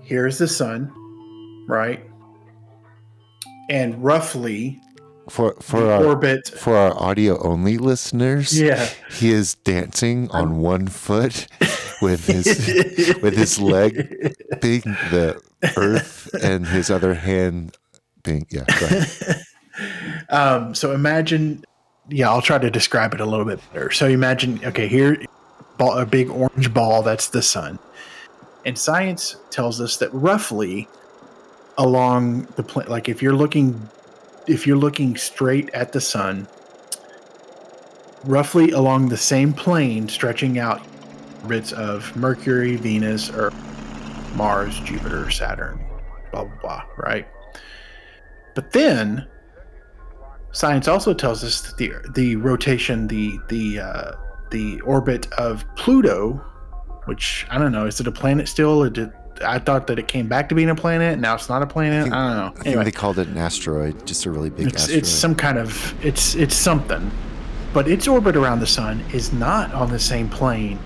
here's 0.00 0.38
the 0.38 0.48
sun, 0.48 0.90
right? 1.68 2.02
And 3.68 4.02
roughly 4.02 4.80
For 5.28 5.54
for 5.60 5.90
our 5.90 6.04
orbit. 6.04 6.48
for 6.48 6.76
our 6.76 6.94
audio 7.02 7.38
only 7.46 7.76
listeners, 7.76 8.58
Yeah. 8.58 8.88
he 9.10 9.32
is 9.32 9.56
dancing 9.56 10.30
on 10.30 10.58
one 10.60 10.86
foot 10.86 11.48
with 12.00 12.26
his 12.26 12.46
with 13.22 13.36
his 13.36 13.58
leg 13.60 14.34
being 14.62 14.80
the 15.10 15.38
earth 15.76 16.30
and 16.42 16.66
his 16.68 16.90
other 16.90 17.12
hand 17.14 17.76
being 18.26 18.46
yeah. 18.50 18.64
Um, 20.28 20.74
so 20.74 20.92
imagine, 20.92 21.64
yeah, 22.08 22.30
I'll 22.30 22.42
try 22.42 22.58
to 22.58 22.70
describe 22.70 23.14
it 23.14 23.20
a 23.20 23.24
little 23.24 23.44
bit 23.44 23.60
better. 23.72 23.90
So 23.90 24.06
imagine, 24.06 24.60
okay, 24.64 24.88
here, 24.88 25.22
ball, 25.78 25.98
a 25.98 26.06
big 26.06 26.30
orange 26.30 26.72
ball, 26.72 27.02
that's 27.02 27.28
the 27.28 27.42
sun. 27.42 27.78
And 28.64 28.76
science 28.76 29.36
tells 29.50 29.80
us 29.80 29.98
that 29.98 30.12
roughly 30.12 30.88
along 31.78 32.48
the 32.56 32.62
plane, 32.62 32.88
like 32.88 33.08
if 33.08 33.22
you're 33.22 33.36
looking, 33.36 33.88
if 34.46 34.66
you're 34.66 34.76
looking 34.78 35.16
straight 35.16 35.70
at 35.70 35.92
the 35.92 36.00
sun, 36.00 36.48
roughly 38.24 38.70
along 38.72 39.08
the 39.08 39.16
same 39.16 39.52
plane, 39.52 40.08
stretching 40.08 40.58
out 40.58 40.82
bits 41.46 41.72
of 41.72 42.14
Mercury, 42.16 42.76
Venus, 42.76 43.30
Earth, 43.30 43.54
Mars, 44.34 44.80
Jupiter, 44.80 45.30
Saturn, 45.30 45.78
blah, 46.32 46.44
blah, 46.44 46.60
blah, 46.60 46.82
right? 46.96 47.28
But 48.56 48.72
then 48.72 49.24
science 50.50 50.88
also 50.88 51.14
tells 51.14 51.44
us 51.44 51.60
that 51.60 51.76
the 51.76 51.92
the 52.14 52.34
rotation, 52.36 53.06
the 53.06 53.38
the 53.48 53.78
uh, 53.80 54.12
the 54.50 54.80
orbit 54.80 55.30
of 55.34 55.64
Pluto, 55.76 56.32
which 57.04 57.46
I 57.50 57.58
don't 57.58 57.70
know, 57.70 57.86
is 57.86 58.00
it 58.00 58.06
a 58.08 58.12
planet 58.12 58.48
still? 58.48 58.82
Or 58.82 58.90
did 58.90 59.12
I 59.44 59.58
thought 59.58 59.86
that 59.88 59.98
it 59.98 60.08
came 60.08 60.26
back 60.28 60.48
to 60.48 60.54
being 60.54 60.70
a 60.70 60.74
planet. 60.74 61.18
Now 61.18 61.34
it's 61.34 61.50
not 61.50 61.62
a 61.62 61.66
planet. 61.66 62.00
I, 62.00 62.02
think- 62.04 62.14
don't 62.14 62.36
know. 62.36 62.46
I 62.46 62.50
think 62.52 62.66
Anyway, 62.66 62.84
they 62.84 62.90
called 62.92 63.18
it 63.18 63.28
an 63.28 63.36
asteroid, 63.36 64.06
just 64.06 64.24
a 64.24 64.30
really 64.30 64.48
big 64.50 64.68
it's 64.68 64.84
asteroid. 64.84 64.98
it's 64.98 65.10
some 65.10 65.34
kind 65.34 65.58
of 65.58 65.94
it's 66.04 66.34
it's 66.34 66.54
something, 66.56 67.10
but 67.74 67.86
its 67.86 68.08
orbit 68.08 68.36
around 68.36 68.60
the 68.60 68.66
sun 68.66 69.04
is 69.12 69.32
not 69.34 69.72
on 69.74 69.90
the 69.90 69.98
same 70.00 70.30
plane 70.30 70.78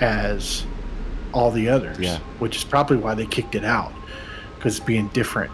as 0.00 0.64
all 1.34 1.50
the 1.50 1.68
others. 1.68 1.98
Yeah. 1.98 2.18
which 2.38 2.56
is 2.56 2.64
probably 2.64 2.96
why 2.96 3.14
they 3.14 3.26
kicked 3.26 3.54
it 3.54 3.64
out 3.64 3.92
because 4.56 4.80
being 4.80 5.08
different. 5.08 5.52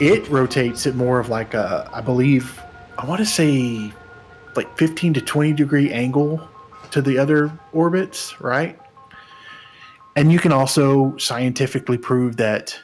It 0.00 0.28
rotates 0.28 0.86
at 0.86 0.94
more 0.94 1.18
of 1.18 1.28
like 1.28 1.54
a, 1.54 1.88
I 1.92 2.00
believe, 2.00 2.60
I 2.98 3.06
want 3.06 3.20
to 3.20 3.26
say, 3.26 3.92
like 4.54 4.76
fifteen 4.76 5.14
to 5.14 5.20
twenty 5.20 5.52
degree 5.52 5.90
angle 5.92 6.46
to 6.90 7.00
the 7.02 7.18
other 7.18 7.50
orbits, 7.72 8.40
right? 8.40 8.78
And 10.16 10.32
you 10.32 10.38
can 10.38 10.52
also 10.52 11.16
scientifically 11.18 11.98
prove 11.98 12.36
that 12.36 12.78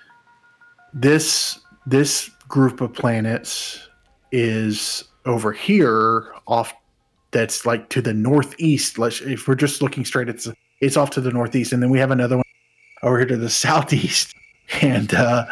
this 0.92 1.61
this 1.87 2.31
group 2.48 2.81
of 2.81 2.92
planets 2.92 3.88
is 4.31 5.05
over 5.25 5.53
here 5.53 6.33
off 6.46 6.75
that's 7.31 7.64
like 7.64 7.88
to 7.88 8.03
the 8.03 8.12
northeast 8.12 8.98
let's 8.98 9.20
if 9.22 9.48
we're 9.48 9.55
just 9.55 9.81
looking 9.81 10.05
straight 10.05 10.29
it's 10.29 10.48
it's 10.81 10.96
off 10.96 11.11
to 11.11 11.20
the 11.20 11.31
northeast 11.31 11.72
and 11.72 11.83
then 11.83 11.90
we 11.90 11.98
have 11.98 12.11
another 12.11 12.37
one 12.37 12.44
over 13.03 13.18
here 13.18 13.27
to 13.27 13.37
the 13.37 13.48
southeast 13.48 14.35
and 14.83 15.14
uh 15.14 15.46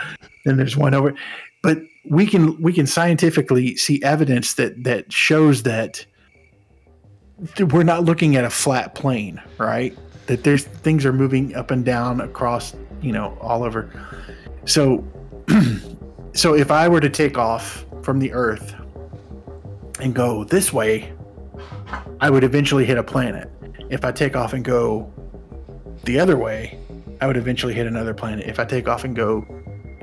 then 0.45 0.57
there's 0.57 0.77
one 0.77 0.95
over 0.95 1.15
but 1.63 1.79
we 2.09 2.27
can 2.27 2.61
we 2.61 2.73
can 2.73 2.87
scientifically 2.87 3.77
see 3.77 4.03
evidence 4.03 4.55
that 4.55 4.83
that 4.85 5.13
shows 5.13 5.63
that 5.65 6.05
we're 7.71 7.83
not 7.83 8.05
looking 8.05 8.37
at 8.37 8.45
a 8.45 8.51
flat 8.51 8.95
plane 8.95 9.41
right 9.59 9.97
that 10.27 10.45
there's 10.45 10.65
things 10.65 11.05
are 11.05 11.13
moving 11.13 11.55
up 11.55 11.71
and 11.71 11.85
down 11.85 12.21
across 12.21 12.75
you 13.01 13.13
know 13.13 13.37
all 13.41 13.63
over 13.63 13.91
so 14.65 15.05
so 16.33 16.55
if 16.55 16.71
I 16.71 16.89
were 16.89 17.01
to 17.01 17.11
take 17.11 17.39
off 17.39 17.85
from 18.03 18.19
the 18.19 18.33
Earth 18.33 18.75
and 20.01 20.15
go 20.15 20.45
this 20.45 20.73
way, 20.73 21.13
I 22.21 22.31
would 22.31 22.45
eventually 22.45 22.85
hit 22.85 22.99
a 22.99 23.03
planet. 23.03 23.51
If 23.91 24.05
I 24.05 24.13
take 24.13 24.37
off 24.37 24.53
and 24.53 24.65
go 24.65 25.13
the 26.05 26.19
other 26.19 26.37
way, 26.37 26.79
I 27.21 27.27
would 27.27 27.37
eventually 27.37 27.75
hit 27.75 27.87
another 27.87 28.15
planet. 28.15 28.47
If 28.47 28.59
I 28.59 28.65
take 28.65 28.89
off 28.89 29.05
and 29.05 29.15
go 29.15 29.47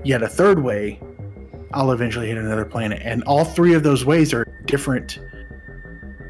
yet 0.03 0.21
a 0.21 0.27
third 0.27 0.61
way, 0.63 0.99
I'll 1.73 1.91
eventually 1.91 2.27
hit 2.27 2.37
another 2.37 2.65
planet. 2.65 3.01
And 3.03 3.23
all 3.23 3.43
three 3.43 3.73
of 3.73 3.83
those 3.83 4.05
ways 4.05 4.33
are 4.33 4.45
different, 4.65 5.19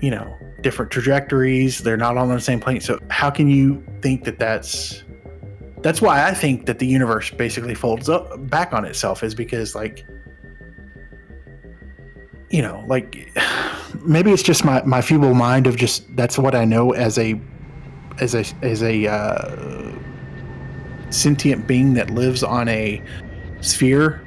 you 0.02 0.12
know, 0.12 0.38
different 0.62 0.92
trajectories. 0.92 1.80
They're 1.80 1.98
not 1.98 2.18
all 2.18 2.30
on 2.30 2.36
the 2.36 2.42
same 2.42 2.60
plane. 2.60 2.82
So 2.82 3.00
how 3.10 3.30
can 3.30 3.50
you 3.50 3.86
think 4.02 4.24
that 4.26 4.40
that's 4.40 5.04
that's 5.82 6.02
why 6.02 6.28
I 6.28 6.34
think 6.34 6.66
that 6.66 6.80
the 6.80 6.88
universe 6.88 7.30
basically 7.30 7.76
folds 7.76 8.10
up 8.10 8.50
back 8.50 8.74
on 8.74 8.84
itself 8.84 9.24
is 9.24 9.36
because 9.36 9.76
like 9.76 10.06
you 12.50 12.62
know 12.62 12.84
like 12.88 13.32
maybe 14.02 14.32
it's 14.32 14.44
just 14.44 14.66
my 14.66 14.82
my 14.84 15.02
feeble 15.02 15.34
mind 15.34 15.68
of 15.68 15.78
just 15.78 16.04
that's 16.16 16.38
what 16.38 16.56
I 16.56 16.66
know 16.66 16.92
as 16.92 17.18
a 17.18 17.40
as 18.20 18.34
a 18.34 18.44
as 18.64 18.82
a 18.82 19.08
uh, 19.08 19.92
sentient 21.12 21.68
being 21.68 21.94
that 21.94 22.10
lives 22.10 22.44
on 22.44 22.68
a 22.68 23.02
sphere 23.62 24.27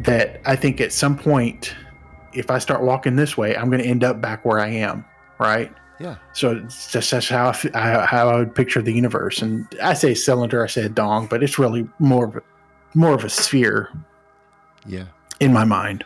that 0.00 0.40
I 0.44 0.56
think 0.56 0.80
at 0.80 0.92
some 0.92 1.16
point 1.16 1.74
if 2.32 2.50
I 2.50 2.58
start 2.58 2.82
walking 2.82 3.16
this 3.16 3.36
way 3.36 3.56
I'm 3.56 3.70
going 3.70 3.82
to 3.82 3.88
end 3.88 4.04
up 4.04 4.20
back 4.20 4.44
where 4.44 4.58
I 4.60 4.68
am 4.68 5.04
right 5.38 5.72
yeah. 6.00 6.16
so 6.32 6.52
it's 6.56 6.90
just 6.90 7.10
that's 7.10 7.28
how 7.28 7.52
I, 7.74 8.06
how 8.06 8.30
I 8.30 8.36
would 8.36 8.54
picture 8.54 8.80
the 8.80 8.92
universe. 8.92 9.42
And 9.42 9.66
I 9.82 9.92
say 9.92 10.14
cylinder, 10.14 10.64
I 10.64 10.66
say 10.66 10.88
dong, 10.88 11.26
but 11.26 11.42
it's 11.42 11.58
really 11.58 11.86
more 11.98 12.24
of 12.24 12.36
a, 12.36 12.42
more 12.94 13.12
of 13.14 13.22
a 13.22 13.28
sphere 13.28 13.90
Yeah. 14.86 15.04
in 15.40 15.52
my 15.52 15.64
mind. 15.64 16.04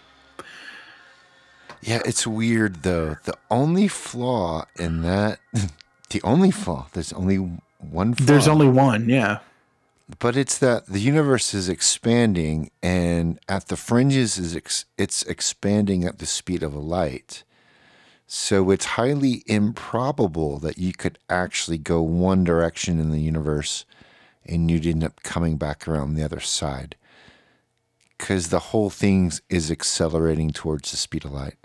Yeah, 1.80 2.02
it's 2.04 2.26
weird 2.26 2.82
though. 2.82 3.16
The 3.24 3.36
only 3.50 3.86
flaw 3.86 4.64
in 4.76 5.02
that, 5.02 5.38
the 6.10 6.20
only 6.24 6.50
flaw, 6.50 6.88
there's 6.92 7.12
only 7.12 7.36
one 7.78 8.14
flaw. 8.14 8.26
There's 8.26 8.48
only 8.48 8.68
one, 8.68 9.08
yeah. 9.08 9.38
But 10.18 10.36
it's 10.36 10.58
that 10.58 10.86
the 10.86 11.00
universe 11.00 11.54
is 11.54 11.68
expanding 11.68 12.70
and 12.82 13.38
at 13.48 13.68
the 13.68 13.76
fringes 13.76 14.38
is 14.38 14.54
ex- 14.54 14.84
it's 14.98 15.22
expanding 15.22 16.04
at 16.04 16.18
the 16.18 16.26
speed 16.26 16.62
of 16.62 16.74
a 16.74 16.78
light. 16.78 17.42
So 18.26 18.70
it's 18.70 18.84
highly 18.84 19.42
improbable 19.46 20.58
that 20.58 20.78
you 20.78 20.92
could 20.92 21.18
actually 21.28 21.78
go 21.78 22.02
one 22.02 22.44
direction 22.44 22.98
in 22.98 23.10
the 23.10 23.20
universe 23.20 23.84
and 24.44 24.70
you'd 24.70 24.86
end 24.86 25.04
up 25.04 25.22
coming 25.22 25.56
back 25.56 25.88
around 25.88 26.14
the 26.14 26.24
other 26.24 26.40
side. 26.40 26.96
Cuz 28.18 28.48
the 28.48 28.70
whole 28.70 28.90
thing 28.90 29.32
is 29.48 29.70
accelerating 29.70 30.50
towards 30.50 30.90
the 30.90 30.96
speed 30.98 31.24
of 31.24 31.32
light. 31.32 31.56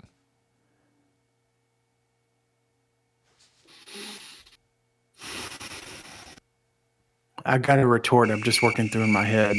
I 7.44 7.58
got 7.58 7.78
a 7.78 7.86
retort. 7.86 8.30
I'm 8.30 8.42
just 8.42 8.62
working 8.62 8.88
through 8.88 9.02
in 9.02 9.12
my 9.12 9.24
head. 9.24 9.56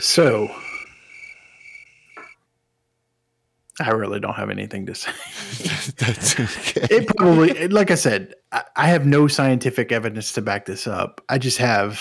so, 0.00 0.54
I 3.80 3.90
really 3.90 4.20
don't 4.20 4.34
have 4.34 4.50
anything 4.50 4.86
to 4.86 4.94
say. 4.94 5.10
That's 5.96 6.38
okay. 6.38 6.86
it 6.90 7.08
probably 7.16 7.68
like 7.68 7.90
i 7.90 7.94
said 7.94 8.34
I, 8.52 8.62
I 8.76 8.86
have 8.88 9.04
no 9.04 9.26
scientific 9.26 9.92
evidence 9.92 10.32
to 10.32 10.42
back 10.42 10.64
this 10.64 10.86
up 10.86 11.20
i 11.28 11.38
just 11.38 11.58
have 11.58 12.00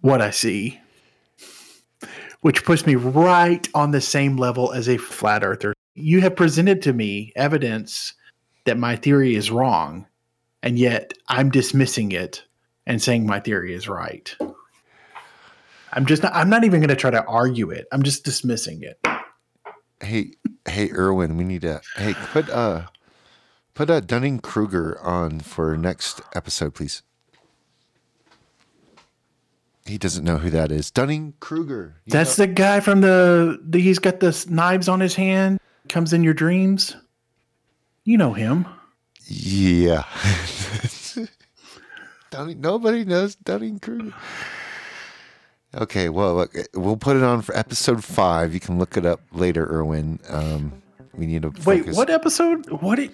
what 0.00 0.20
i 0.20 0.30
see 0.30 0.78
which 2.40 2.64
puts 2.64 2.86
me 2.86 2.94
right 2.94 3.68
on 3.74 3.90
the 3.90 4.00
same 4.00 4.36
level 4.36 4.72
as 4.72 4.88
a 4.88 4.96
flat 4.96 5.44
earther. 5.44 5.74
You 5.94 6.20
have 6.20 6.36
presented 6.36 6.82
to 6.82 6.92
me 6.92 7.32
evidence 7.36 8.14
that 8.64 8.78
my 8.78 8.96
theory 8.96 9.34
is 9.34 9.50
wrong 9.50 10.06
and 10.62 10.78
yet 10.78 11.14
i'm 11.28 11.50
dismissing 11.50 12.12
it 12.12 12.44
and 12.86 13.00
saying 13.00 13.26
my 13.26 13.40
theory 13.40 13.74
is 13.74 13.88
right. 13.88 14.34
I'm 15.92 16.06
just 16.06 16.22
not 16.22 16.34
i'm 16.34 16.50
not 16.50 16.64
even 16.64 16.80
going 16.80 16.88
to 16.88 16.96
try 16.96 17.10
to 17.10 17.24
argue 17.24 17.70
it. 17.70 17.86
I'm 17.92 18.02
just 18.02 18.24
dismissing 18.24 18.82
it. 18.82 19.00
Hey, 20.02 20.32
hey, 20.66 20.90
Erwin, 20.92 21.36
we 21.36 21.44
need 21.44 21.62
to 21.62 21.80
hey 21.96 22.14
put 22.14 22.48
uh 22.48 22.86
put 23.74 23.90
uh 23.90 24.00
Dunning 24.00 24.40
Kruger 24.40 25.00
on 25.02 25.40
for 25.40 25.76
next 25.76 26.20
episode, 26.34 26.74
please. 26.74 27.02
He 29.90 29.98
doesn't 29.98 30.24
know 30.24 30.38
who 30.38 30.50
that 30.50 30.70
is. 30.70 30.90
Dunning 30.90 31.34
Kruger. 31.40 31.96
That's 32.06 32.38
know- 32.38 32.46
the 32.46 32.52
guy 32.52 32.78
from 32.80 33.00
the, 33.00 33.58
the 33.62 33.80
he's 33.80 33.98
got 33.98 34.20
the 34.20 34.46
knives 34.48 34.88
on 34.88 35.00
his 35.00 35.16
hand, 35.16 35.58
comes 35.88 36.12
in 36.12 36.22
your 36.22 36.32
dreams. 36.34 36.94
You 38.04 38.16
know 38.16 38.32
him. 38.32 38.66
yeah. 39.26 40.04
Dunning, 42.30 42.60
nobody 42.60 43.04
knows 43.04 43.34
Dunning 43.34 43.80
Kruger. 43.80 44.14
Okay, 45.74 46.08
well, 46.08 46.34
look, 46.36 46.54
we'll 46.74 46.96
put 46.96 47.16
it 47.16 47.22
on 47.24 47.42
for 47.42 47.56
episode 47.56 48.04
five. 48.04 48.54
You 48.54 48.60
can 48.60 48.78
look 48.78 48.96
it 48.96 49.04
up 49.04 49.20
later, 49.32 49.66
Erwin. 49.66 50.20
Um, 50.28 50.80
we 51.14 51.26
need 51.26 51.42
to 51.42 51.48
Wait, 51.64 51.80
focus- 51.80 51.96
what 51.96 52.10
episode? 52.10 52.70
What? 52.70 52.98
It, 53.00 53.10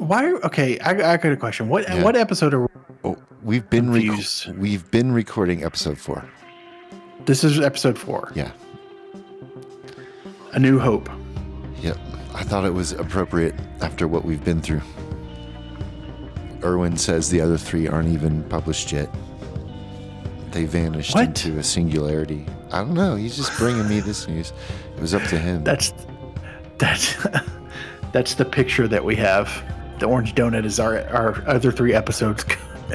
why? 0.00 0.24
are- 0.30 0.44
Okay, 0.46 0.78
I, 0.80 0.90
I 1.12 1.16
got 1.16 1.32
a 1.32 1.36
question. 1.36 1.68
What? 1.68 1.84
Yeah. 1.88 2.02
What 2.02 2.16
episode 2.16 2.54
are? 2.54 2.68
Oh, 3.04 3.16
we've 3.42 3.68
been 3.70 3.92
rec- 3.92 4.56
we've 4.58 4.90
been 4.90 5.12
recording 5.12 5.64
episode 5.64 5.98
four. 5.98 6.24
This 7.26 7.44
is 7.44 7.60
episode 7.60 7.98
four. 7.98 8.32
Yeah. 8.34 8.50
A 10.52 10.58
New 10.58 10.78
Hope. 10.78 11.08
Yep. 11.80 11.98
I 12.34 12.42
thought 12.42 12.64
it 12.64 12.74
was 12.74 12.92
appropriate 12.92 13.54
after 13.80 14.08
what 14.08 14.24
we've 14.24 14.42
been 14.44 14.60
through. 14.62 14.82
Erwin 16.62 16.96
says 16.96 17.30
the 17.30 17.40
other 17.40 17.56
three 17.56 17.88
aren't 17.88 18.08
even 18.08 18.42
published 18.44 18.92
yet. 18.92 19.08
They 20.50 20.64
vanished 20.64 21.14
What? 21.14 21.26
into 21.26 21.58
a 21.58 21.62
singularity. 21.62 22.46
I 22.72 22.78
don't 22.80 22.94
know. 22.94 23.14
He's 23.16 23.36
just 23.36 23.56
bringing 23.56 23.88
me 23.88 24.00
this 24.00 24.26
news. 24.28 24.52
It 24.96 25.00
was 25.00 25.14
up 25.14 25.22
to 25.24 25.38
him. 25.38 25.62
That's 25.64 25.92
that's 26.78 27.16
that's 28.12 28.34
the 28.34 28.44
picture 28.44 28.88
that 28.88 29.04
we 29.04 29.14
have. 29.16 29.50
The 30.00 30.06
orange 30.06 30.34
donut 30.34 30.64
is 30.64 30.80
our 30.80 31.06
our 31.10 31.46
other 31.46 31.70
three 31.70 31.92
episodes. 31.94 32.44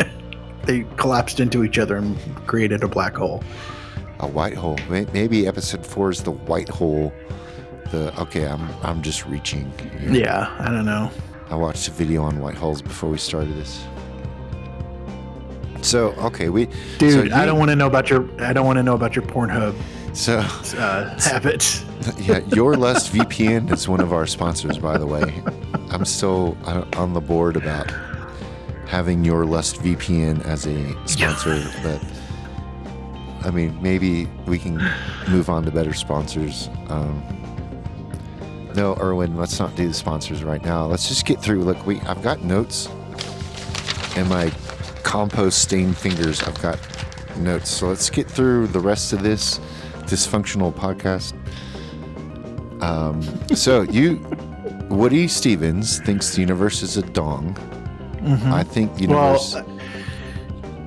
they 0.64 0.86
collapsed 0.98 1.40
into 1.40 1.64
each 1.64 1.78
other 1.78 1.98
and 1.98 2.18
created 2.48 2.84
a 2.84 2.88
black 2.88 3.16
hole. 3.16 3.44
a 4.20 4.28
white 4.28 4.56
hole. 4.56 4.78
Maybe 4.90 5.48
episode 5.48 5.86
four 5.86 6.10
is 6.10 6.24
the 6.24 6.32
white 6.32 6.68
hole. 6.68 7.14
The 7.92 8.12
okay. 8.20 8.48
I'm 8.48 8.68
I'm 8.82 9.04
just 9.04 9.28
reaching. 9.28 9.72
here. 10.00 10.12
Yeah, 10.12 10.56
I 10.60 10.72
don't 10.72 10.86
know. 10.86 11.12
I 11.52 11.56
watched 11.56 11.88
a 11.88 11.92
video 11.92 12.24
on 12.24 12.40
white 12.40 12.56
holes 12.56 12.82
before 12.82 13.12
we 13.12 13.20
started 13.20 13.56
this. 13.56 13.86
So 15.82 16.14
okay, 16.30 16.50
we 16.50 16.66
Dude, 16.98 17.30
so 17.30 17.36
I 17.38 17.46
don't 17.46 17.60
want 17.60 17.70
to 17.70 17.76
know 17.76 17.86
about 17.86 18.10
your. 18.10 18.28
I 18.42 18.52
don't 18.52 18.66
want 18.66 18.78
to 18.78 18.84
know 18.84 18.96
about 18.96 19.16
your 19.16 19.26
Pornhub 19.26 19.76
So, 20.16 20.38
uh, 20.38 21.20
habits. 21.20 21.84
yeah, 22.18 22.40
Your 22.56 22.76
Lust 22.76 23.12
VPN 23.14 23.70
is 23.70 23.90
one 23.90 24.00
of 24.00 24.14
our 24.14 24.26
sponsors, 24.26 24.78
by 24.78 24.98
the 24.98 25.06
way. 25.06 25.44
I'm 25.92 26.06
still 26.06 26.58
uh, 26.64 26.86
on 26.96 27.12
the 27.12 27.20
board 27.20 27.58
about 27.58 27.92
having 28.88 29.26
Your 29.26 29.46
Lust 29.46 29.82
VPN 29.82 30.42
as 30.46 30.68
a 30.68 30.96
sponsor, 31.06 31.62
but 31.84 32.02
I 33.46 33.52
mean, 33.52 33.78
maybe 33.82 34.28
we 34.48 34.58
can 34.58 34.82
move 35.28 35.50
on 35.50 35.66
to 35.66 35.72
better 35.72 35.94
sponsors. 35.94 36.70
Um, 36.88 37.22
no, 38.74 38.96
Erwin, 39.02 39.36
let's 39.36 39.60
not 39.60 39.76
do 39.76 39.86
the 39.86 39.94
sponsors 39.94 40.46
right 40.46 40.64
now. 40.64 40.86
Let's 40.86 41.10
just 41.10 41.26
get 41.26 41.42
through. 41.42 41.62
Look, 41.66 41.86
we 41.86 42.00
I've 42.02 42.24
got 42.24 42.42
notes 42.42 42.88
in 44.16 44.30
my 44.30 44.50
compost 45.04 45.62
stained 45.62 45.98
fingers. 45.98 46.42
I've 46.42 46.62
got 46.62 46.80
notes. 47.38 47.70
So 47.70 47.90
let's 47.90 48.10
get 48.10 48.32
through 48.32 48.68
the 48.68 48.80
rest 48.80 49.12
of 49.12 49.22
this 49.22 49.60
dysfunctional 50.06 50.74
podcast. 50.74 51.34
Um, 52.82 53.22
so 53.56 53.82
you, 53.84 54.18
Woody 54.90 55.28
Stevens 55.28 56.00
thinks 56.00 56.36
the 56.36 56.42
universe 56.42 56.82
is 56.84 56.98
a 56.98 57.02
dong. 57.02 57.58
I 58.46 58.64
think 58.64 58.94
the 58.96 59.02
universe. 59.02 59.54
Well, 59.56 59.80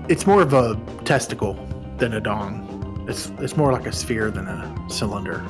it's 0.08 0.26
more 0.26 0.42
of 0.42 0.52
a 0.54 0.74
testicle 1.04 1.54
than 1.98 2.14
a 2.14 2.20
dong. 2.20 3.04
It's 3.08 3.30
it's 3.38 3.56
more 3.56 3.72
like 3.72 3.86
a 3.86 3.92
sphere 3.92 4.30
than 4.30 4.46
a 4.48 4.76
cylinder. 4.90 5.44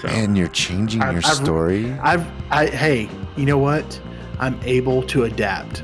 So 0.00 0.08
and 0.08 0.36
you're 0.36 0.48
changing 0.48 1.02
I've- 1.02 1.12
your 1.14 1.22
I've- 1.24 1.44
story. 1.44 1.92
I've 2.00 2.26
I 2.50 2.66
hey, 2.66 3.08
you 3.36 3.46
know 3.46 3.58
what? 3.58 4.00
I'm 4.38 4.58
able 4.64 5.02
to 5.04 5.24
adapt. 5.24 5.82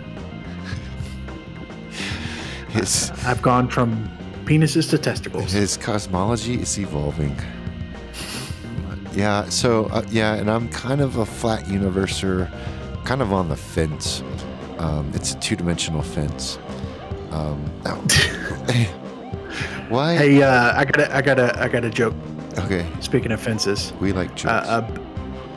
His 2.68 3.10
I've 3.24 3.42
gone 3.42 3.68
from 3.68 4.10
penises 4.46 4.88
to 4.90 4.98
testicles. 4.98 5.52
his 5.52 5.76
cosmology 5.76 6.54
is 6.54 6.78
evolving. 6.78 7.36
Yeah. 9.12 9.48
So 9.48 9.86
uh, 9.86 10.04
yeah, 10.10 10.34
and 10.34 10.50
I'm 10.50 10.68
kind 10.68 11.00
of 11.00 11.16
a 11.16 11.26
flat 11.26 11.64
universer, 11.64 12.50
kind 13.04 13.22
of 13.22 13.32
on 13.32 13.48
the 13.48 13.56
fence. 13.56 14.22
Um, 14.78 15.10
it's 15.14 15.32
a 15.32 15.38
two-dimensional 15.40 16.02
fence. 16.02 16.58
Um, 17.30 17.58
why? 19.88 20.16
Hey, 20.16 20.42
uh, 20.42 20.78
I 20.78 20.84
got 20.84 21.00
a, 21.00 21.16
I 21.16 21.22
got 21.22 21.38
a, 21.38 21.62
I 21.62 21.68
got 21.68 21.84
a 21.84 21.90
joke. 21.90 22.14
Okay, 22.58 22.86
Speaking 23.00 23.32
of 23.32 23.40
fences, 23.40 23.92
we 24.00 24.12
like 24.12 24.34
jokes. 24.34 24.68
uh, 24.68 24.86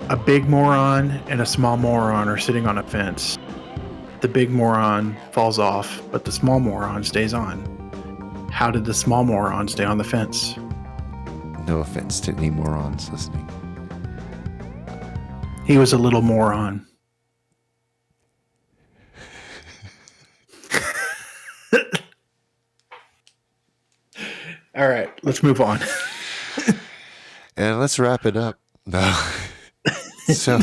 a, 0.10 0.14
a 0.14 0.18
big 0.18 0.50
moron 0.50 1.12
and 1.28 1.42
a 1.42 1.46
small 1.46 1.78
moron 1.78 2.28
are 2.28 2.38
sitting 2.38 2.66
on 2.66 2.78
a 2.78 2.84
fence. 2.84 3.38
The 4.22 4.28
big 4.28 4.50
moron 4.50 5.16
falls 5.32 5.60
off, 5.60 6.02
but 6.12 6.26
the 6.26 6.32
small 6.32 6.60
moron 6.60 7.04
stays 7.06 7.34
on. 7.34 7.64
How 8.52 8.72
did 8.72 8.86
the 8.86 8.94
small 8.94 9.24
moron 9.24 9.68
stay 9.68 9.84
on 9.84 9.98
the 9.98 10.04
fence? 10.04 10.56
no 11.70 11.80
offense 11.82 12.20
to 12.20 12.32
any 12.34 12.50
morons 12.50 13.12
listening. 13.12 13.48
He 15.68 15.78
was 15.78 15.94
a 15.94 16.00
little 16.00 16.24
moron. 16.24 16.84
All 24.76 24.88
right, 24.88 25.12
let's 25.24 25.44
move 25.44 25.62
on. 25.62 25.80
And 27.60 27.78
let's 27.78 28.00
wrap 28.00 28.26
it 28.26 28.38
up. 28.38 28.58
No. 28.86 29.22
so 30.34 30.62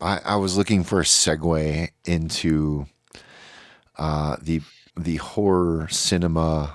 I, 0.00 0.18
I 0.24 0.34
was 0.34 0.56
looking 0.56 0.82
for 0.82 0.98
a 0.98 1.04
segue 1.04 1.88
into 2.04 2.86
uh, 4.00 4.36
the 4.42 4.62
the 4.96 5.16
horror 5.16 5.86
cinema 5.90 6.74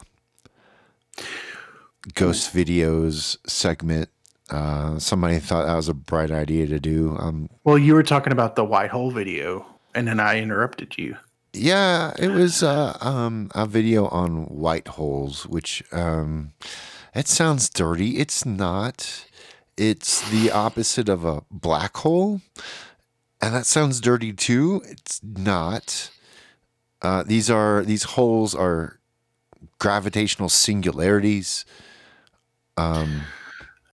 ghost 2.13 2.53
videos 2.53 3.37
segment. 3.47 4.09
Uh, 4.49 4.99
somebody 4.99 5.39
thought 5.39 5.65
that 5.65 5.75
was 5.75 5.89
a 5.89 5.93
bright 5.93 6.29
idea 6.29 6.67
to 6.67 6.79
do. 6.79 7.17
Um, 7.19 7.49
Well, 7.63 7.79
you 7.79 7.95
were 7.95 8.03
talking 8.03 8.31
about 8.31 8.55
the 8.55 8.63
white 8.63 8.91
hole 8.91 9.09
video, 9.09 9.65
and 9.95 10.07
then 10.07 10.19
I 10.19 10.39
interrupted 10.39 10.97
you. 10.99 11.17
Yeah, 11.51 12.13
it 12.19 12.29
was 12.29 12.61
uh, 12.61 12.95
um, 13.01 13.49
a 13.55 13.65
video 13.65 14.07
on 14.07 14.45
white 14.45 14.89
holes, 14.89 15.47
which 15.47 15.83
um, 15.91 16.53
it 17.15 17.27
sounds 17.27 17.69
dirty. 17.69 18.17
It's 18.17 18.45
not. 18.45 19.25
It's 19.77 20.29
the 20.29 20.51
opposite 20.51 21.09
of 21.09 21.25
a 21.25 21.41
black 21.49 21.97
hole, 21.97 22.41
and 23.41 23.55
that 23.55 23.65
sounds 23.65 23.99
dirty 23.99 24.31
too. 24.31 24.83
It's 24.85 25.21
not. 25.23 26.11
Uh, 27.01 27.23
these 27.23 27.49
are 27.49 27.83
these 27.83 28.03
holes 28.03 28.55
are 28.55 28.99
gravitational 29.79 30.49
singularities. 30.49 31.65
Um, 32.77 33.21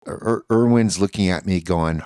Er- 0.08 0.44
Er- 0.50 0.56
Erwin's 0.56 1.00
looking 1.00 1.30
at 1.30 1.46
me, 1.48 1.60
going, 1.62 2.04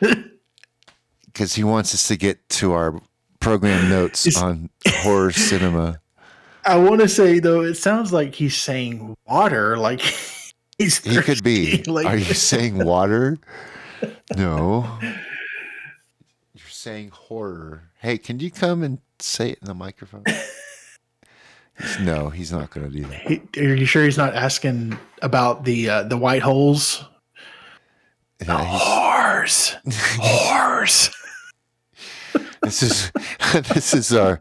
because 1.26 1.54
he 1.54 1.64
wants 1.64 1.94
us 1.94 2.08
to 2.08 2.16
get 2.16 2.46
to 2.48 2.72
our 2.72 3.00
program 3.40 3.88
notes 3.88 4.26
Is- 4.26 4.36
on 4.36 4.70
horror 4.88 5.32
cinema. 5.32 6.00
I 6.64 6.76
want 6.78 7.00
to 7.00 7.08
say 7.08 7.38
though, 7.38 7.60
it 7.62 7.74
sounds 7.74 8.12
like 8.12 8.34
he's 8.34 8.56
saying 8.56 9.16
water, 9.26 9.78
like 9.78 10.00
he's 10.78 10.98
He 10.98 11.16
could 11.22 11.44
be. 11.44 11.82
like- 11.84 12.06
Are 12.06 12.16
you 12.16 12.34
saying 12.34 12.84
water? 12.84 13.38
No. 14.36 14.98
Saying 16.86 17.10
horror. 17.12 17.90
Hey, 17.98 18.16
can 18.16 18.38
you 18.38 18.48
come 18.48 18.84
and 18.84 18.98
say 19.18 19.50
it 19.50 19.58
in 19.60 19.66
the 19.66 19.74
microphone? 19.74 20.22
He's- 20.24 21.98
no, 22.00 22.30
he's 22.30 22.52
not 22.52 22.70
going 22.70 22.88
to 22.88 22.96
do 22.96 23.02
that. 23.06 23.22
He- 23.22 23.42
Are 23.60 23.74
you 23.74 23.86
sure 23.86 24.04
he's 24.04 24.16
not 24.16 24.36
asking 24.36 24.96
about 25.20 25.64
the 25.64 25.90
uh, 25.90 26.02
the 26.04 26.16
white 26.16 26.42
holes? 26.42 27.04
Yeah, 28.40 28.62
Horse, 28.64 29.74
horse. 30.20 31.10
this 32.62 32.84
is 32.84 33.10
this 33.74 33.92
is 33.92 34.12
our 34.12 34.38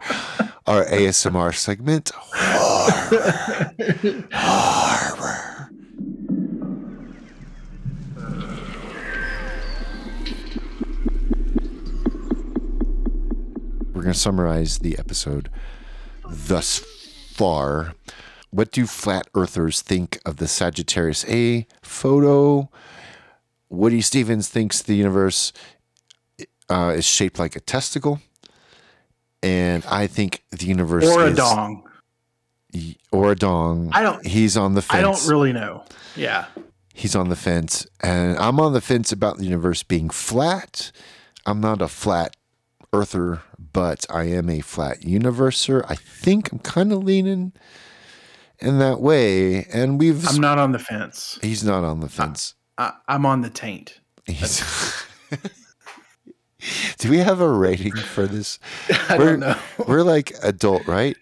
our 0.67 0.86
ASMR 0.86 1.51
segment. 1.51 2.12
Horror. 2.13 3.73
Horror. 4.31 5.64
Going 14.05 14.13
to 14.13 14.19
summarize 14.19 14.79
the 14.79 14.97
episode 14.97 15.49
thus 16.29 16.79
far. 17.33 17.93
What 18.51 18.71
do 18.71 18.85
flat 18.85 19.27
earthers 19.35 19.81
think 19.81 20.19
of 20.25 20.37
the 20.37 20.47
Sagittarius 20.47 21.25
A 21.27 21.67
photo? 21.81 22.69
Woody 23.69 23.99
Stevens 24.01 24.47
thinks 24.47 24.81
the 24.81 24.95
universe 24.95 25.51
uh, 26.69 26.93
is 26.95 27.03
shaped 27.05 27.37
like 27.39 27.55
a 27.55 27.59
testicle, 27.59 28.21
and 29.43 29.83
I 29.87 30.07
think 30.07 30.43
the 30.51 30.65
universe 30.67 31.03
or 31.05 31.23
a 31.25 31.31
is, 31.31 31.37
dong. 31.37 31.83
or 33.11 33.31
a 33.31 33.35
dong. 33.35 33.89
I 33.91 34.03
don't- 34.03 34.25
He's 34.25 34.55
on 34.55 34.75
the 34.75 34.81
fence. 34.81 34.97
I 34.97 35.01
don't 35.01 35.27
really 35.27 35.51
know. 35.51 35.83
Yeah, 36.15 36.45
He's 36.93 37.15
on 37.15 37.27
the 37.29 37.35
fence, 37.35 37.85
and 38.01 38.37
I'm 38.37 38.59
on 38.59 38.71
the 38.73 38.81
fence 38.81 39.11
about 39.11 39.37
the 39.37 39.43
universe 39.45 39.83
being 39.83 40.09
flat. 40.09 40.91
I'm 41.45 41.59
not 41.59 41.81
a 41.81 41.87
flat 41.89 42.35
earther, 42.93 43.41
but 43.75 44.05
I 44.09 44.23
am 44.23 44.49
a 44.49 44.61
flat 44.61 45.01
universer. 45.01 45.83
I 45.89 45.95
think 45.95 46.49
I'm 46.53 46.59
kind 46.59 46.93
of 46.93 47.03
leaning 47.03 47.51
in 48.59 48.79
that 48.79 49.01
way, 49.01 49.65
and 49.65 49.99
we've. 49.99 50.25
I'm 50.27 50.39
not 50.39 50.57
on 50.57 50.71
the 50.71 50.79
fence. 50.79 51.38
he's 51.41 51.61
not 51.61 51.83
on 51.83 51.99
the 51.99 52.07
fence. 52.07 52.55
I, 52.77 52.93
I'm 53.09 53.25
on 53.25 53.41
the 53.41 53.49
taint. 53.49 53.99
Do 56.97 57.09
we 57.11 57.17
have 57.17 57.41
a 57.41 57.51
rating 57.51 57.95
for 57.97 58.25
this? 58.25 58.59
I 59.09 59.17
We're- 59.17 59.31
don't 59.31 59.39
know. 59.41 59.57
We're 59.88 60.03
like 60.03 60.31
adult, 60.41 60.88
right? 60.88 61.17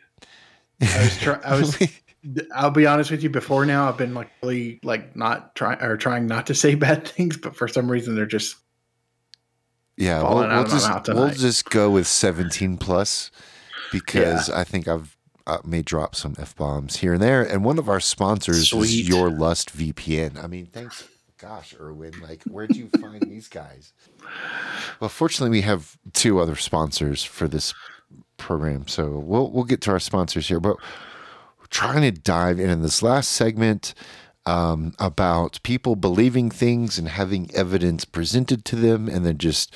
I 0.79 0.99
was, 1.03 1.17
try- 1.17 1.39
I 1.43 1.59
was. 1.59 1.77
I'll 2.55 2.69
be 2.71 2.85
honest 2.85 3.09
with 3.11 3.23
you. 3.23 3.29
Before 3.31 3.65
now, 3.65 3.89
I've 3.89 3.97
been 3.97 4.13
like 4.13 4.29
really 4.43 4.79
like 4.83 5.15
not 5.15 5.55
trying 5.55 5.81
or 5.81 5.97
trying 5.97 6.27
not 6.27 6.45
to 6.47 6.53
say 6.55 6.75
bad 6.75 7.07
things, 7.07 7.35
but 7.35 7.55
for 7.55 7.67
some 7.67 7.89
reason 7.91 8.13
they're 8.15 8.25
just 8.27 8.55
Yeah, 9.97 10.23
we'll, 10.23 10.47
we'll 10.47 10.63
just 10.65 11.07
we'll 11.07 11.29
just 11.29 11.69
go 11.69 11.91
with 11.91 12.07
17 12.07 12.77
plus 12.77 13.29
because 13.91 14.49
I 14.49 14.63
think 14.63 14.87
I've 14.87 15.15
uh, 15.45 15.59
may 15.63 15.81
drop 15.81 16.15
some 16.15 16.35
f 16.39 16.55
bombs 16.55 16.97
here 16.97 17.13
and 17.13 17.21
there. 17.21 17.43
And 17.43 17.63
one 17.63 17.77
of 17.77 17.89
our 17.89 17.99
sponsors 17.99 18.69
Sweet. 18.69 18.83
is 18.83 19.09
Your 19.09 19.29
Lust 19.29 19.75
VPN. 19.77 20.41
I 20.43 20.47
mean, 20.47 20.65
thanks, 20.67 21.07
gosh, 21.37 21.75
Erwin. 21.79 22.13
Like, 22.21 22.43
where'd 22.43 22.75
you 22.75 22.89
find 22.99 23.21
these 23.21 23.47
guys? 23.47 23.93
Well, 24.99 25.09
fortunately, 25.09 25.55
we 25.55 25.61
have 25.61 25.97
two 26.13 26.39
other 26.39 26.55
sponsors 26.55 27.23
for 27.23 27.47
this 27.47 27.73
program, 28.37 28.87
so 28.87 29.19
we'll 29.19 29.51
we'll 29.51 29.63
get 29.63 29.81
to 29.81 29.91
our 29.91 29.99
sponsors 29.99 30.47
here. 30.47 30.59
But 30.59 30.77
trying 31.69 32.01
to 32.01 32.11
dive 32.11 32.59
in 32.59 32.69
in 32.69 32.81
this 32.81 33.01
last 33.01 33.31
segment 33.31 33.93
um, 34.45 34.93
about 34.99 35.59
people 35.63 35.95
believing 35.95 36.49
things 36.49 36.97
and 36.97 37.07
having 37.07 37.49
evidence 37.53 38.05
presented 38.05 38.65
to 38.65 38.75
them 38.75 39.07
and 39.07 39.25
then 39.25 39.37
just 39.37 39.73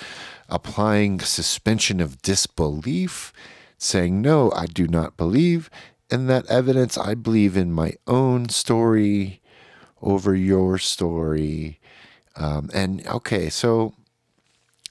applying 0.49 1.19
suspension 1.19 1.99
of 1.99 2.21
disbelief 2.21 3.31
saying, 3.77 4.21
No, 4.21 4.51
I 4.51 4.65
do 4.65 4.87
not 4.87 5.17
believe 5.17 5.69
in 6.09 6.27
that 6.27 6.45
evidence. 6.47 6.97
I 6.97 7.15
believe 7.15 7.55
in 7.55 7.71
my 7.71 7.93
own 8.05 8.49
story 8.49 9.41
over 10.01 10.35
your 10.35 10.77
story. 10.77 11.79
Um, 12.35 12.69
and 12.73 13.05
okay, 13.07 13.49
so 13.49 13.93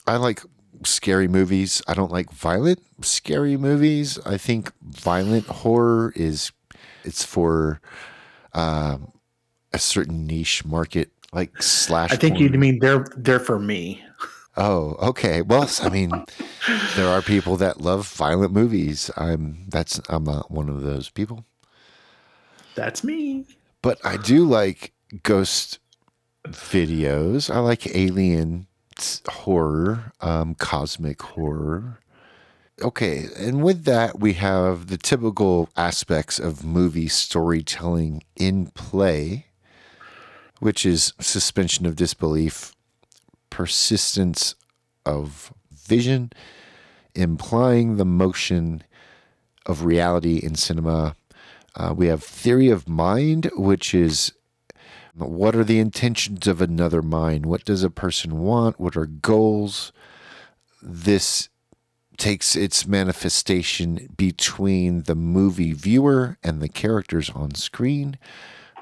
I 0.06 0.16
like 0.16 0.42
scary 0.84 1.28
movies. 1.28 1.82
I 1.86 1.94
don't 1.94 2.12
like 2.12 2.30
violent 2.32 2.80
scary 3.04 3.56
movies. 3.56 4.18
I 4.26 4.36
think 4.36 4.72
violent 4.82 5.46
horror 5.46 6.12
is 6.16 6.52
it's 7.04 7.24
for 7.24 7.80
um, 8.52 9.12
a 9.76 9.78
certain 9.78 10.26
niche 10.26 10.64
market, 10.64 11.10
like 11.32 11.62
slash. 11.62 12.12
I 12.12 12.16
think 12.16 12.40
you 12.40 12.48
mean 12.50 12.78
they're 12.80 13.06
they're 13.16 13.40
for 13.40 13.58
me. 13.58 14.02
Oh, 14.56 14.96
okay. 15.10 15.42
Well, 15.42 15.70
I 15.82 15.90
mean, 15.90 16.10
there 16.96 17.08
are 17.08 17.20
people 17.20 17.56
that 17.58 17.80
love 17.80 18.08
violent 18.08 18.52
movies. 18.52 19.10
I'm 19.16 19.66
that's 19.68 20.00
I'm 20.08 20.24
not 20.24 20.50
one 20.50 20.68
of 20.68 20.82
those 20.82 21.10
people. 21.10 21.44
That's 22.74 23.04
me. 23.04 23.46
But 23.82 24.04
I 24.04 24.16
do 24.16 24.44
like 24.44 24.92
ghost 25.22 25.78
videos. 26.48 27.54
I 27.54 27.58
like 27.58 27.94
alien 27.94 28.66
horror, 29.28 30.12
um, 30.20 30.54
cosmic 30.54 31.20
horror. 31.20 32.00
Okay, 32.82 33.26
and 33.38 33.62
with 33.62 33.84
that, 33.84 34.20
we 34.20 34.34
have 34.34 34.88
the 34.88 34.98
typical 34.98 35.70
aspects 35.76 36.38
of 36.38 36.62
movie 36.62 37.08
storytelling 37.08 38.22
in 38.36 38.66
play, 38.66 39.45
which 40.60 40.86
is 40.86 41.12
suspension 41.20 41.86
of 41.86 41.96
disbelief, 41.96 42.74
persistence 43.50 44.54
of 45.04 45.52
vision, 45.70 46.30
implying 47.14 47.96
the 47.96 48.04
motion 48.04 48.82
of 49.64 49.84
reality 49.84 50.38
in 50.38 50.54
cinema. 50.54 51.16
Uh, 51.74 51.92
we 51.96 52.06
have 52.06 52.22
theory 52.22 52.68
of 52.68 52.88
mind, 52.88 53.50
which 53.54 53.94
is 53.94 54.32
what 55.14 55.56
are 55.56 55.64
the 55.64 55.78
intentions 55.78 56.46
of 56.46 56.60
another 56.60 57.00
mind? 57.00 57.46
What 57.46 57.64
does 57.64 57.82
a 57.82 57.90
person 57.90 58.38
want? 58.38 58.78
What 58.78 58.96
are 58.96 59.06
goals? 59.06 59.92
This 60.82 61.48
takes 62.18 62.54
its 62.56 62.86
manifestation 62.86 64.14
between 64.16 65.02
the 65.02 65.14
movie 65.14 65.72
viewer 65.72 66.36
and 66.42 66.60
the 66.60 66.68
characters 66.68 67.30
on 67.30 67.54
screen, 67.54 68.18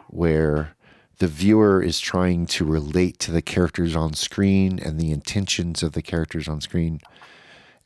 where 0.08 0.74
the 1.18 1.28
viewer 1.28 1.82
is 1.82 2.00
trying 2.00 2.46
to 2.46 2.64
relate 2.64 3.18
to 3.20 3.32
the 3.32 3.42
characters 3.42 3.94
on 3.94 4.14
screen 4.14 4.78
and 4.78 4.98
the 4.98 5.10
intentions 5.10 5.82
of 5.82 5.92
the 5.92 6.02
characters 6.02 6.48
on 6.48 6.60
screen. 6.60 7.00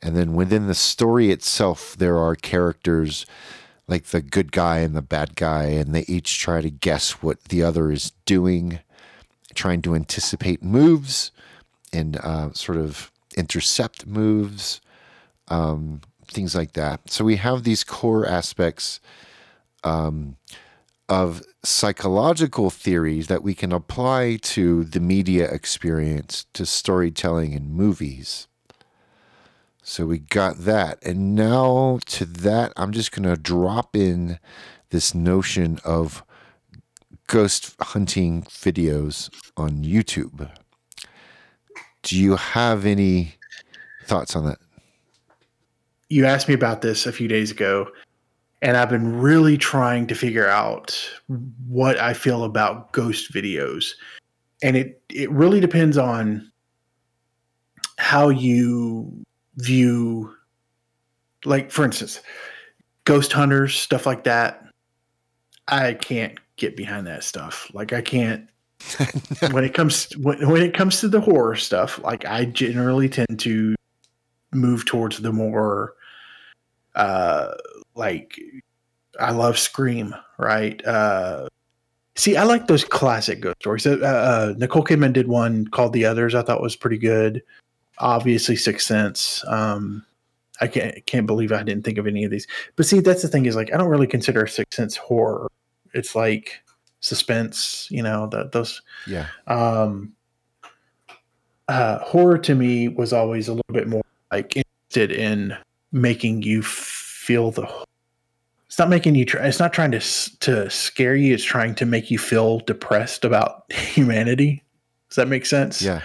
And 0.01 0.15
then 0.15 0.33
within 0.33 0.67
the 0.67 0.75
story 0.75 1.29
itself, 1.31 1.95
there 1.97 2.17
are 2.17 2.35
characters 2.35 3.25
like 3.87 4.05
the 4.05 4.21
good 4.21 4.51
guy 4.51 4.79
and 4.79 4.95
the 4.95 5.01
bad 5.01 5.35
guy, 5.35 5.65
and 5.65 5.93
they 5.93 6.05
each 6.07 6.39
try 6.39 6.61
to 6.61 6.69
guess 6.69 7.23
what 7.23 7.43
the 7.45 7.63
other 7.63 7.91
is 7.91 8.11
doing, 8.25 8.79
trying 9.55 9.81
to 9.81 9.95
anticipate 9.95 10.63
moves 10.63 11.31
and 11.91 12.17
uh, 12.17 12.53
sort 12.53 12.77
of 12.77 13.11
intercept 13.35 14.05
moves, 14.05 14.79
um, 15.47 16.01
things 16.27 16.55
like 16.55 16.73
that. 16.73 17.09
So 17.09 17.25
we 17.25 17.37
have 17.37 17.63
these 17.63 17.83
core 17.83 18.27
aspects 18.27 18.99
um, 19.83 20.35
of 21.09 21.41
psychological 21.63 22.69
theories 22.69 23.27
that 23.27 23.43
we 23.43 23.53
can 23.53 23.71
apply 23.71 24.37
to 24.43 24.83
the 24.83 24.99
media 24.99 25.51
experience, 25.51 26.45
to 26.53 26.65
storytelling 26.65 27.53
in 27.53 27.71
movies. 27.71 28.47
So 29.81 30.05
we 30.05 30.19
got 30.19 30.59
that. 30.59 31.03
And 31.03 31.35
now 31.35 31.99
to 32.05 32.25
that, 32.25 32.71
I'm 32.77 32.91
just 32.91 33.11
going 33.11 33.27
to 33.27 33.41
drop 33.41 33.95
in 33.95 34.39
this 34.91 35.15
notion 35.15 35.79
of 35.83 36.23
ghost 37.27 37.75
hunting 37.81 38.43
videos 38.43 39.29
on 39.57 39.83
YouTube. 39.83 40.49
Do 42.03 42.17
you 42.17 42.35
have 42.35 42.85
any 42.85 43.35
thoughts 44.05 44.35
on 44.35 44.45
that? 44.45 44.59
You 46.09 46.25
asked 46.25 46.47
me 46.47 46.53
about 46.53 46.81
this 46.81 47.05
a 47.05 47.11
few 47.11 47.27
days 47.27 47.51
ago, 47.51 47.89
and 48.61 48.75
I've 48.75 48.89
been 48.89 49.19
really 49.19 49.57
trying 49.57 50.07
to 50.07 50.15
figure 50.15 50.47
out 50.47 50.97
what 51.67 51.97
I 51.99 52.13
feel 52.13 52.43
about 52.43 52.91
ghost 52.91 53.31
videos. 53.33 53.93
And 54.61 54.75
it 54.75 55.01
it 55.09 55.31
really 55.31 55.59
depends 55.59 55.97
on 55.97 56.51
how 57.97 58.29
you 58.29 59.25
view 59.57 60.33
like 61.45 61.71
for 61.71 61.85
instance, 61.85 62.21
ghost 63.05 63.31
hunters, 63.31 63.75
stuff 63.75 64.05
like 64.05 64.25
that. 64.25 64.65
I 65.67 65.93
can't 65.93 66.37
get 66.57 66.75
behind 66.75 67.07
that 67.07 67.23
stuff. 67.23 67.71
Like 67.73 67.93
I 67.93 68.01
can't 68.01 68.49
when 69.51 69.63
it 69.63 69.73
comes 69.73 70.11
when, 70.17 70.47
when 70.49 70.61
it 70.61 70.73
comes 70.73 70.99
to 70.99 71.07
the 71.07 71.21
horror 71.21 71.55
stuff, 71.55 71.99
like 72.03 72.25
I 72.25 72.45
generally 72.45 73.07
tend 73.07 73.39
to 73.39 73.75
move 74.51 74.85
towards 74.85 75.19
the 75.19 75.31
more 75.31 75.93
uh 76.95 77.51
like 77.99 78.39
I 79.19 79.31
love 79.31 79.59
Scream, 79.59 80.15
right? 80.37 80.83
Uh 80.85 81.47
see, 82.15 82.35
I 82.37 82.43
like 82.43 82.67
those 82.67 82.83
classic 82.83 83.41
ghost 83.41 83.57
stories. 83.61 83.85
Uh, 83.85 83.99
uh 84.01 84.53
Nicole 84.57 84.83
Kidman 84.83 85.13
did 85.13 85.27
one 85.27 85.67
called 85.67 85.93
The 85.93 86.05
Others 86.05 86.33
I 86.35 86.41
thought 86.41 86.61
was 86.61 86.75
pretty 86.75 86.97
good. 86.97 87.43
Obviously 87.99 88.55
Sixth 88.55 88.87
Sense. 88.87 89.43
Um 89.47 90.05
I 90.61 90.67
can't 90.67 91.05
can't 91.05 91.27
believe 91.27 91.51
I 91.51 91.63
didn't 91.63 91.85
think 91.85 91.97
of 91.97 92.07
any 92.07 92.23
of 92.25 92.31
these. 92.31 92.47
But 92.75 92.85
see, 92.85 92.99
that's 92.99 93.21
the 93.21 93.27
thing 93.27 93.45
is 93.45 93.55
like 93.55 93.73
I 93.73 93.77
don't 93.77 93.87
really 93.89 94.07
consider 94.07 94.47
Sixth 94.47 94.75
Sense 94.75 94.95
horror. 94.97 95.47
It's 95.93 96.15
like 96.15 96.61
suspense, 97.01 97.87
you 97.89 98.03
know, 98.03 98.27
that 98.27 98.51
those 98.51 98.81
Yeah. 99.07 99.27
um 99.47 100.13
uh 101.67 101.99
horror 101.99 102.37
to 102.39 102.55
me 102.55 102.87
was 102.87 103.13
always 103.13 103.47
a 103.47 103.51
little 103.53 103.73
bit 103.73 103.87
more 103.87 104.01
like 104.31 104.57
interested 104.57 105.11
in 105.11 105.55
making 105.91 106.41
you 106.43 106.61
feel 106.63 107.51
the 107.51 107.65
not 108.79 108.89
making 108.89 109.15
you 109.15 109.25
try 109.25 109.45
it's 109.45 109.59
not 109.59 109.73
trying 109.73 109.91
to 109.91 109.99
to 110.39 110.69
scare 110.69 111.15
you 111.15 111.33
it's 111.33 111.43
trying 111.43 111.75
to 111.75 111.85
make 111.85 112.09
you 112.09 112.17
feel 112.17 112.59
depressed 112.59 113.25
about 113.25 113.63
humanity. 113.71 114.63
Does 115.09 115.15
that 115.15 115.27
make 115.27 115.45
sense? 115.45 115.81
Yeah. 115.81 116.01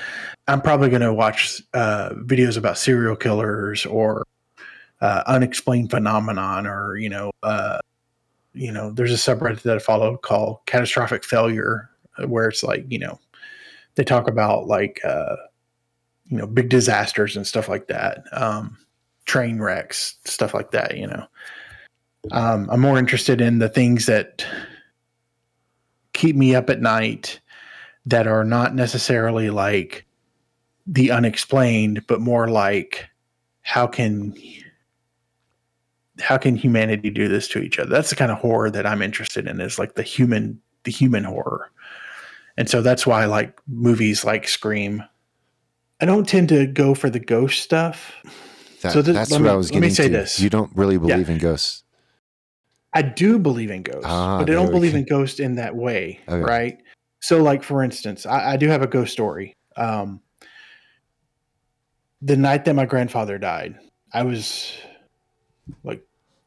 i'm 0.49 0.61
probably 0.61 0.89
going 0.89 1.03
to 1.03 1.13
watch 1.13 1.63
uh 1.73 2.11
videos 2.11 2.57
about 2.57 2.79
serial 2.79 3.17
killers 3.17 3.87
or 3.87 4.27
uh 5.01 5.23
unexplained 5.27 5.91
phenomenon 5.91 6.67
or 6.67 6.97
you 6.97 7.09
know 7.09 7.31
uh 7.43 7.79
you 8.53 8.71
know 8.71 8.91
there's 8.93 9.13
a 9.13 9.15
subreddit 9.15 9.63
that 9.63 9.77
i 9.77 9.79
follow 9.79 10.17
called 10.17 10.59
catastrophic 10.67 11.25
failure 11.25 11.91
uh, 12.19 12.27
where 12.27 12.49
it's 12.49 12.63
like 12.63 12.85
you 12.89 12.99
know 12.99 13.19
they 13.97 14.05
talk 14.05 14.29
about 14.29 14.67
like 14.67 15.01
uh 15.05 15.37
you 16.27 16.37
know 16.37 16.47
big 16.47 16.69
disasters 16.69 17.37
and 17.37 17.47
stuff 17.47 17.69
like 17.69 17.89
that 17.89 18.25
um 18.33 18.77
train 19.27 19.59
wrecks 19.61 20.17
stuff 20.25 20.55
like 20.55 20.71
that 20.71 20.97
you 20.97 21.07
know 21.07 21.27
um 22.33 22.69
i'm 22.71 22.81
more 22.81 22.99
interested 22.99 23.41
in 23.41 23.59
the 23.59 23.69
things 23.69 24.07
that 24.07 24.45
keep 26.13 26.37
me 26.37 26.55
up 26.55 26.71
at 26.71 26.81
night 26.81 27.41
that 28.07 28.27
are 28.27 28.45
not 28.45 28.75
necessarily 28.75 29.51
like 29.51 30.07
the 30.87 31.11
unexplained 31.11 32.07
but 32.07 32.21
more 32.21 32.49
like 32.49 33.07
how 33.63 33.87
can 33.87 34.35
how 36.21 36.37
can 36.37 36.55
humanity 36.55 37.11
do 37.11 37.29
this 37.29 37.49
to 37.49 37.59
each 37.61 37.79
other 37.79 37.91
that's 37.91 38.11
the 38.11 38.17
kind 38.17 38.31
of 38.31 38.39
horror 38.39 38.71
that 38.71 38.87
i'm 38.87 39.03
interested 39.03 39.47
in 39.49 39.61
is 39.61 39.79
like 39.79 39.95
the 39.95 40.03
human 40.03 40.61
the 40.85 40.91
human 40.93 41.25
horror 41.25 41.71
and 42.57 42.71
so 42.71 42.83
that's 42.83 43.05
why 43.05 43.23
I 43.23 43.25
like 43.25 43.61
movies 43.67 44.25
like 44.25 44.47
Scream. 44.47 45.03
I 46.01 46.05
don't 46.05 46.29
tend 46.29 46.51
to 46.51 46.69
go 46.69 46.95
for 46.95 47.11
the 47.11 47.19
ghost 47.19 47.61
stuff. 47.65 48.15
That, 48.83 48.93
So 48.93 49.03
th- 49.03 49.13
that's 49.13 49.33
let 49.33 49.41
what 49.41 49.45
me- 49.47 49.51
I 49.51 49.55
was 49.57 49.73
let 49.73 49.81
me 49.81 49.91
say 49.91 50.05
to. 50.05 50.11
this. 50.11 50.39
You 50.39 50.51
don't 50.51 50.71
really 50.77 50.97
believe 50.97 51.29
in 51.29 51.39
ghosts. 51.39 51.83
I 52.95 53.03
do 53.03 53.39
believe 53.39 53.71
in 53.71 53.83
ghosts, 53.83 54.07
Ah, 54.09 54.39
but 54.39 54.49
I 54.49 54.53
don't 54.53 54.71
believe 54.71 54.95
in 54.95 55.05
ghosts 55.05 55.41
in 55.41 55.57
that 55.57 55.75
way, 55.75 56.21
Okay. 56.29 56.41
right? 56.41 56.79
So, 57.21 57.43
like 57.43 57.63
for 57.63 57.83
instance, 57.83 58.25
I, 58.27 58.53
I 58.53 58.57
do 58.57 58.69
have 58.69 58.83
a 58.83 58.87
ghost 58.87 59.13
story. 59.13 59.57
Um, 59.77 60.21
the 62.23 62.37
night 62.37 62.65
that 62.65 62.75
my 62.75 62.87
grandfather 62.87 63.39
died, 63.39 63.79
I 64.13 64.23
was 64.23 64.73
like 65.83 66.03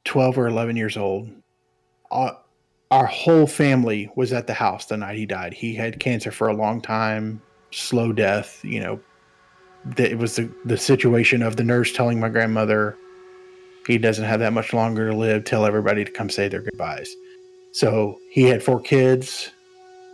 twelve 0.05 0.37
or 0.37 0.47
eleven 0.47 0.75
years 0.75 0.97
old. 0.97 1.29
Uh, 2.09 2.31
our 2.89 3.05
whole 3.05 3.45
family 3.47 4.09
was 4.15 4.31
at 4.31 4.47
the 4.47 4.53
house 4.53 4.85
the 4.85 4.95
night 4.95 5.17
he 5.17 5.25
died. 5.25 5.53
He 5.53 5.75
had 5.75 5.99
cancer 5.99 6.31
for 6.31 6.47
a 6.47 6.53
long 6.55 6.79
time, 6.81 7.41
slow 7.71 8.13
death. 8.13 8.63
You 8.63 8.79
know, 8.79 8.99
that 9.97 10.11
it 10.11 10.17
was 10.17 10.37
the, 10.37 10.49
the 10.63 10.77
situation 10.77 11.41
of 11.43 11.57
the 11.57 11.63
nurse 11.63 11.91
telling 11.91 12.19
my 12.19 12.29
grandmother 12.29 12.97
he 13.87 13.97
doesn't 13.97 14.25
have 14.25 14.41
that 14.41 14.53
much 14.53 14.73
longer 14.73 15.09
to 15.09 15.15
live. 15.15 15.45
Tell 15.45 15.65
everybody 15.65 16.03
to 16.03 16.11
come 16.11 16.29
say 16.29 16.49
their 16.49 16.61
goodbyes. 16.61 17.15
So 17.71 18.19
he 18.29 18.43
had 18.43 18.61
four 18.61 18.81
kids. 18.81 19.51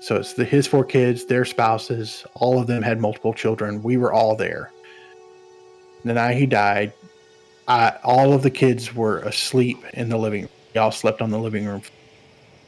So 0.02 0.18
it's 0.18 0.34
the, 0.34 0.46
his 0.46 0.68
four 0.68 0.86
kids, 0.86 1.26
their 1.26 1.44
spouses. 1.44 2.24
All 2.36 2.60
of 2.60 2.68
them 2.68 2.84
had 2.84 3.02
multiple 3.02 3.34
children. 3.34 3.82
We 3.82 3.98
were 3.98 4.14
all 4.14 4.36
there. 4.36 4.72
The 6.06 6.14
night 6.14 6.38
he 6.38 6.46
died, 6.46 6.94
I, 7.68 7.94
all 8.04 8.34
of 8.34 8.44
the 8.44 8.52
kids 8.52 8.94
were 8.94 9.20
asleep 9.20 9.78
in 9.94 10.10
the 10.10 10.18
living 10.18 10.42
room. 10.42 10.52
Y'all 10.76 10.92
slept 10.92 11.22
on 11.22 11.32
the 11.32 11.40
living 11.40 11.66
room. 11.66 11.82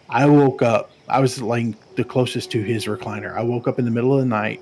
I 0.10 0.26
woke 0.26 0.62
up. 0.62 0.92
I 1.08 1.20
was 1.20 1.42
laying 1.42 1.76
the 1.96 2.04
closest 2.04 2.52
to 2.52 2.62
his 2.62 2.86
recliner. 2.86 3.36
I 3.36 3.44
woke 3.44 3.68
up 3.68 3.78
in 3.78 3.86
the 3.86 3.92
middle 3.92 4.14
of 4.14 4.20
the 4.20 4.26
night 4.26 4.62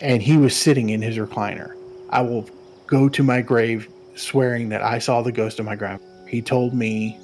and 0.00 0.22
he 0.22 0.36
was 0.36 0.56
sitting 0.56 0.90
in 0.90 1.00
his 1.00 1.16
recliner. 1.16 1.74
I 2.10 2.22
will 2.22 2.48
go 2.86 3.08
to 3.08 3.22
my 3.22 3.40
grave 3.40 3.88
swearing 4.20 4.68
that 4.70 4.82
I 4.82 4.98
saw 4.98 5.22
the 5.22 5.32
ghost 5.32 5.58
of 5.58 5.66
my 5.66 5.76
grandma. 5.76 6.02
He 6.26 6.42
told 6.42 6.74
me 6.74 7.18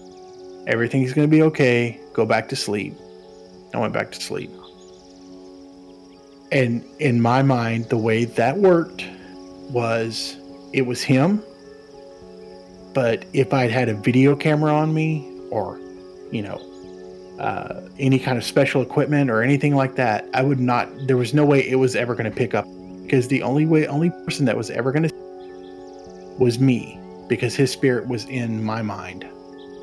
everything's 0.66 1.12
going 1.12 1.28
to 1.28 1.30
be 1.30 1.42
okay. 1.42 2.01
Go 2.12 2.24
back 2.24 2.49
to 2.49 2.57
sleep. 2.57 2.95
I 3.74 3.78
went 3.78 3.92
back 3.92 4.12
to 4.12 4.20
sleep. 4.20 4.51
And 6.53 6.84
in 7.01 7.20
my 7.20 7.42
mind, 7.42 7.88
the 7.88 7.97
way 7.97 8.24
that 8.24 8.57
worked 8.57 9.05
was 9.70 10.36
it 10.72 10.82
was 10.82 11.03
him. 11.03 11.42
But 12.92 13.24
if 13.32 13.53
I'd 13.53 13.72
had 13.72 13.88
a 13.88 13.95
video 13.95 14.36
camera 14.36 14.72
on 14.72 14.95
me 14.95 15.28
or, 15.51 15.80
you 16.30 16.42
know, 16.42 16.61
uh, 17.40 17.88
any 17.99 18.20
kind 18.20 18.38
of 18.38 18.45
special 18.45 18.82
equipment 18.82 19.30
or 19.30 19.42
anything 19.42 19.74
like 19.74 19.97
that, 19.97 20.28
I 20.32 20.42
would 20.42 20.61
not, 20.61 20.88
there 21.09 21.16
was 21.16 21.34
no 21.34 21.45
way 21.45 21.68
it 21.68 21.74
was 21.74 21.97
ever 21.97 22.14
going 22.14 22.30
to 22.30 22.36
pick 22.36 22.55
up 22.55 22.66
because 23.03 23.26
the 23.26 23.42
only 23.42 23.66
way, 23.66 23.88
only 23.88 24.11
person 24.11 24.47
that 24.47 24.57
was 24.57 24.70
ever 24.70 24.92
going 24.92 25.09
to 25.09 25.23
was 26.39 26.59
me 26.59 26.99
because 27.28 27.55
his 27.55 27.70
spirit 27.70 28.07
was 28.07 28.24
in 28.26 28.62
my 28.62 28.82
mind. 28.82 29.26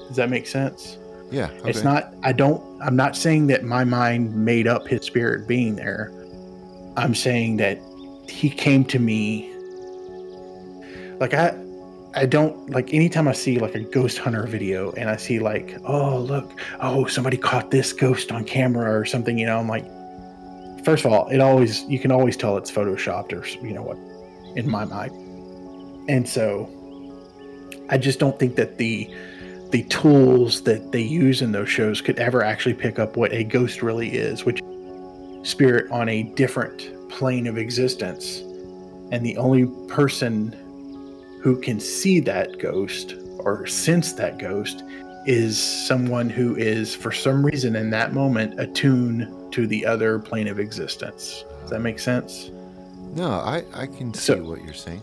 Does 0.08 0.18
that 0.18 0.30
make 0.30 0.48
sense? 0.48 0.98
Yeah. 1.32 1.50
Okay. 1.50 1.70
It's 1.70 1.84
not, 1.84 2.14
I 2.24 2.34
don't, 2.34 2.62
I'm 2.82 2.96
not 2.96 3.16
saying 3.16 3.48
that 3.48 3.64
my 3.64 3.84
mind 3.84 4.36
made 4.36 4.68
up 4.68 4.88
his 4.88 5.04
spirit 5.04 5.48
being 5.48 5.76
there. 5.76 6.12
I'm 6.98 7.16
saying 7.16 7.58
that 7.58 7.80
he 8.28 8.50
came 8.50 8.84
to 8.86 9.00
me. 9.00 9.54
Like, 11.20 11.34
I, 11.34 11.56
I 12.14 12.26
don't 12.26 12.70
like 12.70 12.94
anytime 12.94 13.28
I 13.28 13.32
see 13.32 13.60
like 13.60 13.76
a 13.76 13.80
ghost 13.80 14.18
hunter 14.18 14.46
video 14.46 14.92
and 14.92 15.10
I 15.10 15.16
see 15.16 15.40
like, 15.40 15.78
oh, 15.86 16.20
look, 16.20 16.60
oh, 16.82 17.06
somebody 17.06 17.38
caught 17.38 17.72
this 17.72 17.94
ghost 17.94 18.32
on 18.34 18.44
camera 18.44 18.94
or 19.00 19.06
something, 19.06 19.38
you 19.38 19.46
know, 19.46 19.58
I'm 19.58 19.70
like, 19.70 19.86
first 20.84 21.06
of 21.06 21.14
all, 21.14 21.30
it 21.30 21.40
always, 21.40 21.84
you 21.84 22.00
can 22.00 22.12
always 22.12 22.36
tell 22.36 22.58
it's 22.58 22.70
photoshopped 22.72 23.32
or, 23.32 23.48
you 23.66 23.74
know 23.74 23.84
what, 23.84 23.98
in 24.58 24.70
my 24.70 24.84
mind. 24.84 25.14
And 26.08 26.28
so 26.28 26.70
I 27.90 27.98
just 27.98 28.20
don't 28.20 28.38
think 28.40 28.56
that 28.56 28.78
the, 28.78 29.10
the 29.70 29.84
tools 29.84 30.62
that 30.64 30.92
they 30.92 31.02
use 31.02 31.42
in 31.42 31.52
those 31.52 31.70
shows 31.70 32.02
could 32.02 32.20
ever 32.20 32.44
actually 32.44 32.74
pick 32.74 33.00
up 33.00 33.18
what 33.18 33.32
a 33.34 33.44
ghost 33.44 33.82
really 33.82 34.10
is, 34.10 34.46
which 34.46 34.62
spirit 35.44 35.90
on 35.92 36.10
a 36.10 36.24
different 36.24 37.10
plane 37.10 37.48
of 37.48 37.58
existence. 37.58 38.40
And 39.12 39.26
the 39.26 39.38
only 39.38 39.66
person 39.88 40.56
who 41.42 41.60
can 41.60 41.80
see 41.80 42.20
that 42.22 42.60
ghost 42.60 43.16
or 43.40 43.66
sense 43.68 44.14
that 44.14 44.38
ghost 44.38 44.84
is 45.26 45.58
someone 45.58 46.30
who 46.30 46.56
is, 46.56 46.96
for 46.96 47.12
some 47.12 47.46
reason, 47.46 47.76
in 47.76 47.90
that 47.92 48.14
moment, 48.14 48.60
attuned 48.60 49.52
to 49.54 49.68
the 49.68 49.86
other 49.86 50.20
plane 50.20 50.48
of 50.48 50.60
existence. 50.60 51.44
Does 51.62 51.70
that 51.72 51.82
make 51.82 52.00
sense? 52.00 52.52
No, 53.14 53.30
I, 53.30 53.64
I 53.74 53.88
can 53.88 54.14
see 54.14 54.34
so, 54.34 54.44
what 54.44 54.64
you're 54.64 54.74
saying. 54.74 55.02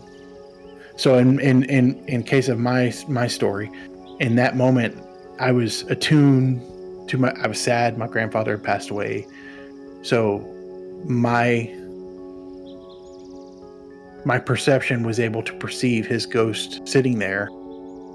So, 0.99 1.17
in, 1.17 1.39
in 1.39 1.63
in 1.63 2.03
in 2.09 2.23
case 2.23 2.49
of 2.49 2.59
my 2.59 2.93
my 3.07 3.25
story, 3.25 3.71
in 4.19 4.35
that 4.35 4.57
moment, 4.57 5.01
I 5.39 5.53
was 5.53 5.83
attuned 5.83 6.61
to 7.07 7.17
my. 7.17 7.31
I 7.41 7.47
was 7.47 7.57
sad. 7.57 7.97
My 7.97 8.05
grandfather 8.05 8.51
had 8.57 8.63
passed 8.63 8.89
away, 8.89 9.25
so 10.01 10.39
my 11.05 11.73
my 14.25 14.39
perception 14.39 15.03
was 15.03 15.21
able 15.21 15.41
to 15.43 15.53
perceive 15.53 16.05
his 16.05 16.25
ghost 16.25 16.85
sitting 16.85 17.19
there, 17.19 17.47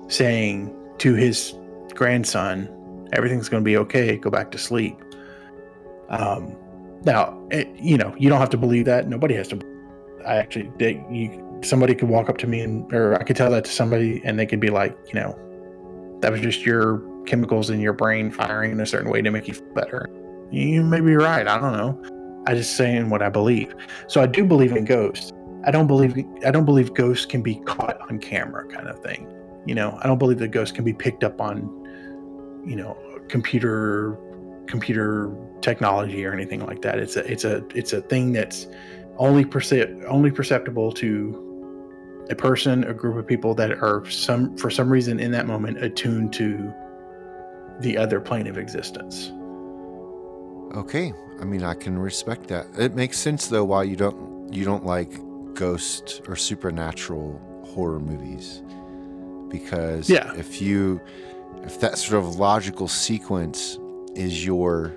saying 0.09 0.70
to 0.99 1.14
his 1.14 1.55
grandson, 1.95 2.68
"Everything's 3.14 3.49
going 3.49 3.62
to 3.62 3.64
be 3.64 3.78
okay. 3.78 4.18
Go 4.18 4.28
back 4.28 4.51
to 4.51 4.59
sleep." 4.59 5.03
Um, 6.11 6.55
now, 7.07 7.43
it, 7.51 7.66
you 7.76 7.97
know, 7.97 8.14
you 8.18 8.28
don't 8.28 8.41
have 8.41 8.51
to 8.51 8.59
believe 8.59 8.85
that. 8.85 9.09
Nobody 9.09 9.35
has 9.37 9.49
to. 9.49 9.73
I 10.26 10.36
actually, 10.36 10.70
they, 10.78 11.04
you, 11.10 11.60
somebody 11.62 11.94
could 11.94 12.08
walk 12.08 12.28
up 12.28 12.38
to 12.38 12.46
me 12.46 12.60
and, 12.60 12.92
or 12.92 13.14
I 13.14 13.22
could 13.24 13.36
tell 13.36 13.50
that 13.50 13.64
to 13.64 13.70
somebody, 13.70 14.20
and 14.24 14.38
they 14.38 14.46
could 14.46 14.60
be 14.60 14.70
like, 14.70 14.96
you 15.08 15.14
know, 15.14 15.38
that 16.20 16.32
was 16.32 16.40
just 16.40 16.64
your 16.64 17.02
chemicals 17.26 17.70
in 17.70 17.80
your 17.80 17.92
brain 17.92 18.30
firing 18.30 18.72
in 18.72 18.80
a 18.80 18.86
certain 18.86 19.10
way 19.10 19.22
to 19.22 19.30
make 19.30 19.48
you 19.48 19.54
feel 19.54 19.74
better. 19.74 20.08
You 20.50 20.82
may 20.82 21.00
be 21.00 21.16
right. 21.16 21.46
I 21.46 21.58
don't 21.58 21.72
know. 21.72 22.42
I 22.46 22.54
just 22.54 22.76
saying 22.76 23.10
what 23.10 23.22
I 23.22 23.28
believe. 23.28 23.74
So 24.06 24.22
I 24.22 24.26
do 24.26 24.44
believe 24.44 24.72
in 24.72 24.84
ghosts. 24.84 25.32
I 25.66 25.70
don't 25.70 25.86
believe 25.86 26.16
I 26.44 26.50
don't 26.50 26.66
believe 26.66 26.92
ghosts 26.92 27.24
can 27.24 27.42
be 27.42 27.56
caught 27.56 27.98
on 28.10 28.18
camera, 28.18 28.66
kind 28.66 28.86
of 28.86 29.02
thing. 29.02 29.26
You 29.66 29.74
know, 29.74 29.98
I 30.02 30.06
don't 30.06 30.18
believe 30.18 30.38
that 30.38 30.48
ghosts 30.48 30.74
can 30.74 30.84
be 30.84 30.92
picked 30.92 31.24
up 31.24 31.40
on, 31.40 31.62
you 32.66 32.76
know, 32.76 32.98
computer 33.28 34.18
computer 34.66 35.34
technology 35.62 36.24
or 36.24 36.32
anything 36.32 36.64
like 36.66 36.82
that. 36.82 36.98
It's 36.98 37.16
a 37.16 37.30
it's 37.30 37.44
a 37.44 37.64
it's 37.74 37.94
a 37.94 38.02
thing 38.02 38.32
that's 38.32 38.66
only 39.18 39.44
perce- 39.44 39.72
only 40.06 40.30
perceptible 40.30 40.92
to 40.92 41.40
a 42.30 42.34
person, 42.34 42.84
a 42.84 42.94
group 42.94 43.16
of 43.16 43.26
people 43.26 43.54
that 43.54 43.70
are 43.82 44.08
some 44.10 44.56
for 44.56 44.70
some 44.70 44.88
reason 44.88 45.20
in 45.20 45.30
that 45.32 45.46
moment 45.46 45.82
attuned 45.82 46.32
to 46.34 46.72
the 47.80 47.96
other 47.96 48.20
plane 48.20 48.46
of 48.46 48.56
existence. 48.56 49.30
Okay, 50.74 51.12
I 51.40 51.44
mean 51.44 51.62
I 51.62 51.74
can 51.74 51.98
respect 51.98 52.48
that. 52.48 52.66
It 52.78 52.94
makes 52.94 53.18
sense 53.18 53.48
though 53.48 53.64
why 53.64 53.82
you 53.84 53.96
don't 53.96 54.52
you 54.52 54.64
don't 54.64 54.84
like 54.84 55.12
ghost 55.54 56.22
or 56.26 56.36
supernatural 56.36 57.40
horror 57.64 58.00
movies 58.00 58.62
because 59.50 60.10
yeah. 60.10 60.32
if 60.34 60.60
you 60.60 61.00
if 61.62 61.80
that 61.80 61.98
sort 61.98 62.24
of 62.24 62.36
logical 62.36 62.88
sequence 62.88 63.78
is 64.14 64.44
your 64.44 64.94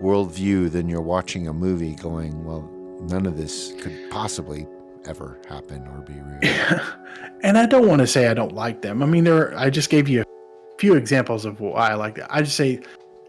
worldview, 0.00 0.70
then 0.70 0.88
you're 0.88 1.00
watching 1.00 1.48
a 1.48 1.52
movie 1.52 1.94
going, 1.94 2.44
well, 2.44 2.70
none 3.00 3.26
of 3.26 3.36
this 3.36 3.72
could 3.80 4.10
possibly 4.10 4.66
ever 5.06 5.38
happen 5.48 5.86
or 5.88 6.00
be 6.00 6.14
real. 6.14 6.80
and 7.42 7.56
I 7.58 7.66
don't 7.66 7.86
want 7.86 8.00
to 8.00 8.06
say 8.06 8.28
I 8.28 8.34
don't 8.34 8.52
like 8.52 8.82
them. 8.82 9.02
I 9.02 9.06
mean, 9.06 9.24
there. 9.24 9.56
I 9.58 9.70
just 9.70 9.90
gave 9.90 10.08
you 10.08 10.22
a 10.22 10.78
few 10.78 10.94
examples 10.94 11.44
of 11.44 11.60
why 11.60 11.90
I 11.90 11.94
like 11.94 12.16
that. 12.16 12.32
I 12.34 12.42
just 12.42 12.56
say, 12.56 12.80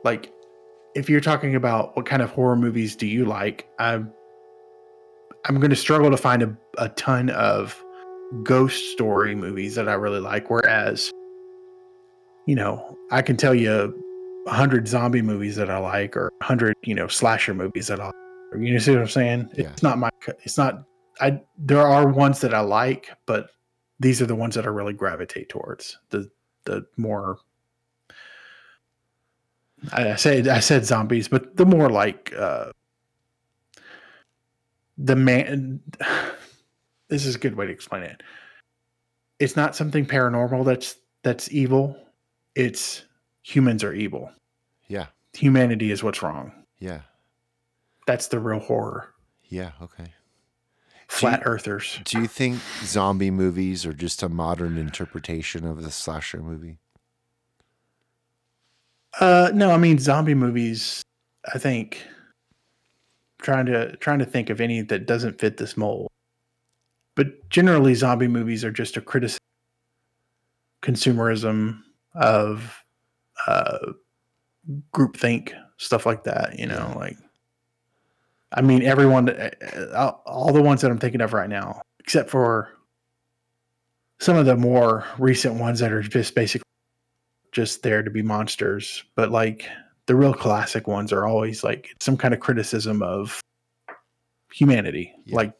like, 0.03 0.31
if 0.95 1.09
you're 1.09 1.21
talking 1.21 1.55
about 1.55 1.95
what 1.95 2.05
kind 2.05 2.21
of 2.21 2.31
horror 2.31 2.55
movies 2.55 2.95
do 2.95 3.05
you 3.05 3.25
like, 3.25 3.67
I'm 3.79 4.11
I'm 5.45 5.59
going 5.59 5.69
to 5.69 5.75
struggle 5.75 6.09
to 6.11 6.17
find 6.17 6.43
a, 6.43 6.57
a 6.77 6.89
ton 6.89 7.29
of 7.29 7.81
ghost 8.43 8.91
story 8.91 9.35
movies 9.35 9.75
that 9.75 9.87
I 9.87 9.93
really 9.93 10.19
like. 10.19 10.49
Whereas, 10.49 11.11
you 12.45 12.55
know, 12.55 12.97
I 13.11 13.21
can 13.21 13.37
tell 13.37 13.55
you 13.55 14.03
hundred 14.47 14.87
zombie 14.87 15.21
movies 15.21 15.55
that 15.57 15.69
I 15.69 15.77
like, 15.77 16.17
or 16.17 16.31
hundred, 16.41 16.75
you 16.83 16.95
know, 16.95 17.07
slasher 17.07 17.53
movies 17.53 17.87
that 17.87 17.99
I. 17.99 18.07
Like. 18.07 18.15
You 18.55 18.79
see 18.79 18.91
what 18.91 19.01
I'm 19.01 19.07
saying? 19.07 19.49
Yeah. 19.55 19.69
It's 19.71 19.83
not 19.83 19.97
my. 19.97 20.09
It's 20.43 20.57
not 20.57 20.85
I 21.19 21.41
there 21.57 21.81
are 21.81 22.07
ones 22.07 22.41
that 22.41 22.53
I 22.53 22.59
like, 22.59 23.11
but 23.25 23.51
these 23.99 24.21
are 24.21 24.25
the 24.25 24.35
ones 24.35 24.55
that 24.55 24.65
I 24.65 24.69
really 24.69 24.93
gravitate 24.93 25.49
towards. 25.49 25.97
The 26.09 26.29
the 26.65 26.85
more 26.97 27.39
I 29.91 30.15
said 30.15 30.47
I 30.47 30.59
said 30.59 30.85
zombies, 30.85 31.27
but 31.27 31.55
the 31.57 31.65
more 31.65 31.89
like 31.89 32.33
uh 32.37 32.71
the 34.97 35.15
man 35.15 35.79
this 37.09 37.25
is 37.25 37.35
a 37.35 37.39
good 37.39 37.55
way 37.55 37.65
to 37.65 37.73
explain 37.73 38.03
it. 38.03 38.23
It's 39.39 39.55
not 39.55 39.75
something 39.75 40.05
paranormal 40.05 40.65
that's 40.65 40.95
that's 41.23 41.51
evil. 41.51 41.97
It's 42.55 43.03
humans 43.43 43.83
are 43.83 43.93
evil. 43.93 44.31
Yeah. 44.87 45.07
Humanity 45.33 45.91
is 45.91 46.03
what's 46.03 46.23
wrong. 46.23 46.51
Yeah. 46.79 47.01
That's 48.07 48.27
the 48.27 48.39
real 48.39 48.59
horror. 48.59 49.13
Yeah, 49.49 49.73
okay 49.79 50.13
flat 51.07 51.43
do 51.43 51.49
you, 51.49 51.53
earthers. 51.53 51.99
Do 52.03 52.21
you 52.21 52.27
think 52.27 52.59
zombie 52.83 53.31
movies 53.31 53.85
are 53.85 53.93
just 53.93 54.21
a 54.23 54.29
modern 54.29 54.77
interpretation 54.77 55.65
of 55.65 55.83
the 55.83 55.91
slasher 55.91 56.41
movie? 56.41 56.77
Uh, 59.19 59.51
no, 59.53 59.71
I 59.71 59.77
mean 59.77 59.99
zombie 59.99 60.35
movies. 60.35 61.01
I 61.53 61.57
think 61.57 62.05
trying 63.41 63.65
to 63.67 63.95
trying 63.97 64.19
to 64.19 64.25
think 64.25 64.49
of 64.49 64.61
any 64.61 64.81
that 64.81 65.05
doesn't 65.05 65.39
fit 65.39 65.57
this 65.57 65.77
mold. 65.77 66.07
But 67.15 67.49
generally, 67.49 67.95
zombie 67.95 68.27
movies 68.27 68.63
are 68.63 68.71
just 68.71 68.97
a 68.97 69.01
criticism, 69.01 69.39
consumerism 70.83 71.81
of 72.13 72.83
uh, 73.47 73.79
groupthink 74.93 75.53
stuff 75.77 76.05
like 76.05 76.23
that. 76.25 76.59
You 76.59 76.67
know, 76.67 76.93
like 76.95 77.17
I 78.53 78.61
mean, 78.61 78.83
everyone, 78.83 79.29
uh, 79.29 79.49
uh, 79.93 80.11
all 80.25 80.53
the 80.53 80.61
ones 80.61 80.81
that 80.81 80.91
I'm 80.91 80.97
thinking 80.97 81.21
of 81.21 81.33
right 81.33 81.49
now, 81.49 81.81
except 81.99 82.29
for 82.29 82.69
some 84.19 84.37
of 84.37 84.45
the 84.45 84.55
more 84.55 85.05
recent 85.17 85.55
ones 85.55 85.79
that 85.79 85.91
are 85.91 86.01
just 86.01 86.33
basically 86.33 86.63
just 87.51 87.83
there 87.83 88.03
to 88.03 88.09
be 88.09 88.21
monsters. 88.21 89.03
But 89.15 89.31
like 89.31 89.67
the 90.05 90.15
real 90.15 90.33
classic 90.33 90.87
ones 90.87 91.11
are 91.11 91.25
always 91.25 91.63
like 91.63 91.89
some 91.99 92.17
kind 92.17 92.33
of 92.33 92.39
criticism 92.39 93.01
of 93.01 93.41
humanity. 94.53 95.13
Yeah. 95.25 95.35
Like, 95.35 95.53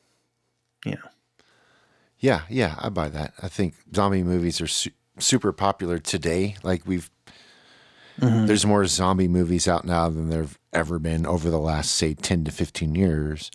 you 0.86 0.92
know. 0.92 1.10
Yeah, 2.20 2.42
yeah, 2.50 2.76
I 2.80 2.90
buy 2.90 3.10
that. 3.10 3.34
I 3.44 3.48
think 3.48 3.76
zombie 3.94 4.24
movies 4.24 4.60
are 4.60 4.68
su- 4.68 4.92
super 5.20 5.52
popular 5.52 6.00
today. 6.00 6.56
Like 6.64 6.88
we've 6.88 7.12
there's 8.20 8.66
more 8.66 8.84
zombie 8.88 9.28
movies 9.28 9.68
out 9.68 9.86
now 9.86 10.10
than 10.10 10.30
there've 10.30 10.58
ever 10.78 11.00
been 11.00 11.26
over 11.26 11.50
the 11.50 11.58
last 11.60 11.92
say 11.92 12.14
10 12.14 12.46
to 12.46 12.52
15 12.52 12.94
years. 12.96 13.50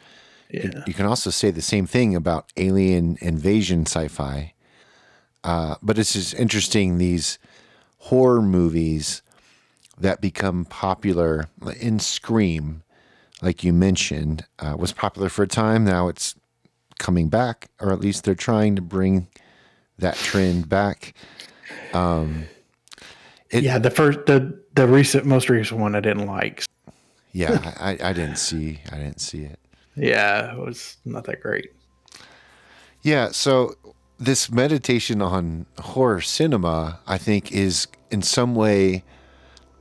Yeah. 0.50 0.82
You 0.86 0.92
can 0.92 1.06
also 1.06 1.30
say 1.30 1.50
the 1.50 1.62
same 1.62 1.86
thing 1.86 2.14
about 2.14 2.52
alien 2.56 3.16
invasion 3.22 3.86
sci-fi. 3.86 4.52
Uh, 5.44 5.76
but 5.82 5.98
it's 5.98 6.12
just 6.12 6.34
interesting 6.34 6.98
these 6.98 7.38
horror 7.98 8.42
movies 8.42 9.22
that 9.98 10.20
become 10.20 10.64
popular 10.64 11.46
in 11.80 11.98
Scream, 12.00 12.82
like 13.40 13.62
you 13.64 13.72
mentioned, 13.72 14.44
uh, 14.58 14.74
was 14.78 14.92
popular 14.92 15.28
for 15.28 15.44
a 15.44 15.48
time. 15.48 15.84
Now 15.84 16.08
it's 16.08 16.34
coming 16.98 17.28
back, 17.28 17.68
or 17.80 17.92
at 17.92 18.00
least 18.00 18.24
they're 18.24 18.34
trying 18.34 18.76
to 18.76 18.82
bring 18.82 19.28
that 19.98 20.16
trend 20.16 20.68
back. 20.68 21.14
Um, 21.94 22.44
it- 23.50 23.62
yeah, 23.62 23.78
the 23.78 23.90
first 23.90 24.26
the 24.26 24.58
the 24.74 24.86
recent 24.86 25.24
most 25.26 25.48
recent 25.48 25.80
one 25.80 25.94
I 25.94 26.00
didn't 26.00 26.26
like. 26.26 26.64
Yeah, 27.32 27.74
I, 27.78 27.98
I 28.02 28.12
didn't 28.12 28.36
see, 28.36 28.80
I 28.90 28.96
didn't 28.96 29.20
see 29.20 29.44
it. 29.44 29.58
Yeah, 29.96 30.52
it 30.52 30.58
was 30.58 30.96
not 31.04 31.24
that 31.24 31.40
great. 31.40 31.72
Yeah, 33.02 33.30
so 33.30 33.74
this 34.18 34.50
meditation 34.50 35.20
on 35.20 35.66
horror 35.78 36.20
cinema, 36.20 37.00
I 37.06 37.18
think, 37.18 37.52
is 37.52 37.88
in 38.10 38.22
some 38.22 38.54
way 38.54 39.02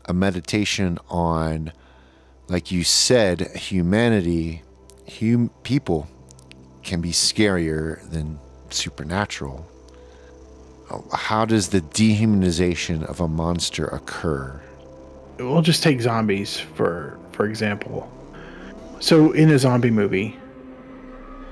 a 0.05 0.13
meditation 0.13 0.97
on, 1.09 1.71
like 2.47 2.71
you 2.71 2.83
said, 2.83 3.55
humanity, 3.55 4.63
hum- 5.19 5.51
people 5.63 6.07
can 6.83 7.01
be 7.01 7.11
scarier 7.11 8.01
than 8.09 8.39
supernatural. 8.69 9.67
How 11.13 11.45
does 11.45 11.69
the 11.69 11.81
dehumanization 11.81 13.03
of 13.03 13.21
a 13.21 13.27
monster 13.27 13.85
occur? 13.85 14.59
We'll 15.37 15.61
just 15.61 15.83
take 15.83 16.01
zombies 16.01 16.57
for 16.59 17.17
for 17.41 17.47
example. 17.47 18.07
So 18.99 19.31
in 19.31 19.49
a 19.49 19.57
zombie 19.57 19.89
movie, 19.89 20.37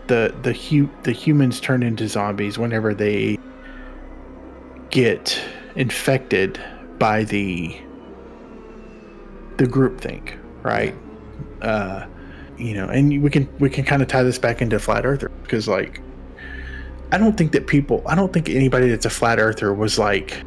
the 0.05 0.35
the 0.43 0.53
hu- 0.53 0.91
the 1.01 1.11
humans 1.11 1.59
turn 1.59 1.81
into 1.81 2.07
zombies 2.07 2.59
whenever 2.59 2.93
they 2.93 3.39
get 4.91 5.41
infected 5.75 6.61
by 6.99 7.23
the 7.23 7.75
the 9.57 9.65
group 9.65 9.99
think, 9.99 10.37
right? 10.61 10.93
Uh, 11.63 12.05
you 12.59 12.75
know, 12.75 12.87
and 12.87 13.23
we 13.23 13.31
can 13.31 13.49
we 13.57 13.67
can 13.67 13.83
kind 13.83 14.03
of 14.03 14.07
tie 14.07 14.21
this 14.21 14.37
back 14.37 14.61
into 14.61 14.77
flat 14.77 15.07
earther 15.07 15.31
because 15.41 15.67
like 15.67 16.01
I 17.11 17.17
don't 17.17 17.35
think 17.35 17.51
that 17.53 17.65
people 17.65 18.03
I 18.05 18.13
don't 18.13 18.31
think 18.31 18.47
anybody 18.47 18.89
that's 18.89 19.07
a 19.07 19.09
flat 19.09 19.39
earther 19.39 19.73
was 19.73 19.97
like 19.97 20.43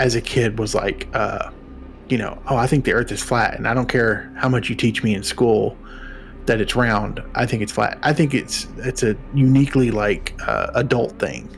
as 0.00 0.16
a 0.16 0.20
kid 0.20 0.58
was 0.58 0.74
like 0.74 1.06
uh 1.14 1.52
you 2.08 2.18
know, 2.18 2.40
oh, 2.48 2.56
I 2.56 2.66
think 2.66 2.84
the 2.84 2.92
earth 2.92 3.12
is 3.12 3.22
flat 3.22 3.54
and 3.54 3.68
I 3.68 3.74
don't 3.74 3.88
care 3.88 4.32
how 4.36 4.48
much 4.48 4.68
you 4.68 4.74
teach 4.74 5.02
me 5.02 5.14
in 5.14 5.22
school 5.22 5.76
that 6.46 6.60
it's 6.60 6.74
round. 6.74 7.22
I 7.34 7.46
think 7.46 7.62
it's 7.62 7.72
flat. 7.72 7.98
I 8.02 8.12
think 8.12 8.34
it's 8.34 8.66
it's 8.78 9.02
a 9.02 9.16
uniquely 9.34 9.90
like 9.90 10.34
uh, 10.46 10.70
adult 10.74 11.18
thing. 11.18 11.48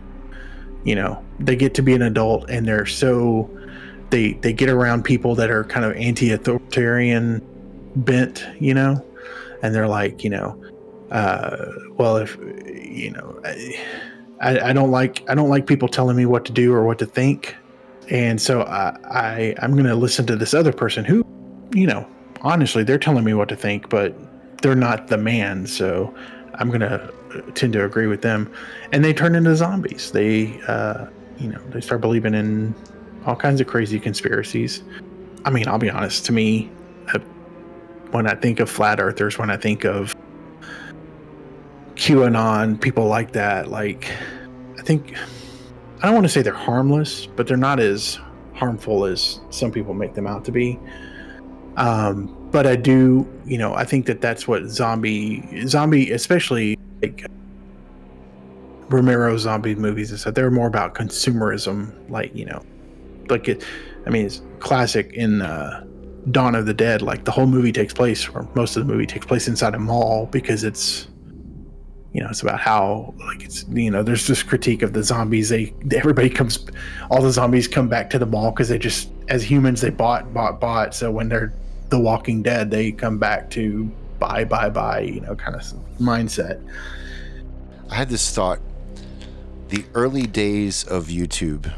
You 0.84 0.96
know, 0.96 1.24
they 1.38 1.56
get 1.56 1.74
to 1.74 1.82
be 1.82 1.94
an 1.94 2.02
adult 2.02 2.50
and 2.50 2.66
they're 2.66 2.86
so 2.86 3.48
they 4.10 4.32
they 4.34 4.52
get 4.52 4.68
around 4.68 5.04
people 5.04 5.34
that 5.36 5.50
are 5.50 5.64
kind 5.64 5.84
of 5.84 5.96
anti-authoritarian 5.96 7.42
bent, 7.96 8.46
you 8.58 8.74
know, 8.74 9.04
and 9.62 9.74
they're 9.74 9.88
like, 9.88 10.24
you 10.24 10.30
know, 10.30 10.62
uh, 11.10 11.66
well, 11.96 12.16
if 12.16 12.36
you 12.66 13.10
know, 13.10 13.40
I, 14.40 14.70
I, 14.70 14.72
don't 14.72 14.90
like 14.90 15.28
I 15.28 15.34
don't 15.34 15.48
like 15.48 15.66
people 15.66 15.88
telling 15.88 16.16
me 16.16 16.26
what 16.26 16.44
to 16.46 16.52
do 16.52 16.72
or 16.72 16.84
what 16.84 16.98
to 17.00 17.06
think, 17.06 17.56
and 18.10 18.40
so 18.40 18.62
I, 18.62 18.96
I 19.08 19.54
I'm 19.62 19.76
gonna 19.76 19.94
listen 19.94 20.26
to 20.26 20.36
this 20.36 20.52
other 20.52 20.72
person 20.72 21.04
who, 21.04 21.24
you 21.72 21.86
know, 21.86 22.06
honestly, 22.42 22.82
they're 22.82 22.98
telling 22.98 23.24
me 23.24 23.34
what 23.34 23.48
to 23.48 23.56
think, 23.56 23.88
but 23.88 24.14
they're 24.62 24.74
not 24.74 25.08
the 25.08 25.16
man, 25.16 25.66
so 25.66 26.14
I'm 26.54 26.70
gonna 26.70 27.10
tend 27.54 27.72
to 27.74 27.84
agree 27.84 28.06
with 28.06 28.22
them, 28.22 28.52
and 28.92 29.04
they 29.04 29.12
turn 29.12 29.34
into 29.34 29.54
zombies. 29.54 30.10
They, 30.10 30.60
uh, 30.66 31.06
you 31.38 31.48
know, 31.48 31.60
they 31.70 31.80
start 31.80 32.00
believing 32.00 32.34
in 32.34 32.74
all 33.26 33.36
kinds 33.36 33.60
of 33.60 33.66
crazy 33.66 34.00
conspiracies. 34.00 34.82
I 35.44 35.50
mean, 35.50 35.68
I'll 35.68 35.78
be 35.78 35.90
honest. 35.90 36.26
To 36.26 36.32
me, 36.32 36.70
uh, 37.14 37.20
when 38.10 38.26
I 38.26 38.34
think 38.34 38.60
of 38.60 38.68
flat 38.68 39.00
earthers, 39.00 39.38
when 39.38 39.50
I 39.50 39.56
think 39.56 39.84
of 39.84 40.14
QAnon, 41.94 42.80
people 42.80 43.06
like 43.06 43.32
that, 43.32 43.70
like 43.70 44.10
I 44.78 44.82
think 44.82 45.14
I 46.02 46.06
don't 46.06 46.14
want 46.14 46.24
to 46.24 46.32
say 46.32 46.40
they're 46.40 46.54
harmless, 46.54 47.26
but 47.26 47.46
they're 47.46 47.56
not 47.58 47.78
as 47.78 48.18
harmful 48.54 49.04
as 49.04 49.40
some 49.50 49.70
people 49.70 49.92
make 49.92 50.14
them 50.14 50.26
out 50.26 50.44
to 50.46 50.52
be. 50.52 50.78
Um, 51.76 52.34
but 52.50 52.66
I 52.66 52.76
do, 52.76 53.28
you 53.44 53.58
know, 53.58 53.74
I 53.74 53.84
think 53.84 54.06
that 54.06 54.20
that's 54.20 54.48
what 54.48 54.66
zombie, 54.66 55.66
zombie, 55.66 56.10
especially 56.10 56.78
like 57.02 57.26
Romero 58.88 59.36
zombie 59.36 59.74
movies 59.74 60.10
is 60.10 60.24
that 60.24 60.34
They're 60.34 60.50
more 60.50 60.66
about 60.66 60.94
consumerism, 60.94 61.92
like 62.10 62.34
you 62.34 62.44
know, 62.44 62.62
like 63.28 63.48
it. 63.48 63.64
I 64.06 64.10
mean, 64.10 64.26
it's 64.26 64.42
classic 64.58 65.12
in 65.12 65.42
uh, 65.42 65.84
Dawn 66.30 66.54
of 66.54 66.66
the 66.66 66.74
Dead. 66.74 67.00
Like 67.00 67.24
the 67.24 67.30
whole 67.30 67.46
movie 67.46 67.72
takes 67.72 67.94
place, 67.94 68.28
or 68.28 68.48
most 68.54 68.76
of 68.76 68.86
the 68.86 68.92
movie 68.92 69.06
takes 69.06 69.26
place 69.26 69.46
inside 69.46 69.74
a 69.74 69.78
mall 69.78 70.26
because 70.26 70.64
it's 70.64 71.06
you 72.12 72.20
know 72.20 72.28
it's 72.28 72.42
about 72.42 72.58
how 72.58 73.14
like 73.18 73.42
it's 73.42 73.64
you 73.68 73.90
know 73.90 74.02
there's 74.02 74.26
this 74.26 74.42
critique 74.42 74.82
of 74.82 74.92
the 74.92 75.02
zombies 75.02 75.48
they 75.48 75.72
everybody 75.92 76.28
comes 76.28 76.66
all 77.10 77.22
the 77.22 77.30
zombies 77.30 77.68
come 77.68 77.88
back 77.88 78.10
to 78.10 78.18
the 78.18 78.26
mall 78.26 78.50
because 78.50 78.68
they 78.68 78.78
just 78.78 79.10
as 79.28 79.42
humans 79.42 79.80
they 79.80 79.90
bought 79.90 80.32
bought 80.34 80.60
bought 80.60 80.94
so 80.94 81.10
when 81.10 81.28
they're 81.28 81.52
the 81.90 81.98
walking 81.98 82.42
dead 82.42 82.70
they 82.70 82.90
come 82.90 83.18
back 83.18 83.50
to 83.50 83.84
buy 84.18 84.44
buy 84.44 84.68
buy 84.68 85.00
you 85.00 85.20
know 85.20 85.34
kind 85.34 85.54
of 85.54 85.62
mindset 85.98 86.60
I 87.90 87.96
had 87.96 88.08
this 88.08 88.32
thought 88.32 88.60
the 89.70 89.84
early 89.94 90.26
days 90.26 90.84
of 90.84 91.06
YouTube. 91.06 91.72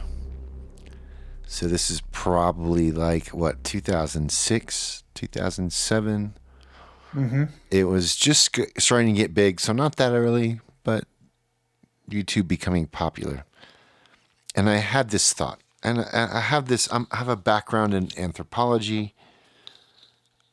So 1.46 1.68
this 1.68 1.90
is 1.90 2.00
probably 2.10 2.90
like 2.90 3.28
what 3.28 3.62
2006, 3.64 5.04
2007. 5.14 6.34
Mm-hmm. 7.14 7.44
It 7.70 7.84
was 7.84 8.16
just 8.16 8.58
starting 8.78 9.14
to 9.14 9.20
get 9.20 9.34
big, 9.34 9.60
so 9.60 9.72
not 9.72 9.96
that 9.96 10.12
early, 10.12 10.60
but 10.84 11.04
YouTube 12.10 12.48
becoming 12.48 12.86
popular. 12.86 13.44
And 14.54 14.68
I 14.68 14.76
had 14.76 15.10
this 15.10 15.32
thought, 15.32 15.60
and 15.82 16.00
I 16.00 16.40
have 16.40 16.68
this. 16.68 16.88
I 16.92 17.04
have 17.12 17.28
a 17.28 17.36
background 17.36 17.94
in 17.94 18.10
anthropology. 18.18 19.14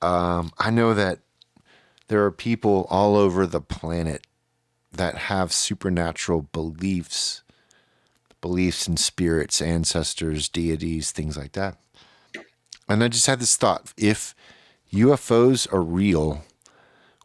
Um, 0.02 0.52
I 0.58 0.70
know 0.70 0.94
that 0.94 1.20
there 2.08 2.24
are 2.24 2.32
people 2.32 2.88
all 2.90 3.16
over 3.16 3.46
the 3.46 3.62
planet 3.62 4.26
that 4.92 5.16
have 5.16 5.54
supernatural 5.54 6.44
beliefs, 6.52 7.44
beliefs 8.42 8.88
in 8.88 8.98
spirits, 8.98 9.62
ancestors, 9.62 10.50
deities, 10.50 11.12
things 11.12 11.38
like 11.38 11.52
that. 11.54 11.78
And 12.88 13.04
I 13.04 13.08
just 13.08 13.28
had 13.28 13.40
this 13.40 13.56
thought 13.56 13.94
if 13.98 14.34
UFOs 14.92 15.72
are 15.72 15.82
real, 15.84 16.44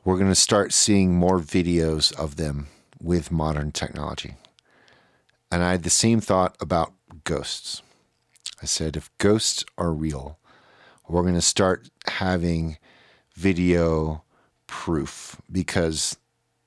we're 0.04 0.18
going 0.18 0.30
to 0.30 0.34
start 0.34 0.72
seeing 0.72 1.14
more 1.14 1.40
videos 1.40 2.12
of 2.14 2.36
them 2.36 2.68
with 3.00 3.32
modern 3.32 3.72
technology. 3.72 4.34
And 5.50 5.62
I 5.62 5.72
had 5.72 5.82
the 5.82 5.90
same 5.90 6.20
thought 6.20 6.56
about 6.60 6.92
ghosts. 7.24 7.82
I 8.62 8.66
said, 8.66 8.96
if 8.96 9.10
ghosts 9.18 9.64
are 9.78 9.92
real, 9.92 10.38
we're 11.08 11.22
going 11.22 11.34
to 11.34 11.40
start 11.40 11.88
having 12.06 12.78
video 13.34 14.22
proof 14.66 15.40
because 15.50 16.16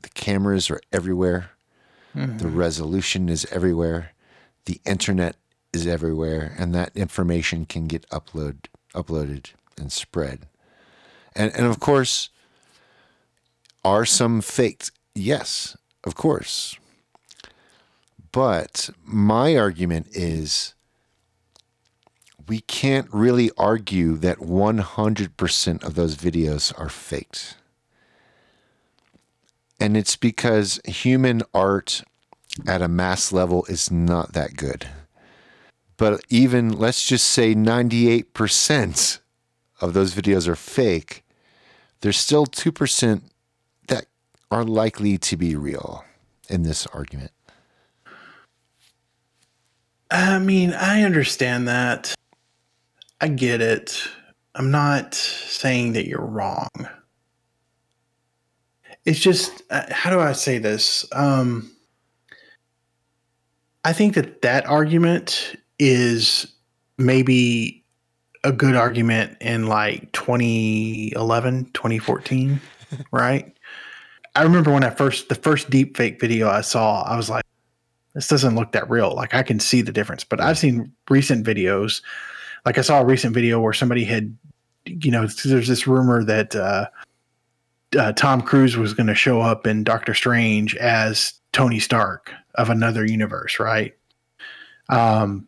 the 0.01 0.09
cameras 0.09 0.69
are 0.69 0.81
everywhere, 0.91 1.51
mm-hmm. 2.15 2.37
the 2.37 2.47
resolution 2.47 3.29
is 3.29 3.45
everywhere, 3.51 4.11
the 4.65 4.79
internet 4.85 5.35
is 5.73 5.87
everywhere, 5.87 6.55
and 6.57 6.73
that 6.73 6.95
information 6.95 7.65
can 7.65 7.87
get 7.87 8.07
upload, 8.09 8.65
uploaded 8.93 9.51
and 9.77 9.91
spread. 9.91 10.47
And, 11.35 11.53
and 11.55 11.65
of 11.65 11.79
course, 11.79 12.29
are 13.87 14.05
some 14.05 14.41
faked? 14.41 14.91
Yes, 15.15 15.77
of 16.03 16.13
course. 16.13 16.75
But 18.33 18.89
my 19.05 19.55
argument 19.55 20.07
is 20.11 20.73
we 22.47 22.59
can't 22.59 23.07
really 23.13 23.49
argue 23.57 24.17
that 24.17 24.39
100% 24.39 25.83
of 25.83 25.95
those 25.95 26.15
videos 26.17 26.77
are 26.77 26.89
faked. 26.89 27.55
And 29.79 29.95
it's 29.95 30.17
because 30.17 30.81
human 30.85 31.41
art 31.53 32.03
at 32.67 32.81
a 32.81 32.89
mass 32.89 33.31
level 33.31 33.65
is 33.69 33.89
not 33.89 34.33
that 34.33 34.57
good. 34.57 34.87
But 35.95 36.21
even, 36.29 36.77
let's 36.77 37.07
just 37.07 37.27
say 37.27 37.55
98% 37.55 39.19
of 39.79 39.93
those 39.93 40.13
videos 40.13 40.47
are 40.47 40.55
fake, 40.57 41.23
there's 42.01 42.17
still 42.17 42.45
2% 42.45 43.21
that 43.21 43.36
are 44.51 44.63
likely 44.63 45.17
to 45.17 45.37
be 45.37 45.55
real 45.55 46.05
in 46.49 46.63
this 46.63 46.87
argument. 46.87 47.31
I 50.09 50.39
mean, 50.39 50.73
I 50.73 51.03
understand 51.03 51.67
that. 51.67 52.15
I 53.19 53.27
get 53.27 53.61
it. 53.61 54.07
I'm 54.55 54.71
not 54.71 55.13
saying 55.13 55.93
that 55.93 56.07
you're 56.07 56.25
wrong. 56.25 56.69
It's 59.05 59.19
just, 59.19 59.61
uh, 59.69 59.83
how 59.89 60.09
do 60.09 60.19
I 60.19 60.33
say 60.33 60.57
this? 60.57 61.05
Um, 61.11 61.71
I 63.83 63.93
think 63.93 64.15
that 64.15 64.41
that 64.41 64.65
argument 64.65 65.55
is 65.79 66.47
maybe 66.97 67.85
a 68.43 68.51
good 68.51 68.75
argument 68.75 69.37
in 69.41 69.67
like 69.67 70.11
2011, 70.13 71.71
2014, 71.73 72.61
right? 73.11 73.56
I 74.37 74.43
remember 74.43 74.71
when 74.71 74.83
I 74.83 74.91
first, 74.91 75.29
the 75.29 75.35
first 75.35 75.71
deep 75.71 75.97
fake 75.97 76.21
video 76.21 76.47
I 76.47 76.61
saw, 76.61 77.01
I 77.01 77.17
was 77.17 77.27
like, 77.27 77.43
this 78.13 78.27
doesn't 78.27 78.55
look 78.55 78.71
that 78.73 78.87
real. 78.87 79.15
Like 79.15 79.33
I 79.33 79.41
can 79.41 79.59
see 79.59 79.81
the 79.81 79.91
difference, 79.91 80.23
but 80.23 80.39
I've 80.39 80.59
seen 80.59 80.91
recent 81.09 81.43
videos. 81.43 82.03
Like 82.63 82.77
I 82.77 82.81
saw 82.81 83.01
a 83.01 83.05
recent 83.05 83.33
video 83.33 83.59
where 83.59 83.73
somebody 83.73 84.05
had, 84.05 84.37
you 84.85 85.09
know, 85.09 85.25
there's 85.25 85.67
this 85.67 85.87
rumor 85.87 86.23
that 86.23 86.55
uh, 86.55 86.85
uh, 87.97 88.11
Tom 88.13 88.43
Cruise 88.43 88.77
was 88.77 88.93
going 88.93 89.07
to 89.07 89.15
show 89.15 89.41
up 89.41 89.65
in 89.65 89.83
Doctor 89.83 90.13
Strange 90.13 90.75
as 90.75 91.33
Tony 91.51 91.79
Stark 91.79 92.31
of 92.55 92.69
another 92.69 93.05
universe, 93.05 93.59
right? 93.59 93.95
Um, 94.89 95.47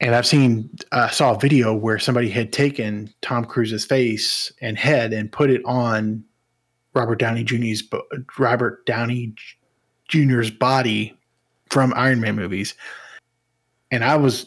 and 0.00 0.14
I've 0.14 0.26
seen, 0.26 0.70
I 0.90 1.00
uh, 1.00 1.08
saw 1.10 1.34
a 1.34 1.38
video 1.38 1.74
where 1.74 1.98
somebody 1.98 2.30
had 2.30 2.50
taken 2.50 3.12
Tom 3.20 3.44
Cruise's 3.44 3.84
face 3.84 4.50
and 4.62 4.78
head 4.78 5.12
and 5.12 5.30
put 5.30 5.50
it 5.50 5.62
on 5.66 6.24
Robert 6.94 7.18
Downey 7.18 7.44
Jr.'s 7.44 7.82
Robert 8.38 8.84
Downey 8.86 9.34
Jr.'s 10.08 10.50
body 10.50 11.16
from 11.70 11.92
Iron 11.96 12.20
Man 12.20 12.36
movies. 12.36 12.74
And 13.90 14.04
I 14.04 14.16
was, 14.16 14.46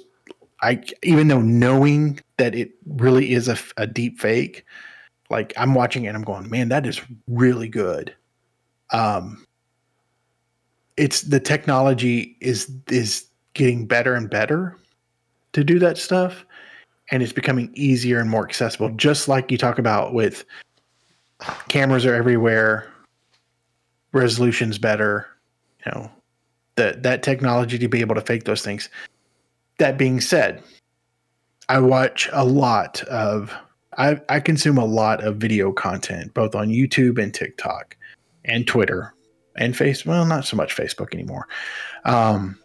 I 0.61 0.83
even 1.03 1.27
though 1.27 1.41
knowing 1.41 2.19
that 2.37 2.55
it 2.55 2.71
really 2.85 3.33
is 3.33 3.47
a, 3.47 3.57
a 3.77 3.87
deep 3.87 4.19
fake, 4.19 4.65
like 5.29 5.53
I'm 5.57 5.73
watching 5.73 6.05
it, 6.05 6.09
and 6.09 6.17
I'm 6.17 6.23
going, 6.23 6.49
man, 6.49 6.69
that 6.69 6.85
is 6.85 7.01
really 7.27 7.67
good. 7.67 8.15
Um, 8.91 9.45
it's 10.97 11.21
the 11.21 11.39
technology 11.39 12.37
is 12.41 12.71
is 12.89 13.25
getting 13.53 13.87
better 13.87 14.13
and 14.13 14.29
better 14.29 14.77
to 15.53 15.63
do 15.63 15.79
that 15.79 15.97
stuff, 15.97 16.45
and 17.11 17.23
it's 17.23 17.33
becoming 17.33 17.71
easier 17.73 18.19
and 18.19 18.29
more 18.29 18.45
accessible. 18.45 18.89
Just 18.91 19.27
like 19.27 19.51
you 19.51 19.57
talk 19.57 19.79
about 19.79 20.13
with 20.13 20.45
cameras 21.67 22.05
are 22.05 22.13
everywhere, 22.13 22.91
resolution's 24.11 24.77
better, 24.77 25.27
you 25.85 25.91
know, 25.91 26.11
that 26.75 27.03
that 27.03 27.23
technology 27.23 27.77
to 27.77 27.87
be 27.87 28.01
able 28.01 28.15
to 28.15 28.21
fake 28.21 28.45
those 28.45 28.61
things. 28.61 28.89
That 29.77 29.97
being 29.97 30.21
said, 30.21 30.63
I 31.69 31.79
watch 31.79 32.29
a 32.31 32.45
lot 32.45 33.03
of 33.03 33.53
I, 33.97 34.19
I 34.29 34.39
consume 34.39 34.77
a 34.77 34.85
lot 34.85 35.23
of 35.23 35.37
video 35.37 35.71
content 35.71 36.33
both 36.33 36.55
on 36.55 36.69
YouTube 36.69 37.21
and 37.21 37.33
TikTok 37.33 37.95
and 38.43 38.67
Twitter 38.67 39.13
and 39.57 39.73
Facebook. 39.73 40.07
Well, 40.07 40.25
not 40.25 40.45
so 40.45 40.57
much 40.57 40.75
Facebook 40.75 41.13
anymore. 41.13 41.47
Um, 42.03 42.59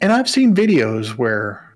and 0.00 0.12
I've 0.12 0.28
seen 0.28 0.54
videos 0.54 1.16
where 1.16 1.74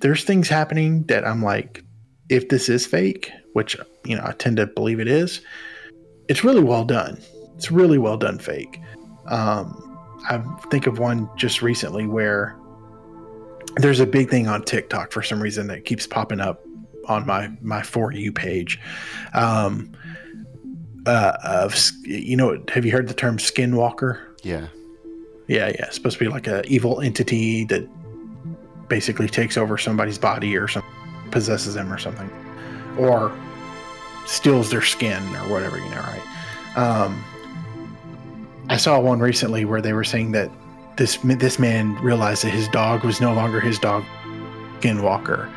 there's 0.00 0.24
things 0.24 0.48
happening 0.48 1.04
that 1.04 1.26
I'm 1.26 1.42
like, 1.42 1.82
if 2.28 2.48
this 2.50 2.68
is 2.68 2.86
fake, 2.86 3.30
which 3.58 3.76
you 4.04 4.14
know 4.14 4.22
I 4.24 4.30
tend 4.34 4.56
to 4.58 4.68
believe 4.68 5.00
it 5.00 5.08
is, 5.08 5.40
it's 6.28 6.44
really 6.44 6.62
well 6.62 6.84
done. 6.84 7.20
It's 7.56 7.72
really 7.72 7.98
well 7.98 8.16
done 8.16 8.38
fake. 8.38 8.80
Um, 9.26 9.98
I 10.30 10.38
think 10.70 10.86
of 10.86 11.00
one 11.00 11.28
just 11.36 11.60
recently 11.60 12.06
where 12.06 12.56
there's 13.78 13.98
a 13.98 14.06
big 14.06 14.30
thing 14.30 14.46
on 14.46 14.62
TikTok 14.62 15.10
for 15.10 15.24
some 15.24 15.42
reason 15.42 15.66
that 15.66 15.84
keeps 15.84 16.06
popping 16.06 16.38
up 16.38 16.64
on 17.08 17.26
my 17.26 17.50
my 17.60 17.82
for 17.82 18.12
you 18.12 18.30
page. 18.30 18.78
Um, 19.34 19.90
uh, 21.04 21.36
of 21.42 21.74
you 22.04 22.36
know, 22.36 22.62
have 22.68 22.86
you 22.86 22.92
heard 22.92 23.08
the 23.08 23.14
term 23.14 23.38
skinwalker? 23.38 24.20
Yeah, 24.44 24.68
yeah, 25.48 25.66
yeah. 25.66 25.86
It's 25.86 25.96
supposed 25.96 26.18
to 26.18 26.24
be 26.24 26.30
like 26.30 26.46
a 26.46 26.64
evil 26.68 27.00
entity 27.00 27.64
that 27.64 27.88
basically 28.88 29.28
takes 29.28 29.56
over 29.56 29.76
somebody's 29.76 30.16
body 30.16 30.56
or 30.56 30.68
some 30.68 30.84
possesses 31.32 31.74
them 31.74 31.92
or 31.92 31.98
something, 31.98 32.30
or 32.96 33.36
steals 34.28 34.70
their 34.70 34.82
skin 34.82 35.22
or 35.36 35.48
whatever. 35.48 35.78
You 35.78 35.88
know, 35.90 36.02
right? 36.02 36.76
Um, 36.76 37.24
I 38.68 38.76
saw 38.76 39.00
one 39.00 39.18
recently 39.18 39.64
where 39.64 39.80
they 39.80 39.94
were 39.94 40.04
saying 40.04 40.32
that 40.32 40.50
this 40.96 41.16
this 41.22 41.58
man 41.58 41.94
realized 41.96 42.44
that 42.44 42.50
his 42.50 42.68
dog 42.68 43.04
was 43.04 43.20
no 43.20 43.32
longer 43.32 43.60
his 43.60 43.78
dog, 43.78 44.04
Skinwalker, 44.80 45.52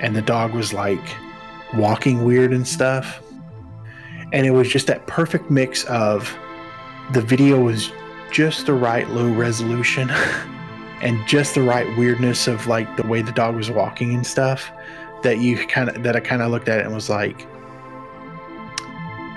and 0.00 0.14
the 0.14 0.22
dog 0.22 0.54
was 0.54 0.72
like 0.72 1.02
walking 1.74 2.24
weird 2.24 2.52
and 2.52 2.66
stuff. 2.66 3.20
And 4.32 4.46
it 4.46 4.50
was 4.50 4.68
just 4.68 4.86
that 4.86 5.06
perfect 5.06 5.50
mix 5.50 5.84
of 5.84 6.36
the 7.12 7.20
video 7.20 7.60
was 7.60 7.92
just 8.30 8.66
the 8.66 8.72
right 8.72 9.08
low 9.10 9.32
resolution 9.32 10.10
and 11.02 11.26
just 11.26 11.54
the 11.54 11.62
right 11.62 11.86
weirdness 11.98 12.46
of 12.46 12.66
like 12.66 12.96
the 12.96 13.06
way 13.06 13.22
the 13.22 13.32
dog 13.32 13.54
was 13.54 13.70
walking 13.70 14.14
and 14.14 14.26
stuff 14.26 14.70
that 15.22 15.38
you 15.38 15.66
kind 15.66 15.88
of 15.88 16.02
that 16.02 16.16
I 16.16 16.20
kind 16.20 16.42
of 16.42 16.50
looked 16.50 16.68
at 16.68 16.78
it 16.78 16.86
and 16.86 16.94
was 16.94 17.10
like 17.10 17.46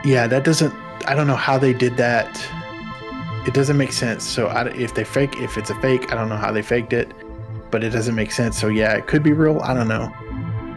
yeah 0.03 0.27
that 0.27 0.43
doesn't 0.43 0.73
I 1.05 1.15
don't 1.15 1.27
know 1.27 1.35
how 1.35 1.57
they 1.57 1.73
did 1.73 1.97
that 1.97 2.37
it 3.47 3.53
doesn't 3.53 3.77
make 3.77 3.93
sense. 3.93 4.25
So 4.25 4.47
I, 4.47 4.67
if 4.67 4.93
they 4.93 5.05
fake, 5.05 5.37
if 5.37 5.57
it's 5.57 5.69
a 5.69 5.75
fake, 5.75 6.11
I 6.11 6.15
don't 6.15 6.27
know 6.27 6.35
how 6.35 6.51
they 6.51 6.61
faked 6.61 6.91
it, 6.91 7.13
but 7.71 7.81
it 7.81 7.91
doesn't 7.91 8.13
make 8.13 8.31
sense. 8.31 8.59
So 8.59 8.67
yeah, 8.67 8.93
it 8.95 9.07
could 9.07 9.23
be 9.23 9.31
real. 9.31 9.61
I 9.61 9.73
don't 9.73 9.87
know. 9.87 10.13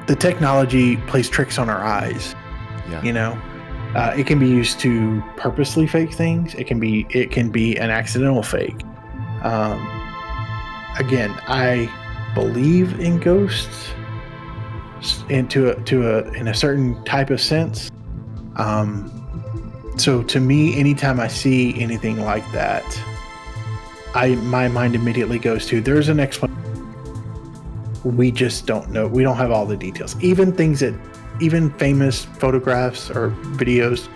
The 0.07 0.15
technology 0.15 0.97
plays 0.97 1.29
tricks 1.29 1.59
on 1.59 1.69
our 1.69 1.85
eyes. 1.85 2.35
Yeah. 2.89 3.03
You 3.03 3.13
know, 3.13 3.43
uh, 3.97 4.15
it 4.17 4.27
can 4.27 4.39
be 4.39 4.47
used 4.47 4.79
to 4.81 5.21
purposely 5.37 5.89
fake 5.89 6.13
things. 6.13 6.55
It 6.55 6.69
can 6.69 6.79
be 6.79 7.07
it 7.11 7.33
can 7.33 7.51
be 7.51 7.77
an 7.77 7.91
accidental 7.91 8.43
fake. 8.43 8.81
Um, 9.43 9.81
again, 10.99 11.31
I 11.49 11.91
believe 12.35 13.01
in 13.01 13.19
ghosts 13.19 13.91
into 15.29 15.71
a, 15.71 15.83
to 15.85 16.09
a 16.09 16.23
in 16.33 16.49
a 16.49 16.55
certain 16.55 17.03
type 17.05 17.31
of 17.31 17.41
sense. 17.41 17.91
Um, 18.61 19.11
so 19.97 20.23
to 20.23 20.39
me, 20.39 20.79
anytime 20.79 21.19
I 21.19 21.29
see 21.29 21.81
anything 21.81 22.21
like 22.21 22.51
that, 22.53 22.85
I 24.15 24.35
my 24.37 24.69
mind 24.69 24.95
immediately 24.95 25.39
goes 25.39 25.67
to 25.67 25.81
there's 25.81 26.09
an 26.09 26.21
explanation. 26.21 26.59
We 28.05 28.31
just 28.31 28.67
don't 28.67 28.91
know. 28.91 29.07
We 29.07 29.23
don't 29.23 29.37
have 29.37 29.51
all 29.51 29.65
the 29.65 29.77
details. 29.77 30.15
Even 30.23 30.53
things 30.53 30.81
that, 30.81 30.95
even 31.41 31.71
famous 31.79 32.25
photographs 32.25 33.11
or 33.11 33.31
videos 33.57 34.09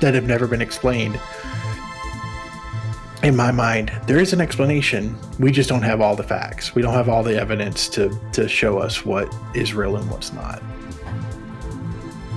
that 0.00 0.14
have 0.14 0.24
never 0.24 0.46
been 0.46 0.62
explained. 0.62 1.20
In 3.22 3.36
my 3.36 3.50
mind, 3.50 3.92
there 4.06 4.18
is 4.18 4.32
an 4.32 4.40
explanation. 4.40 5.14
We 5.38 5.52
just 5.52 5.68
don't 5.68 5.82
have 5.82 6.00
all 6.00 6.16
the 6.16 6.22
facts. 6.22 6.74
We 6.74 6.80
don't 6.80 6.94
have 6.94 7.10
all 7.10 7.22
the 7.22 7.38
evidence 7.38 7.86
to 7.90 8.18
to 8.32 8.48
show 8.48 8.78
us 8.78 9.04
what 9.04 9.34
is 9.54 9.74
real 9.74 9.96
and 9.96 10.10
what's 10.10 10.32
not. 10.32 10.62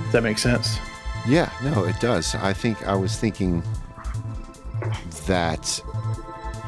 Does 0.04 0.12
that 0.12 0.22
make 0.22 0.38
sense? 0.38 0.78
Yeah, 1.26 1.50
no, 1.62 1.84
it 1.84 1.98
does. 2.00 2.34
I 2.34 2.52
think 2.52 2.86
I 2.86 2.94
was 2.94 3.16
thinking 3.16 3.62
that 5.26 5.80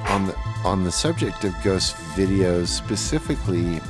on 0.08 0.26
the 0.26 0.36
on 0.64 0.84
the 0.84 0.92
subject 0.92 1.44
of 1.44 1.54
ghost 1.62 1.94
videos 2.16 2.68
specifically, 2.68 3.80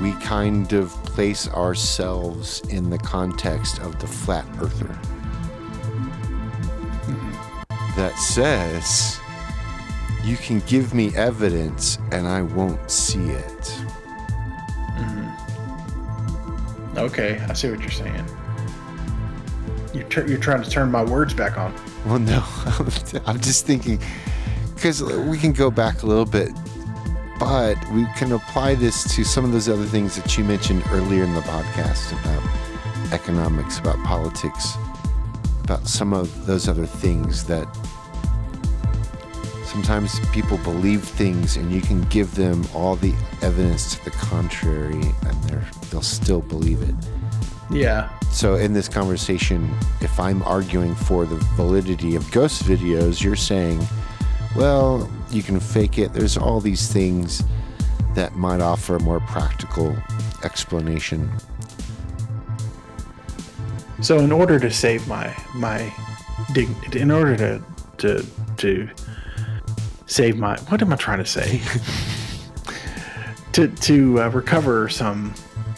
we 0.00 0.12
kind 0.22 0.72
of 0.72 0.90
place 1.04 1.48
ourselves 1.48 2.60
in 2.68 2.90
the 2.90 2.98
context 2.98 3.78
of 3.80 3.98
the 4.00 4.06
flat 4.06 4.46
earther 4.58 4.98
that 7.96 8.16
says 8.18 9.18
you 10.22 10.36
can 10.36 10.60
give 10.60 10.92
me 10.92 11.14
evidence 11.16 11.98
and 12.12 12.26
I 12.26 12.42
won't 12.42 12.90
see 12.90 13.30
it. 13.30 13.60
Mm-hmm. 14.98 16.98
Okay, 16.98 17.38
I 17.48 17.54
see 17.54 17.70
what 17.70 17.80
you're 17.80 17.90
saying. 17.90 18.26
You're, 19.96 20.26
you're 20.26 20.38
trying 20.38 20.62
to 20.62 20.70
turn 20.70 20.90
my 20.90 21.02
words 21.02 21.34
back 21.34 21.58
on. 21.58 21.74
Well, 22.04 22.18
no, 22.18 22.44
I'm 23.26 23.40
just 23.40 23.66
thinking 23.66 24.00
because 24.74 25.02
we 25.02 25.38
can 25.38 25.52
go 25.52 25.70
back 25.70 26.02
a 26.02 26.06
little 26.06 26.26
bit, 26.26 26.50
but 27.38 27.76
we 27.92 28.06
can 28.16 28.32
apply 28.32 28.74
this 28.74 29.14
to 29.16 29.24
some 29.24 29.44
of 29.44 29.52
those 29.52 29.68
other 29.68 29.86
things 29.86 30.16
that 30.16 30.36
you 30.36 30.44
mentioned 30.44 30.82
earlier 30.90 31.24
in 31.24 31.34
the 31.34 31.40
podcast 31.40 32.12
about 32.12 33.12
economics, 33.12 33.78
about 33.78 33.96
politics, 34.04 34.74
about 35.64 35.86
some 35.88 36.12
of 36.12 36.46
those 36.46 36.68
other 36.68 36.86
things 36.86 37.44
that 37.44 37.66
sometimes 39.64 40.20
people 40.30 40.58
believe 40.58 41.02
things 41.02 41.56
and 41.56 41.72
you 41.72 41.80
can 41.80 42.02
give 42.04 42.34
them 42.34 42.64
all 42.74 42.96
the 42.96 43.12
evidence 43.42 43.94
to 43.94 44.04
the 44.04 44.10
contrary 44.10 45.12
and 45.22 45.66
they'll 45.90 46.00
still 46.02 46.40
believe 46.40 46.80
it. 46.82 46.94
Yeah. 47.70 48.08
So, 48.30 48.56
in 48.56 48.72
this 48.74 48.88
conversation, 48.88 49.74
if 50.00 50.20
I'm 50.20 50.42
arguing 50.42 50.94
for 50.94 51.24
the 51.24 51.36
validity 51.56 52.16
of 52.16 52.30
ghost 52.30 52.64
videos, 52.64 53.22
you're 53.22 53.34
saying, 53.34 53.86
well, 54.54 55.10
you 55.30 55.42
can 55.42 55.58
fake 55.58 55.98
it. 55.98 56.12
There's 56.12 56.36
all 56.36 56.60
these 56.60 56.92
things 56.92 57.42
that 58.14 58.34
might 58.34 58.60
offer 58.60 58.96
a 58.96 59.00
more 59.00 59.20
practical 59.20 59.96
explanation. 60.44 61.30
So, 64.02 64.18
in 64.18 64.32
order 64.32 64.58
to 64.58 64.70
save 64.70 65.06
my 65.08 65.34
my 65.54 65.92
dignity, 66.52 67.00
in 67.00 67.10
order 67.10 67.36
to 67.36 67.62
to 67.98 68.26
to 68.58 68.88
save 70.06 70.36
my 70.36 70.58
what 70.68 70.82
am 70.82 70.92
I 70.92 70.96
trying 70.96 71.18
to 71.18 71.26
say? 71.26 71.60
to 73.52 73.68
to 73.68 74.22
uh, 74.22 74.28
recover 74.28 74.88
some 74.88 75.34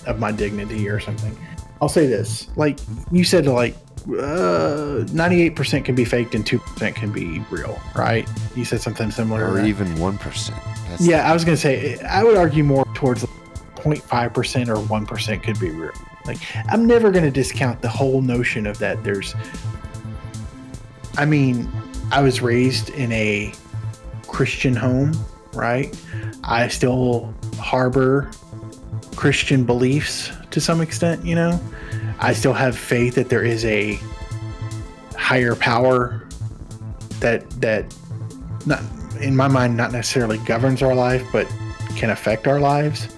of 0.06 0.18
my 0.18 0.32
dignity 0.32 0.88
or 0.88 1.00
something. 1.00 1.36
I'll 1.80 1.88
say 1.88 2.06
this: 2.06 2.48
like 2.56 2.78
you 3.10 3.24
said, 3.24 3.46
like 3.46 3.76
uh, 4.18 5.04
ninety-eight 5.12 5.56
percent 5.56 5.84
can 5.84 5.94
be 5.94 6.04
faked 6.04 6.34
and 6.34 6.46
two 6.46 6.58
percent 6.58 6.96
can 6.96 7.12
be 7.12 7.40
real, 7.50 7.80
right? 7.94 8.28
You 8.56 8.64
said 8.64 8.80
something 8.80 9.10
similar, 9.10 9.48
or 9.50 9.64
even 9.64 9.98
one 9.98 10.18
percent. 10.18 10.60
Yeah, 11.00 11.28
I 11.28 11.32
was 11.32 11.44
gonna 11.44 11.56
say 11.56 11.98
I 12.00 12.24
would 12.24 12.36
argue 12.36 12.64
more 12.64 12.84
towards 12.94 13.24
0.5 13.76 14.34
percent 14.34 14.68
or 14.68 14.78
one 14.80 15.06
percent 15.06 15.42
could 15.42 15.58
be 15.60 15.70
real. 15.70 15.92
Like 16.24 16.38
I'm 16.68 16.86
never 16.86 17.10
gonna 17.10 17.30
discount 17.30 17.80
the 17.80 17.88
whole 17.88 18.22
notion 18.22 18.66
of 18.66 18.78
that. 18.78 19.02
There's, 19.04 19.34
I 21.16 21.24
mean, 21.24 21.70
I 22.10 22.22
was 22.22 22.40
raised 22.40 22.90
in 22.90 23.12
a 23.12 23.52
Christian 24.26 24.74
home, 24.74 25.12
right? 25.52 25.96
I 26.44 26.68
still 26.68 27.34
harbor 27.58 28.30
Christian 29.16 29.64
beliefs 29.64 30.30
to 30.50 30.60
some 30.60 30.80
extent, 30.80 31.24
you 31.24 31.34
know. 31.34 31.60
I 32.20 32.32
still 32.32 32.52
have 32.52 32.76
faith 32.76 33.14
that 33.14 33.28
there 33.28 33.44
is 33.44 33.64
a 33.64 33.98
higher 35.16 35.54
power 35.54 36.26
that 37.20 37.48
that 37.60 37.94
not 38.66 38.82
in 39.20 39.36
my 39.36 39.48
mind 39.48 39.76
not 39.76 39.92
necessarily 39.92 40.38
governs 40.38 40.82
our 40.82 40.94
life 40.94 41.26
but 41.32 41.46
can 41.96 42.10
affect 42.10 42.46
our 42.46 42.60
lives. 42.60 43.08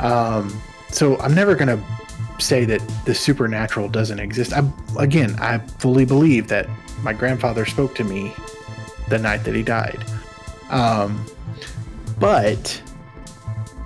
Um, 0.00 0.60
so 0.90 1.18
I'm 1.18 1.34
never 1.34 1.54
gonna 1.54 1.82
say 2.38 2.64
that 2.64 2.80
the 3.04 3.14
supernatural 3.14 3.88
doesn't 3.88 4.18
exist. 4.18 4.52
I 4.52 4.62
again 4.98 5.36
I 5.40 5.58
fully 5.78 6.04
believe 6.04 6.48
that 6.48 6.68
my 7.02 7.12
grandfather 7.12 7.64
spoke 7.64 7.94
to 7.96 8.04
me 8.04 8.34
the 9.08 9.18
night 9.18 9.44
that 9.44 9.54
he 9.54 9.62
died. 9.62 10.04
Um, 10.70 11.24
but 12.18 12.82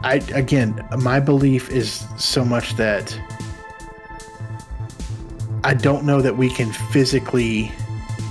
I 0.04 0.14
again, 0.34 0.86
my 0.98 1.20
belief 1.20 1.70
is 1.70 2.04
so 2.18 2.44
much 2.44 2.74
that 2.76 3.18
I 5.64 5.74
don't 5.74 6.04
know 6.04 6.20
that 6.20 6.36
we 6.36 6.50
can 6.50 6.72
physically 6.72 7.70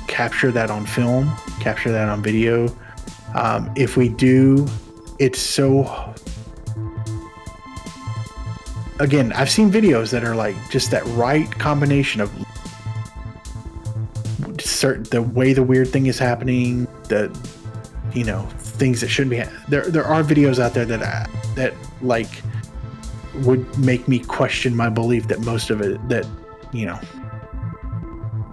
capture 0.08 0.52
that 0.52 0.70
on 0.70 0.86
film, 0.86 1.32
capture 1.60 1.92
that 1.92 2.10
on 2.10 2.22
video. 2.22 2.76
Um, 3.34 3.72
if 3.76 3.96
we 3.96 4.10
do, 4.10 4.68
it's 5.18 5.40
so. 5.40 6.14
Again, 9.00 9.32
I've 9.34 9.50
seen 9.50 9.72
videos 9.72 10.12
that 10.12 10.24
are 10.24 10.36
like 10.36 10.56
just 10.70 10.92
that 10.92 11.04
right 11.08 11.50
combination 11.58 12.22
of 12.22 12.32
certain 14.60 15.04
the 15.04 15.22
way 15.22 15.54
the 15.54 15.64
weird 15.64 15.88
thing 15.88 16.08
is 16.08 16.20
happening, 16.20 16.86
the 17.08 17.36
you 18.14 18.26
know 18.26 18.48
things 18.82 19.00
that 19.00 19.10
shouldn't 19.10 19.30
be. 19.30 19.44
There, 19.70 19.86
there 19.92 20.04
are 20.04 20.24
videos 20.24 20.58
out 20.58 20.74
there 20.74 20.86
that 20.86 21.04
I, 21.04 21.30
that 21.54 21.76
like 22.02 22.42
would 23.36 23.78
make 23.78 24.08
me 24.08 24.18
question 24.18 24.76
my 24.76 24.90
belief 24.90 25.28
that 25.28 25.40
most 25.42 25.70
of 25.70 25.82
it 25.82 26.10
that 26.10 26.26
you 26.74 26.88
know 26.88 27.00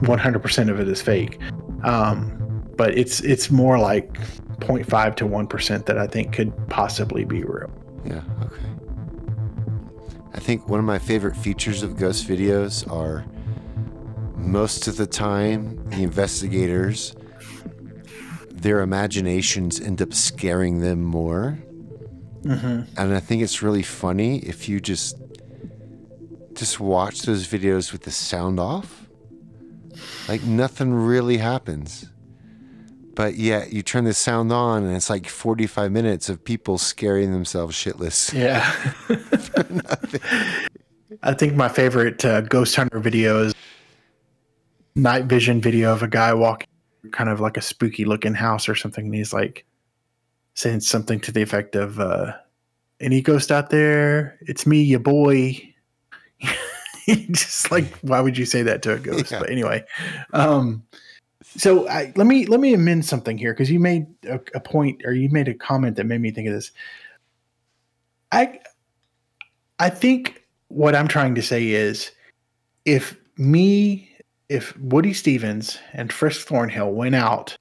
100% 0.03 0.71
of 0.71 0.81
it 0.81 0.87
is 0.87 1.01
fake 1.01 1.41
um, 1.83 2.63
but 2.77 2.97
it's 2.97 3.21
it's 3.21 3.51
more 3.51 3.79
like 3.79 4.13
0.5 4.61 5.17
to 5.17 5.25
1% 5.25 5.87
that 5.87 5.99
i 5.99 6.07
think 6.07 6.33
could 6.33 6.53
possibly 6.69 7.25
be 7.25 7.43
real 7.43 7.71
Yeah, 8.05 8.23
okay. 8.43 8.67
I 10.35 10.41
think 10.41 10.69
one 10.69 10.79
of 10.79 10.87
my 10.87 10.99
favorite 10.99 11.37
features 11.37 11.83
of 11.83 11.97
ghost 11.97 12.29
videos 12.29 12.89
are 12.93 13.25
most 14.37 14.87
of 14.87 14.97
the 14.97 15.07
time 15.07 15.83
the 15.91 16.03
investigators 16.03 17.17
their 18.63 18.81
imaginations 18.81 19.81
end 19.81 20.03
up 20.03 20.13
scaring 20.13 20.81
them 20.81 21.03
more. 21.03 21.59
mm-hmm. 22.43 22.83
And 22.97 23.15
I 23.15 23.21
think 23.21 23.43
it's 23.43 23.63
really 23.63 23.83
funny 23.83 24.39
if 24.41 24.69
you 24.69 24.81
just 24.81 25.17
just 26.55 26.81
watch 26.81 27.23
those 27.23 27.47
videos 27.47 27.93
with 27.93 28.03
the 28.03 28.11
sound 28.11 28.59
off. 28.59 29.09
Like 30.29 30.43
nothing 30.43 30.93
really 30.93 31.39
happens. 31.39 32.11
But 33.15 33.35
yet 33.35 33.73
you 33.73 33.83
turn 33.83 34.05
the 34.05 34.15
sound 34.15 34.53
on 34.53 34.85
and 34.85 34.95
it's 34.95 35.11
like 35.11 35.29
45 35.29 35.91
minutes 35.91 36.29
of 36.29 36.45
people 36.45 36.79
scaring 36.79 37.33
themselves 37.33 37.77
shitless. 37.77 38.33
yeah 38.33 38.63
i 41.25 41.35
think 41.35 41.57
my 41.57 41.69
favorite 41.69 42.25
uh, 42.25 42.43
ghost 42.43 42.77
hunter 42.77 43.01
video 43.01 43.43
is 43.43 43.55
night 44.95 45.25
vision 45.25 45.61
video 45.61 45.93
of 45.93 46.05
a 46.05 46.09
guy 46.09 46.33
walking 46.33 46.68
kind 47.13 47.29
of 47.29 47.41
like 47.41 47.57
a 47.57 47.63
spooky 47.63 48.05
looking 48.05 48.35
house 48.35 48.69
or 48.69 48.75
something 48.75 49.07
and 49.07 49.15
he's 49.15 49.33
like 49.33 49.65
saying 50.55 50.81
something 50.81 51.21
to 51.21 51.33
the 51.33 51.43
effect 51.43 51.77
of 51.77 52.01
uh 52.01 52.33
any 53.01 53.21
ghost 53.21 53.53
out 53.53 53.71
there? 53.71 54.39
It's 54.43 54.67
me 54.67 54.83
your 54.83 55.01
boy. 55.01 55.75
Just 57.09 57.71
like 57.71 57.97
why 58.01 58.21
would 58.21 58.37
you 58.37 58.45
say 58.45 58.63
that 58.63 58.83
to 58.83 58.95
a 58.95 58.99
ghost? 58.99 59.31
Yeah. 59.31 59.41
but 59.41 59.51
anyway 59.51 59.85
um 60.33 60.83
so 61.57 61.89
I, 61.89 62.13
let 62.17 62.27
me 62.27 62.47
let 62.47 62.61
me 62.61 62.75
amend 62.75 63.05
something 63.05 63.39
here 63.39 63.53
because 63.53 63.71
you 63.71 63.81
made 63.81 64.07
a, 64.25 64.41
a 64.55 64.61
point 64.61 65.03
or 65.05 65.13
you 65.13 65.31
made 65.31 65.49
a 65.49 65.55
comment 65.55 65.97
that 65.97 66.05
made 66.05 66.21
me 66.21 66.31
think 66.31 66.49
of 66.49 66.55
this. 66.55 66.73
I 68.33 68.61
i 69.79 69.89
think 69.89 70.45
what 70.69 70.95
i'm 70.95 71.09
trying 71.09 71.35
to 71.35 71.43
say 71.43 71.69
is 71.69 72.11
if 72.85 73.17
me 73.37 74.08
if 74.49 74.77
woody 74.79 75.13
stevens 75.13 75.79
and 75.93 76.13
frisk 76.13 76.47
thornhill 76.47 76.93
went 76.93 77.15
out 77.15 77.57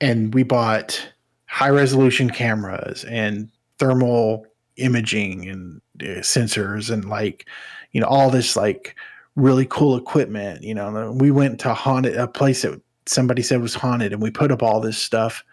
and 0.00 0.34
we 0.34 0.42
bought 0.42 1.12
high 1.46 1.70
resolution 1.70 2.30
cameras 2.30 3.04
and 3.04 3.48
thermal 3.78 4.46
imaging 4.76 5.48
and 5.48 5.80
uh, 6.00 6.20
sensors 6.20 6.90
and 6.90 7.04
like 7.04 7.46
you 7.92 8.00
know 8.00 8.06
all 8.06 8.30
this 8.30 8.56
like 8.56 8.96
really 9.36 9.66
cool 9.66 9.96
equipment 9.96 10.62
you 10.62 10.74
know 10.74 11.12
we 11.12 11.30
went 11.30 11.60
to 11.60 11.72
haunted 11.72 12.16
a 12.16 12.26
place 12.26 12.62
that 12.62 12.80
somebody 13.06 13.42
said 13.42 13.60
was 13.60 13.74
haunted 13.74 14.12
and 14.12 14.22
we 14.22 14.30
put 14.30 14.52
up 14.52 14.62
all 14.62 14.80
this 14.80 14.98
stuff 14.98 15.44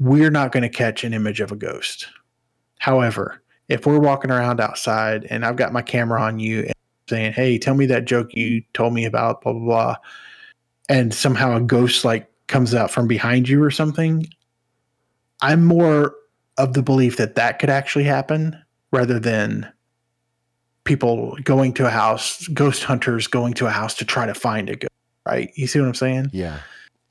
we're 0.00 0.30
not 0.30 0.52
going 0.52 0.62
to 0.62 0.68
catch 0.68 1.02
an 1.02 1.12
image 1.12 1.40
of 1.40 1.50
a 1.50 1.56
ghost. 1.56 2.06
However 2.78 3.42
if 3.68 3.84
we're 3.86 3.98
walking 3.98 4.30
around 4.30 4.60
outside 4.60 5.26
and 5.30 5.44
i've 5.44 5.56
got 5.56 5.72
my 5.72 5.82
camera 5.82 6.20
on 6.20 6.38
you 6.38 6.66
saying 7.08 7.32
hey 7.32 7.58
tell 7.58 7.74
me 7.74 7.86
that 7.86 8.04
joke 8.04 8.34
you 8.34 8.62
told 8.74 8.92
me 8.92 9.04
about 9.04 9.42
blah 9.42 9.52
blah 9.52 9.64
blah. 9.64 9.96
And 10.88 11.12
somehow 11.12 11.56
a 11.56 11.60
ghost 11.60 12.04
like 12.04 12.30
comes 12.46 12.74
out 12.74 12.90
from 12.90 13.06
behind 13.06 13.48
you 13.48 13.62
or 13.62 13.70
something. 13.70 14.26
I'm 15.42 15.64
more 15.64 16.14
of 16.56 16.72
the 16.72 16.82
belief 16.82 17.16
that 17.18 17.34
that 17.36 17.58
could 17.58 17.70
actually 17.70 18.04
happen 18.04 18.60
rather 18.90 19.18
than 19.18 19.70
people 20.84 21.36
going 21.44 21.74
to 21.74 21.86
a 21.86 21.90
house 21.90 22.48
ghost 22.48 22.82
hunters 22.82 23.26
going 23.26 23.52
to 23.54 23.66
a 23.66 23.70
house 23.70 23.94
to 23.94 24.04
try 24.04 24.24
to 24.24 24.34
find 24.34 24.70
a 24.70 24.76
ghost 24.76 24.88
right? 25.26 25.50
You 25.54 25.66
see 25.66 25.78
what 25.78 25.86
i'm 25.88 25.94
saying? 25.94 26.30
Yeah. 26.32 26.60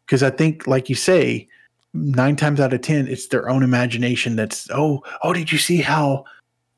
because 0.05 0.23
i 0.23 0.31
think 0.31 0.65
like 0.65 0.89
you 0.89 0.95
say 0.95 1.47
nine 1.93 2.35
times 2.35 2.59
out 2.59 2.73
of 2.73 2.81
ten 2.81 3.07
it's 3.07 3.27
their 3.27 3.47
own 3.47 3.61
imagination 3.63 4.35
that's 4.35 4.67
oh 4.71 5.03
oh 5.23 5.33
did 5.33 5.51
you 5.51 5.57
see 5.59 5.77
how 5.77 6.25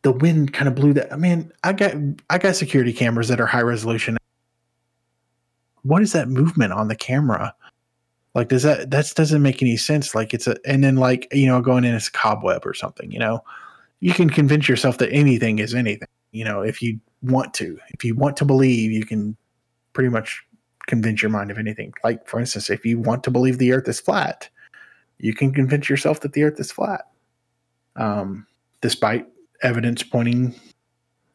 the 0.01 0.11
wind 0.11 0.53
kind 0.53 0.67
of 0.67 0.75
blew 0.75 0.93
that 0.93 1.11
i 1.11 1.15
mean 1.15 1.51
i 1.63 1.73
got 1.73 1.93
i 2.29 2.37
got 2.37 2.55
security 2.55 2.93
cameras 2.93 3.27
that 3.27 3.39
are 3.39 3.45
high 3.45 3.61
resolution. 3.61 4.17
What 5.83 6.01
is 6.01 6.11
that 6.11 6.27
movement 6.27 6.73
on 6.73 6.89
the 6.89 6.95
camera? 6.95 7.53
Like 8.35 8.49
does 8.49 8.63
that 8.63 8.91
that 8.91 9.11
doesn't 9.15 9.41
make 9.41 9.61
any 9.61 9.77
sense. 9.77 10.13
Like 10.13 10.33
it's 10.33 10.47
a 10.47 10.57
and 10.65 10.83
then 10.83 10.97
like 10.97 11.27
you 11.31 11.47
know 11.47 11.61
going 11.61 11.83
in 11.83 11.95
as 11.95 12.09
cobweb 12.09 12.65
or 12.65 12.73
something 12.73 13.11
you 13.11 13.19
know? 13.19 13.43
You 14.01 14.13
can 14.13 14.29
convince 14.29 14.69
yourself 14.69 14.97
that 14.99 15.11
anything 15.11 15.59
is 15.59 15.73
anything 15.73 16.07
you 16.31 16.45
know 16.45 16.61
if 16.61 16.81
you 16.81 16.99
want 17.21 17.53
to. 17.55 17.77
If 17.89 18.03
you 18.03 18.15
want 18.15 18.37
to 18.37 18.45
believe 18.45 18.91
you 18.91 19.05
can 19.05 19.35
pretty 19.93 20.09
much 20.09 20.43
convince 20.87 21.21
your 21.21 21.31
mind 21.31 21.51
of 21.51 21.57
anything. 21.57 21.93
Like 22.03 22.27
for 22.27 22.39
instance 22.39 22.69
if 22.69 22.85
you 22.85 22.99
want 22.99 23.23
to 23.23 23.31
believe 23.31 23.57
the 23.57 23.73
earth 23.73 23.87
is 23.87 23.99
flat 23.99 24.49
you 25.19 25.33
can 25.33 25.53
convince 25.53 25.89
yourself 25.89 26.21
that 26.21 26.33
the 26.33 26.43
earth 26.43 26.59
is 26.59 26.71
flat. 26.71 27.05
Um, 27.95 28.47
despite 28.81 29.27
evidence 29.63 30.03
pointing 30.03 30.55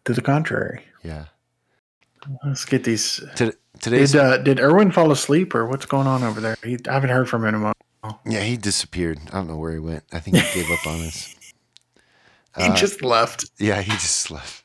to 0.04 0.12
the 0.12 0.22
contrary 0.22 0.82
Yeah. 1.02 1.26
let's 2.44 2.64
get 2.64 2.84
these 2.84 3.20
To, 3.36 3.54
today's 3.80 4.12
did 4.12 4.20
uh, 4.20 4.38
did 4.38 4.60
Erwin 4.60 4.90
fall 4.92 5.10
asleep 5.12 5.54
or 5.54 5.66
what's 5.66 5.86
going 5.86 6.06
on 6.06 6.22
over 6.22 6.40
there 6.40 6.56
he, 6.64 6.76
i 6.88 6.92
haven't 6.92 7.10
heard 7.10 7.28
from 7.28 7.44
him 7.44 7.54
in 7.54 7.60
a 7.62 7.64
while 8.02 8.20
Yeah, 8.26 8.40
he 8.42 8.56
disappeared. 8.56 9.18
I 9.28 9.36
don't 9.36 9.48
know 9.48 9.56
where 9.56 9.72
he 9.72 9.78
went. 9.78 10.04
I 10.12 10.20
think 10.20 10.36
he 10.36 10.60
gave 10.60 10.70
up 10.70 10.86
on 10.86 11.00
us. 11.06 11.34
he 12.58 12.68
Uh, 12.68 12.74
just 12.76 13.02
left 13.02 13.50
Yeah, 13.58 13.80
he 13.82 13.92
just 13.92 14.30
left. 14.36 14.62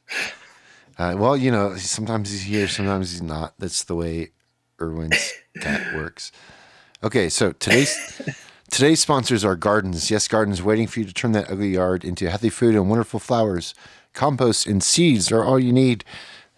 Uh, 0.97 1.16
well, 1.18 1.38
you 1.38 1.49
know, 1.49 1.76
sometimes 1.78 2.30
he's 2.32 2.41
here, 2.43 2.68
sometimes 2.68 3.12
he's 3.12 3.22
not. 3.22 3.53
That's 3.57 3.86
the 3.86 3.95
way 3.95 4.32
Erwin's 4.82 5.32
cat 5.62 5.95
works. 5.95 6.34
Okay, 7.01 7.30
so 7.30 7.53
today's 7.53 7.95
Today's 8.72 8.99
sponsors 9.01 9.43
are 9.43 9.55
Gardens. 9.55 10.11
Yes, 10.11 10.28
Gardens 10.28 10.61
waiting 10.61 10.86
for 10.88 10.99
you 10.99 11.05
to 11.05 11.13
turn 11.13 11.32
that 11.32 11.49
ugly 11.49 11.70
yard 11.70 12.05
into 12.05 12.30
healthy 12.30 12.49
food 12.49 12.76
and 12.76 12.89
wonderful 12.89 13.20
flowers. 13.20 13.74
Compost 14.13 14.67
and 14.67 14.84
seeds 14.84 15.32
are 15.32 15.43
all 15.43 15.59
you 15.59 15.74
need. 15.74 16.05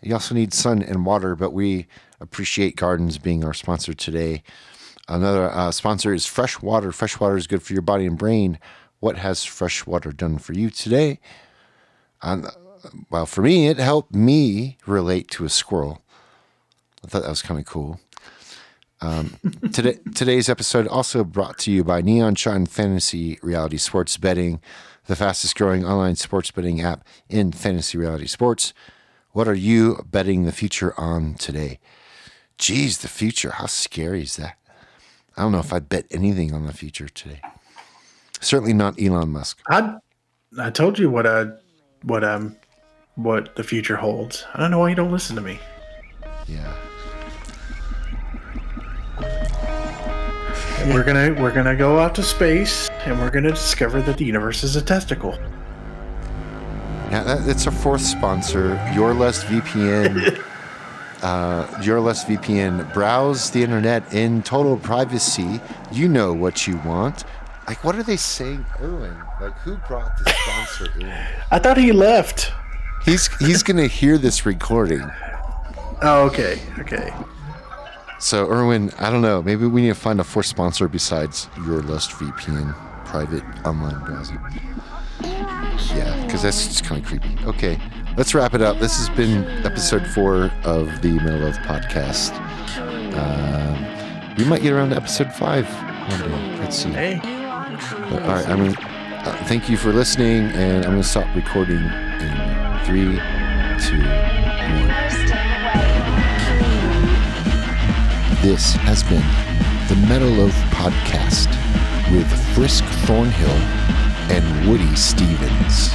You 0.01 0.14
also 0.14 0.36
need 0.36 0.53
sun 0.53 0.84
and 0.84 1.05
water, 1.05 1.36
but 1.36 1.53
we 1.53 1.88
appreciate 2.20 2.76
Gardens 2.76 3.18
being 3.18 3.45
our 3.45 3.53
sponsor 3.53 3.93
today. 3.93 4.43
Another 5.07 5.49
uh, 5.49 5.72
sponsor 5.72 6.14
is 6.14 6.26
Fresh 6.26 6.62
Water. 6.62 6.91
Fresh 6.91 7.20
water 7.20 7.38
is 7.38 7.47
good 7.47 7.64
for 7.64 7.74
your 7.74 7.82
body 7.82 8.05
and 8.05 8.18
brain. 8.18 8.59
What 8.99 9.18
has 9.18 9.43
fresh 9.43 9.88
water 9.88 10.12
done 10.12 10.38
for 10.38 10.53
you 10.53 10.70
today? 10.70 11.20
Um, 12.22 12.45
well, 13.09 13.26
for 13.26 13.41
me, 13.41 13.68
it 13.68 13.78
helped 13.78 14.14
me 14.14 14.78
relate 14.86 15.32
to 15.32 15.45
a 15.45 15.49
squirrel. 15.49 16.01
I 17.03 17.07
thought 17.07 17.24
that 17.24 17.30
was 17.30 17.41
kind 17.41 17.59
of 17.59 17.66
cool. 17.66 17.99
Um, 19.02 19.36
today, 19.74 19.97
today's 20.14 20.47
episode 20.47 20.88
also 20.88 21.24
brought 21.24 21.58
to 21.60 21.72
you 21.72 21.84
by 21.84 22.02
Neon 22.02 22.36
Shine 22.36 22.68
Fantasy 22.68 23.39
Reality 23.41 23.78
Sports 23.78 24.18
Betting, 24.18 24.62
the 25.08 25.16
fastest 25.16 25.56
growing 25.56 25.84
online 25.84 26.16
sports 26.16 26.52
betting 26.52 26.82
app 26.82 27.06
in 27.28 27.52
fantasy 27.52 27.97
reality 27.97 28.28
sports. 28.28 28.74
What 29.32 29.47
are 29.47 29.56
you 29.56 30.06
betting 30.10 30.45
the 30.45 30.52
future 30.52 30.93
on 30.99 31.34
today? 31.36 31.80
Geez, 32.58 32.99
the 32.99 33.08
future. 33.08 33.52
How 33.52 33.66
scary 33.66 34.22
is 34.22 34.36
that? 34.36 34.58
I 35.36 35.41
don't 35.41 35.52
know 35.52 35.60
if 35.60 35.74
I'd 35.74 35.89
bet 35.89 36.06
anything 36.12 36.54
on 36.54 36.68
the 36.68 36.74
future 36.74 37.08
today. 37.10 37.41
Certainly 38.39 38.74
not 38.74 39.02
Elon 39.02 39.30
Musk. 39.30 39.62
I 39.70 39.95
I 40.60 40.70
told 40.70 40.99
you 40.99 41.10
what 41.10 41.26
I 41.26 41.45
what 42.04 42.24
um 42.24 42.56
what 43.16 43.56
the 43.56 43.64
future 43.64 43.95
holds. 43.95 44.45
I 44.54 44.60
don't 44.60 44.70
know 44.72 44.80
why 44.80 44.89
you 44.89 44.95
don't 44.95 45.12
listen 45.12 45.36
to 45.38 45.41
me. 45.41 45.60
Yeah. 46.47 46.74
We're 50.88 51.03
gonna 51.03 51.39
we're 51.39 51.53
gonna 51.53 51.75
go 51.75 51.99
out 51.99 52.15
to 52.15 52.23
space 52.23 52.89
and 53.05 53.19
we're 53.19 53.29
gonna 53.29 53.51
discover 53.51 54.01
that 54.01 54.17
the 54.17 54.25
universe 54.25 54.63
is 54.63 54.75
a 54.75 54.82
testicle. 54.82 55.38
Yeah, 57.11 57.23
that, 57.23 57.45
that's 57.45 57.67
our 57.67 57.71
fourth 57.71 58.01
sponsor, 58.01 58.82
Your 58.95 59.13
Less 59.13 59.43
VPN. 59.43 60.43
uh, 61.21 61.82
Your 61.84 61.99
Less 61.99 62.25
VPN. 62.25 62.91
Browse 62.93 63.51
the 63.51 63.61
internet 63.61 64.11
in 64.13 64.41
total 64.41 64.75
privacy. 64.75 65.61
You 65.91 66.07
know 66.07 66.34
what 66.34 66.65
you 66.65 66.77
want. 66.77 67.25
Like, 67.67 67.84
what 67.84 67.95
are 67.95 68.03
they 68.03 68.17
saying, 68.17 68.65
Erwin? 68.82 69.15
Like, 69.39 69.53
who 69.59 69.77
brought 69.88 70.17
the 70.17 70.32
sponsor 70.32 70.99
in? 70.99 71.13
I 71.51 71.59
thought 71.59 71.77
he 71.77 71.91
left. 71.91 72.51
He's 73.05 73.27
he's 73.38 73.61
gonna 73.61 73.88
hear 73.88 74.17
this 74.17 74.47
recording. 74.47 75.09
Oh, 76.01 76.25
okay, 76.25 76.59
okay. 76.79 77.13
So, 78.22 78.47
Erwin, 78.51 78.91
I 78.99 79.09
don't 79.09 79.24
know. 79.24 79.41
Maybe 79.41 79.65
we 79.65 79.82
need 79.82 79.88
to 79.88 79.95
find 79.95 80.19
a 80.19 80.24
fourth 80.24 80.45
sponsor 80.45 80.88
besides 80.88 81.49
Your 81.65 81.82
Lust 81.82 82.11
VPN 82.11 82.74
private 83.03 83.43
online 83.65 83.99
browser. 84.05 84.39
Yeah, 85.24 86.24
because 86.26 86.43
that's 86.43 86.67
just 86.67 86.84
kind 86.84 87.01
of 87.01 87.07
creepy. 87.07 87.36
Okay, 87.45 87.80
let's 88.17 88.36
wrap 88.36 88.53
it 88.53 88.61
up. 88.61 88.78
This 88.80 88.95
has 88.97 89.09
been 89.17 89.43
episode 89.65 90.05
four 90.05 90.51
of 90.63 91.01
the 91.01 91.13
Middle 91.13 91.41
Earth 91.43 91.57
podcast. 91.59 92.32
Um, 93.17 94.36
we 94.38 94.45
might 94.45 94.61
get 94.61 94.72
around 94.72 94.91
to 94.91 94.97
episode 94.97 95.34
five 95.34 95.67
one 96.11 96.30
day. 96.30 96.57
Let's 96.59 96.78
see. 96.78 96.89
Hey, 96.89 97.19
But, 97.24 98.22
all 98.22 98.30
right, 98.36 98.47
I'm 98.47 98.72
gonna 98.72 98.88
uh, 99.26 99.45
thank 99.45 99.67
you 99.67 99.78
for 99.78 99.91
listening, 99.91 100.45
and 100.51 100.86
I'm 100.86 100.91
gonna 100.91 101.03
stop 101.03 101.28
recording 101.36 101.78
in 101.78 102.86
three, 102.86 103.17
two, 103.84 103.99
one. 103.99 105.11
This 108.42 108.74
has 108.74 109.04
been 109.04 109.22
the 109.88 109.96
Meta 110.08 110.26
Loaf 110.26 110.56
Podcast 110.72 111.48
with 112.12 112.28
Frisk 112.56 112.84
Thornhill 113.06 113.50
and 114.34 114.68
Woody 114.68 114.96
Stevens, 114.96 115.89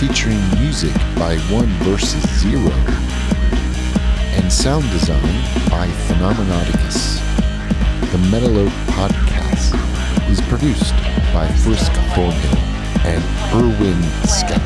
featuring 0.00 0.40
music 0.58 0.94
by 1.16 1.36
One 1.52 1.68
versus 1.84 2.24
Zero 2.40 2.72
and 4.32 4.50
sound 4.50 4.88
design 4.90 5.20
by 5.68 5.86
Phenomenauticus. 6.08 7.20
The 8.10 8.18
Metal 8.30 8.54
Podcast 8.96 9.76
is 10.30 10.40
produced 10.48 10.94
by 11.34 11.46
Frisk 11.62 11.92
Thornhill 12.14 12.58
and 13.04 13.22
Erwin 13.52 14.02
Skep. 14.26 14.62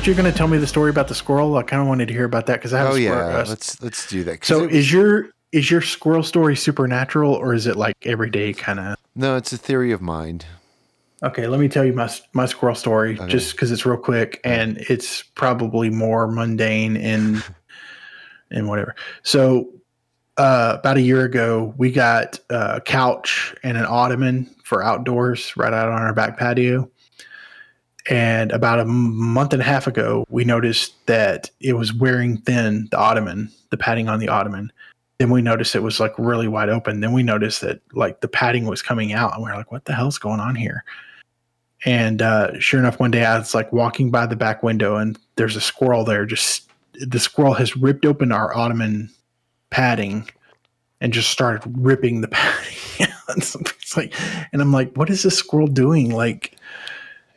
Weren't 0.00 0.06
you 0.06 0.14
going 0.14 0.32
to 0.32 0.36
tell 0.38 0.48
me 0.48 0.56
the 0.56 0.66
story 0.66 0.88
about 0.88 1.08
the 1.08 1.14
squirrel? 1.14 1.58
I 1.58 1.62
kind 1.62 1.82
of 1.82 1.86
wanted 1.86 2.08
to 2.08 2.14
hear 2.14 2.24
about 2.24 2.46
that 2.46 2.54
because 2.54 2.72
I 2.72 2.78
have 2.78 2.92
Oh 2.92 2.96
a 2.96 3.02
squirrel. 3.02 3.30
yeah, 3.32 3.36
uh, 3.40 3.44
let's 3.46 3.82
let's 3.82 4.06
do 4.08 4.24
that. 4.24 4.42
so 4.46 4.64
it- 4.64 4.72
is 4.72 4.90
your 4.90 5.28
is 5.52 5.70
your 5.70 5.82
squirrel 5.82 6.22
story 6.22 6.56
supernatural 6.56 7.34
or 7.34 7.52
is 7.52 7.66
it 7.66 7.76
like 7.76 7.94
everyday 8.06 8.54
kind 8.54 8.80
of? 8.80 8.96
no, 9.14 9.36
it's 9.36 9.52
a 9.52 9.58
theory 9.58 9.92
of 9.92 10.00
mind. 10.00 10.46
Okay, 11.22 11.46
let 11.48 11.60
me 11.60 11.68
tell 11.68 11.84
you 11.84 11.92
my 11.92 12.10
my 12.32 12.46
squirrel 12.46 12.74
story 12.74 13.18
Okay. 13.20 13.26
just 13.28 13.52
because 13.52 13.70
it's 13.70 13.84
real 13.84 13.98
quick 13.98 14.40
and 14.42 14.78
it's 14.88 15.22
probably 15.34 15.90
more 15.90 16.26
mundane 16.28 16.96
and 16.96 17.44
and 18.50 18.68
whatever. 18.70 18.94
So 19.22 19.68
uh, 20.38 20.76
about 20.78 20.96
a 20.96 21.02
year 21.02 21.26
ago, 21.26 21.74
we 21.76 21.92
got 21.92 22.38
a 22.48 22.80
couch 22.80 23.54
and 23.62 23.76
an 23.76 23.84
ottoman 23.84 24.46
for 24.64 24.82
outdoors 24.82 25.54
right 25.58 25.74
out 25.74 25.90
on 25.90 26.00
our 26.00 26.14
back 26.14 26.38
patio. 26.38 26.88
And 28.10 28.50
about 28.50 28.80
a 28.80 28.84
month 28.84 29.52
and 29.52 29.62
a 29.62 29.64
half 29.64 29.86
ago, 29.86 30.26
we 30.28 30.44
noticed 30.44 31.06
that 31.06 31.48
it 31.60 31.74
was 31.74 31.94
wearing 31.94 32.38
thin, 32.38 32.88
the 32.90 32.98
ottoman, 32.98 33.50
the 33.70 33.76
padding 33.76 34.08
on 34.08 34.18
the 34.18 34.28
ottoman. 34.28 34.72
Then 35.18 35.30
we 35.30 35.42
noticed 35.42 35.76
it 35.76 35.84
was 35.84 36.00
like 36.00 36.18
really 36.18 36.48
wide 36.48 36.70
open. 36.70 37.00
Then 37.00 37.12
we 37.12 37.22
noticed 37.22 37.60
that 37.60 37.80
like 37.92 38.20
the 38.20 38.26
padding 38.26 38.66
was 38.66 38.82
coming 38.82 39.12
out, 39.12 39.34
and 39.34 39.44
we 39.44 39.50
are 39.50 39.56
like, 39.56 39.70
"What 39.70 39.84
the 39.84 39.94
hell's 39.94 40.18
going 40.18 40.40
on 40.40 40.56
here?" 40.56 40.82
And 41.84 42.20
uh, 42.20 42.58
sure 42.58 42.80
enough, 42.80 42.98
one 42.98 43.12
day 43.12 43.24
I 43.24 43.38
was 43.38 43.54
like 43.54 43.72
walking 43.72 44.10
by 44.10 44.26
the 44.26 44.34
back 44.34 44.62
window, 44.64 44.96
and 44.96 45.16
there's 45.36 45.56
a 45.56 45.60
squirrel 45.60 46.04
there. 46.04 46.26
Just 46.26 46.68
the 46.94 47.20
squirrel 47.20 47.54
has 47.54 47.76
ripped 47.76 48.04
open 48.04 48.32
our 48.32 48.52
ottoman 48.56 49.08
padding 49.70 50.28
and 51.00 51.12
just 51.12 51.30
started 51.30 51.62
ripping 51.78 52.22
the 52.22 52.28
padding. 52.28 52.76
it's 53.28 53.96
like, 53.96 54.14
and 54.52 54.60
I'm 54.60 54.72
like, 54.72 54.96
"What 54.96 55.10
is 55.10 55.22
this 55.22 55.38
squirrel 55.38 55.68
doing?" 55.68 56.10
Like, 56.10 56.56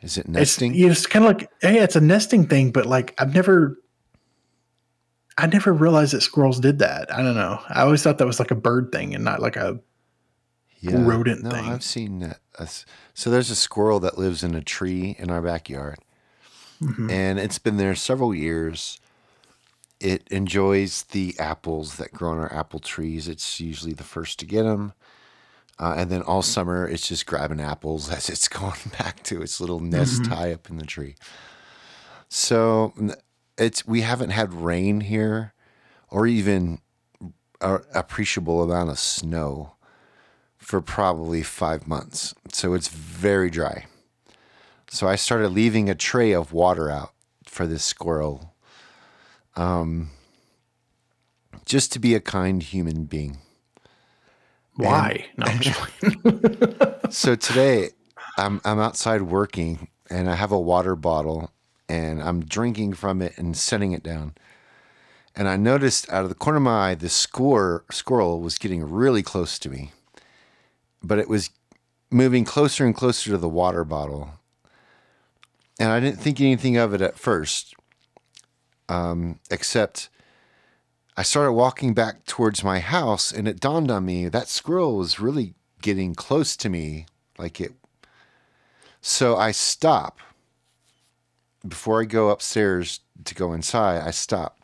Is 0.04 0.18
it 0.18 0.26
it's 0.26 0.28
nesting? 0.28 0.74
you 0.74 0.86
know, 0.86 0.92
it's 0.92 1.06
kind 1.06 1.24
of 1.24 1.30
like, 1.36 1.50
hey, 1.60 1.78
it's 1.80 1.96
a 1.96 2.00
nesting 2.00 2.46
thing, 2.46 2.70
but 2.70 2.86
like 2.86 3.14
I've 3.18 3.34
never, 3.34 3.78
I 5.36 5.46
never 5.46 5.72
realized 5.72 6.12
that 6.12 6.20
squirrels 6.20 6.60
did 6.60 6.78
that. 6.80 7.12
I 7.12 7.22
don't 7.22 7.34
know. 7.34 7.60
I 7.68 7.82
always 7.82 8.02
thought 8.02 8.18
that 8.18 8.26
was 8.26 8.38
like 8.38 8.50
a 8.50 8.56
bird 8.56 8.92
thing 8.92 9.14
and 9.14 9.24
not 9.24 9.40
like 9.40 9.56
a. 9.56 9.80
rodent 10.84 11.42
no, 11.42 11.50
thing. 11.50 11.64
I've 11.64 11.82
seen 11.82 12.18
that. 12.20 12.40
So 13.14 13.30
there's 13.30 13.50
a 13.50 13.56
squirrel 13.56 13.98
that 14.00 14.18
lives 14.18 14.44
in 14.44 14.54
a 14.54 14.60
tree 14.62 15.16
in 15.18 15.30
our 15.30 15.40
backyard, 15.42 15.98
Mhm. 16.82 17.10
and 17.10 17.38
it's 17.40 17.58
been 17.58 17.78
there 17.78 17.94
several 17.94 18.34
years. 18.34 19.00
It 20.00 20.28
enjoys 20.30 21.04
the 21.04 21.34
apples 21.38 21.96
that 21.96 22.12
grow 22.12 22.32
on 22.32 22.38
our 22.38 22.52
apple 22.52 22.80
trees. 22.80 23.26
It's 23.26 23.58
usually 23.58 23.94
the 23.94 24.02
first 24.04 24.38
to 24.40 24.44
get 24.46 24.64
them. 24.64 24.92
Uh, 25.78 25.94
and 25.96 26.10
then 26.10 26.22
all 26.22 26.42
summer, 26.42 26.86
it's 26.86 27.08
just 27.08 27.26
grabbing 27.26 27.60
apples 27.60 28.10
as 28.16 28.28
it's 28.28 28.48
going 28.48 28.78
back 28.98 29.22
to 29.24 29.42
its 29.42 29.60
little 29.60 29.80
nest 29.80 30.26
high 30.26 30.52
up 30.52 30.70
in 30.70 30.78
the 30.78 30.86
tree. 30.86 31.16
So 32.28 32.92
it's 33.58 33.86
we 33.86 34.00
haven't 34.00 34.30
had 34.30 34.52
rain 34.52 35.00
here, 35.00 35.52
or 36.10 36.26
even 36.26 36.80
a 37.60 37.80
appreciable 37.94 38.62
amount 38.62 38.90
of 38.90 38.98
snow 38.98 39.74
for 40.56 40.80
probably 40.80 41.42
five 41.42 41.86
months. 41.86 42.34
So 42.52 42.74
it's 42.74 42.88
very 42.88 43.50
dry. 43.50 43.86
So 44.90 45.08
I 45.08 45.16
started 45.16 45.48
leaving 45.48 45.88
a 45.88 45.94
tray 45.94 46.32
of 46.32 46.52
water 46.52 46.90
out 46.90 47.12
for 47.46 47.66
this 47.66 47.84
squirrel, 47.84 48.54
um, 49.56 50.10
just 51.64 51.92
to 51.92 51.98
be 51.98 52.14
a 52.14 52.20
kind 52.20 52.62
human 52.62 53.04
being. 53.04 53.38
Why? 54.76 55.26
No, 55.36 55.46
just 55.46 55.78
playing. 55.78 56.94
So 57.10 57.34
today, 57.36 57.90
I'm 58.36 58.60
I'm 58.64 58.78
outside 58.78 59.22
working, 59.22 59.88
and 60.10 60.28
I 60.30 60.34
have 60.34 60.52
a 60.52 60.58
water 60.58 60.96
bottle, 60.96 61.50
and 61.88 62.22
I'm 62.22 62.44
drinking 62.44 62.94
from 62.94 63.22
it 63.22 63.36
and 63.38 63.56
setting 63.56 63.92
it 63.92 64.02
down. 64.02 64.34
And 65.36 65.48
I 65.48 65.56
noticed 65.56 66.10
out 66.10 66.22
of 66.22 66.28
the 66.28 66.34
corner 66.34 66.58
of 66.58 66.62
my 66.62 66.90
eye, 66.90 66.94
the 66.94 67.08
score 67.08 67.84
squirrel 67.90 68.40
was 68.40 68.58
getting 68.58 68.88
really 68.88 69.22
close 69.22 69.58
to 69.60 69.68
me, 69.68 69.92
but 71.02 71.18
it 71.18 71.28
was 71.28 71.50
moving 72.10 72.44
closer 72.44 72.84
and 72.86 72.94
closer 72.94 73.30
to 73.30 73.38
the 73.38 73.48
water 73.48 73.84
bottle. 73.84 74.30
And 75.80 75.90
I 75.90 75.98
didn't 75.98 76.20
think 76.20 76.40
anything 76.40 76.76
of 76.76 76.94
it 76.94 77.00
at 77.00 77.18
first, 77.18 77.74
um, 78.88 79.40
except 79.50 80.08
I 81.16 81.22
started 81.22 81.52
walking 81.52 81.94
back 81.94 82.24
towards 82.24 82.64
my 82.64 82.80
house, 82.80 83.30
and 83.30 83.46
it 83.46 83.60
dawned 83.60 83.90
on 83.90 84.04
me 84.04 84.28
that 84.28 84.48
squirrel 84.48 84.96
was 84.96 85.20
really 85.20 85.54
getting 85.80 86.14
close 86.14 86.56
to 86.56 86.68
me, 86.68 87.06
like 87.38 87.60
it. 87.60 87.72
So 89.00 89.36
I 89.36 89.52
stop 89.52 90.18
before 91.66 92.02
I 92.02 92.04
go 92.04 92.30
upstairs 92.30 93.00
to 93.24 93.34
go 93.34 93.52
inside. 93.52 94.02
I 94.02 94.10
stop, 94.10 94.58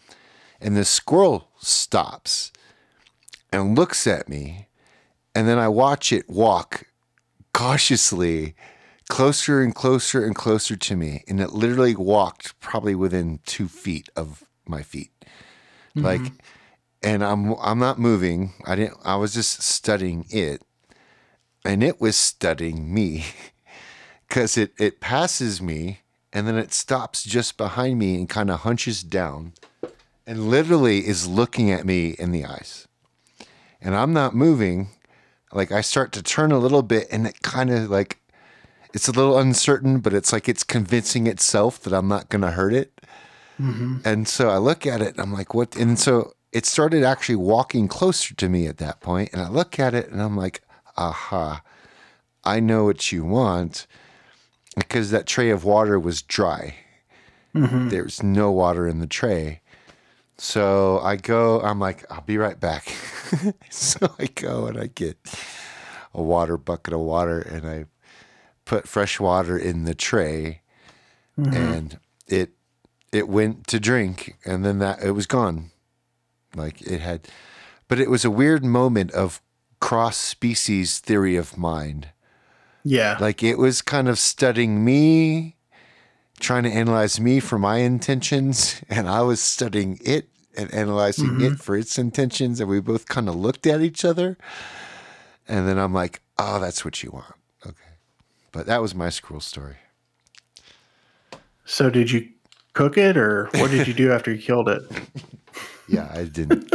and 0.61 0.77
the 0.77 0.85
squirrel 0.85 1.49
stops 1.59 2.53
and 3.53 3.79
looks 3.79 4.07
at 4.07 4.29
me, 4.29 4.67
and 5.35 5.47
then 5.47 5.59
I 5.59 5.69
watch 5.69 6.13
it 6.13 6.29
walk 6.29 6.87
cautiously 7.53 8.55
closer 9.09 9.61
and 9.61 9.75
closer 9.75 10.25
and 10.25 10.35
closer 10.35 10.75
to 10.77 10.97
me, 10.97 11.23
and 11.29 11.41
it 11.41 11.53
literally 11.53 11.95
walked 11.95 12.59
probably 12.61 12.95
within 12.95 13.39
two 13.47 13.69
feet 13.69 14.09
of 14.17 14.45
my 14.67 14.83
feet, 14.83 15.11
Mm-hmm. 15.97 16.05
like. 16.05 16.33
And 17.03 17.25
I'm 17.25 17.55
I'm 17.55 17.79
not 17.79 17.99
moving. 17.99 18.53
I 18.67 18.75
didn't. 18.75 18.99
I 19.03 19.17
was 19.17 19.33
just 19.33 19.63
studying 19.63 20.27
it, 20.29 20.61
and 21.65 21.83
it 21.83 21.99
was 21.99 22.15
studying 22.15 22.93
me, 22.93 23.25
because 24.29 24.59
it 24.59 24.75
it 24.79 25.01
passes 25.01 25.63
me, 25.63 26.01
and 26.31 26.47
then 26.47 26.57
it 26.57 26.75
stops 26.75 27.25
just 27.25 27.57
behind 27.57 27.99
me 27.99 28.17
and 28.17 28.29
kind 28.29 28.51
of 28.51 28.61
hunches 28.61 29.03
down, 29.03 29.55
and 30.27 30.51
literally 30.51 31.07
is 31.07 31.27
looking 31.27 31.71
at 31.71 31.87
me 31.87 32.11
in 32.19 32.33
the 32.33 32.45
eyes, 32.45 32.87
and 33.81 33.95
I'm 33.97 34.13
not 34.13 34.35
moving. 34.35 34.89
Like 35.53 35.73
I 35.73 35.81
start 35.81 36.13
to 36.13 36.23
turn 36.23 36.53
a 36.53 36.59
little 36.59 36.83
bit, 36.83 37.09
and 37.11 37.27
it 37.27 37.41
kind 37.41 37.71
of 37.71 37.89
like 37.89 38.19
it's 38.93 39.09
a 39.09 39.13
little 39.13 39.39
uncertain, 39.39 40.01
but 40.01 40.13
it's 40.13 40.33
like 40.33 40.49
it's 40.49 40.65
convincing 40.65 41.27
itself 41.27 41.81
that 41.81 41.93
I'm 41.93 42.09
not 42.09 42.29
going 42.29 42.43
to 42.43 42.51
hurt 42.51 42.75
it. 42.75 43.01
Mm-hmm. 43.61 43.99
And 44.05 44.27
so 44.27 44.49
I 44.49 44.57
look 44.57 44.87
at 44.87 45.03
it 45.03 45.09
and 45.09 45.21
I'm 45.21 45.33
like, 45.33 45.55
what? 45.55 45.77
And 45.77 45.99
so 45.99 46.33
it 46.53 46.67
started 46.67 47.05
actually 47.05 47.37
walking 47.37 47.89
closer 47.89 48.35
to 48.35 48.49
me 48.49 48.67
at 48.67 48.79
that 48.79 49.01
point. 49.01 49.31
And 49.33 49.43
I 49.43 49.49
look 49.49 49.79
at 49.79 49.95
it 49.95 50.09
and 50.09 50.23
I'm 50.23 50.37
like, 50.37 50.63
aha, 50.97 51.63
I 52.43 52.61
know 52.61 52.85
what 52.85 53.13
you 53.13 53.25
want 53.25 53.87
because 54.77 55.11
that 55.11 55.27
tray 55.27 55.51
of 55.51 55.65
water 55.65 55.99
was 55.99 56.23
dry. 56.23 56.77
Mm-hmm. 57.55 57.89
There's 57.89 58.23
no 58.23 58.51
water 58.51 58.87
in 58.89 59.01
the 59.01 59.07
tray. 59.07 59.61
So 60.39 61.01
I 61.01 61.17
go, 61.17 61.61
I'm 61.61 61.79
like, 61.79 62.11
I'll 62.11 62.23
be 62.23 62.39
right 62.39 62.59
back. 62.59 62.89
so 63.71 64.15
I 64.19 64.27
go 64.27 64.67
and 64.67 64.79
I 64.79 64.87
get 64.87 65.19
a 66.15 66.23
water 66.23 66.57
bucket 66.57 66.95
of 66.95 67.01
water 67.01 67.41
and 67.41 67.69
I 67.69 67.85
put 68.65 68.89
fresh 68.89 69.21
water 69.21 69.59
in 69.59 69.85
the 69.85 69.95
tray 69.95 70.63
mm-hmm. 71.39 71.55
and 71.55 71.99
it 72.27 72.53
it 73.13 73.29
went 73.29 73.67
to 73.69 73.81
drink 73.81 74.37
and 74.45 74.65
then 74.65 74.79
that 74.79 75.03
it 75.03 75.13
was 75.13 75.27
gone. 75.27 75.71
Like 76.55 76.83
it 76.83 77.01
had 77.01 77.29
but 77.89 77.99
it 77.99 78.11
was 78.11 78.25
a 78.25 78.31
weird 78.31 78.65
moment 78.65 79.11
of 79.13 79.41
cross 79.81 80.17
species 80.17 80.99
theory 80.99 81.37
of 81.37 81.57
mind. 81.57 82.09
Yeah. 82.83 83.19
like 83.21 83.43
it 83.43 83.59
was 83.59 83.83
kind 83.83 84.09
of 84.09 84.19
studying 84.19 84.83
me 84.83 85.57
trying 86.39 86.63
to 86.63 86.71
analyze 86.71 87.21
me 87.21 87.39
for 87.39 87.59
my 87.59 87.77
intentions 87.77 88.81
and 88.89 89.07
i 89.07 89.21
was 89.21 89.39
studying 89.39 90.01
it 90.03 90.31
and 90.57 90.73
analyzing 90.73 91.43
it 91.43 91.45
mm-hmm. 91.45 91.55
for 91.57 91.77
its 91.77 91.99
intentions 91.99 92.59
and 92.59 92.71
we 92.71 92.81
both 92.81 93.07
kind 93.07 93.29
of 93.29 93.37
looked 93.37 93.67
at 93.67 93.83
each 93.83 94.05
other. 94.05 94.39
And 95.47 95.69
then 95.69 95.79
i'm 95.79 95.93
like 95.93 96.21
oh 96.39 96.59
that's 96.59 96.85
what 96.85 97.03
you 97.03 97.11
want. 97.11 97.35
Okay. 97.67 97.93
But 98.51 98.67
that 98.67 98.81
was 98.81 98.95
my 98.95 99.11
squirrel 99.11 99.41
story. 99.41 99.77
So 101.65 101.91
did 101.91 102.11
you 102.11 102.31
cook 102.73 102.97
it 102.99 103.17
or 103.17 103.49
what 103.55 103.71
did 103.71 103.87
you 103.87 103.95
do 103.95 104.13
after 104.13 104.33
you 104.33 104.41
killed 104.41 104.69
it? 104.69 104.83
Yeah, 105.89 106.09
I 106.15 106.23
didn't. 106.23 106.73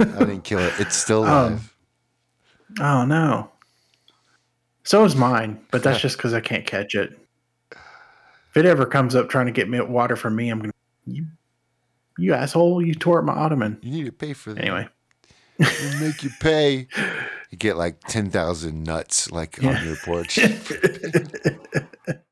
I 0.00 0.18
didn't 0.20 0.40
kill 0.40 0.60
it. 0.60 0.72
It's 0.78 0.96
still 0.96 1.22
um, 1.24 1.30
alive. 1.30 1.76
Oh 2.80 3.04
no. 3.04 3.50
So 4.84 5.04
is 5.04 5.14
mine, 5.14 5.60
but 5.70 5.82
that's 5.82 6.00
just 6.00 6.16
because 6.16 6.32
I 6.32 6.40
can't 6.40 6.64
catch 6.64 6.94
it. 6.94 7.18
If 7.70 8.56
it 8.56 8.64
ever 8.64 8.86
comes 8.86 9.14
up 9.14 9.28
trying 9.28 9.46
to 9.46 9.52
get 9.52 9.68
me 9.68 9.78
water 9.82 10.16
from 10.16 10.34
me, 10.34 10.48
I'm 10.48 10.60
gonna 10.60 10.72
you 11.06 11.26
you 12.16 12.32
asshole, 12.32 12.80
you 12.80 12.94
tore 12.94 13.18
up 13.18 13.26
my 13.26 13.34
ottoman. 13.34 13.78
you 13.82 13.90
need 13.90 14.06
to 14.06 14.12
pay 14.12 14.32
for 14.32 14.54
that. 14.54 14.62
Anyway. 14.62 14.88
We'll 15.58 16.00
make 16.00 16.22
you 16.22 16.30
pay. 16.40 16.88
You 17.50 17.58
get 17.58 17.76
like 17.76 18.00
ten 18.00 18.30
thousand 18.30 18.82
nuts 18.82 19.30
like 19.30 19.62
on 19.62 19.84
your 19.86 19.94
porch. 19.94 20.40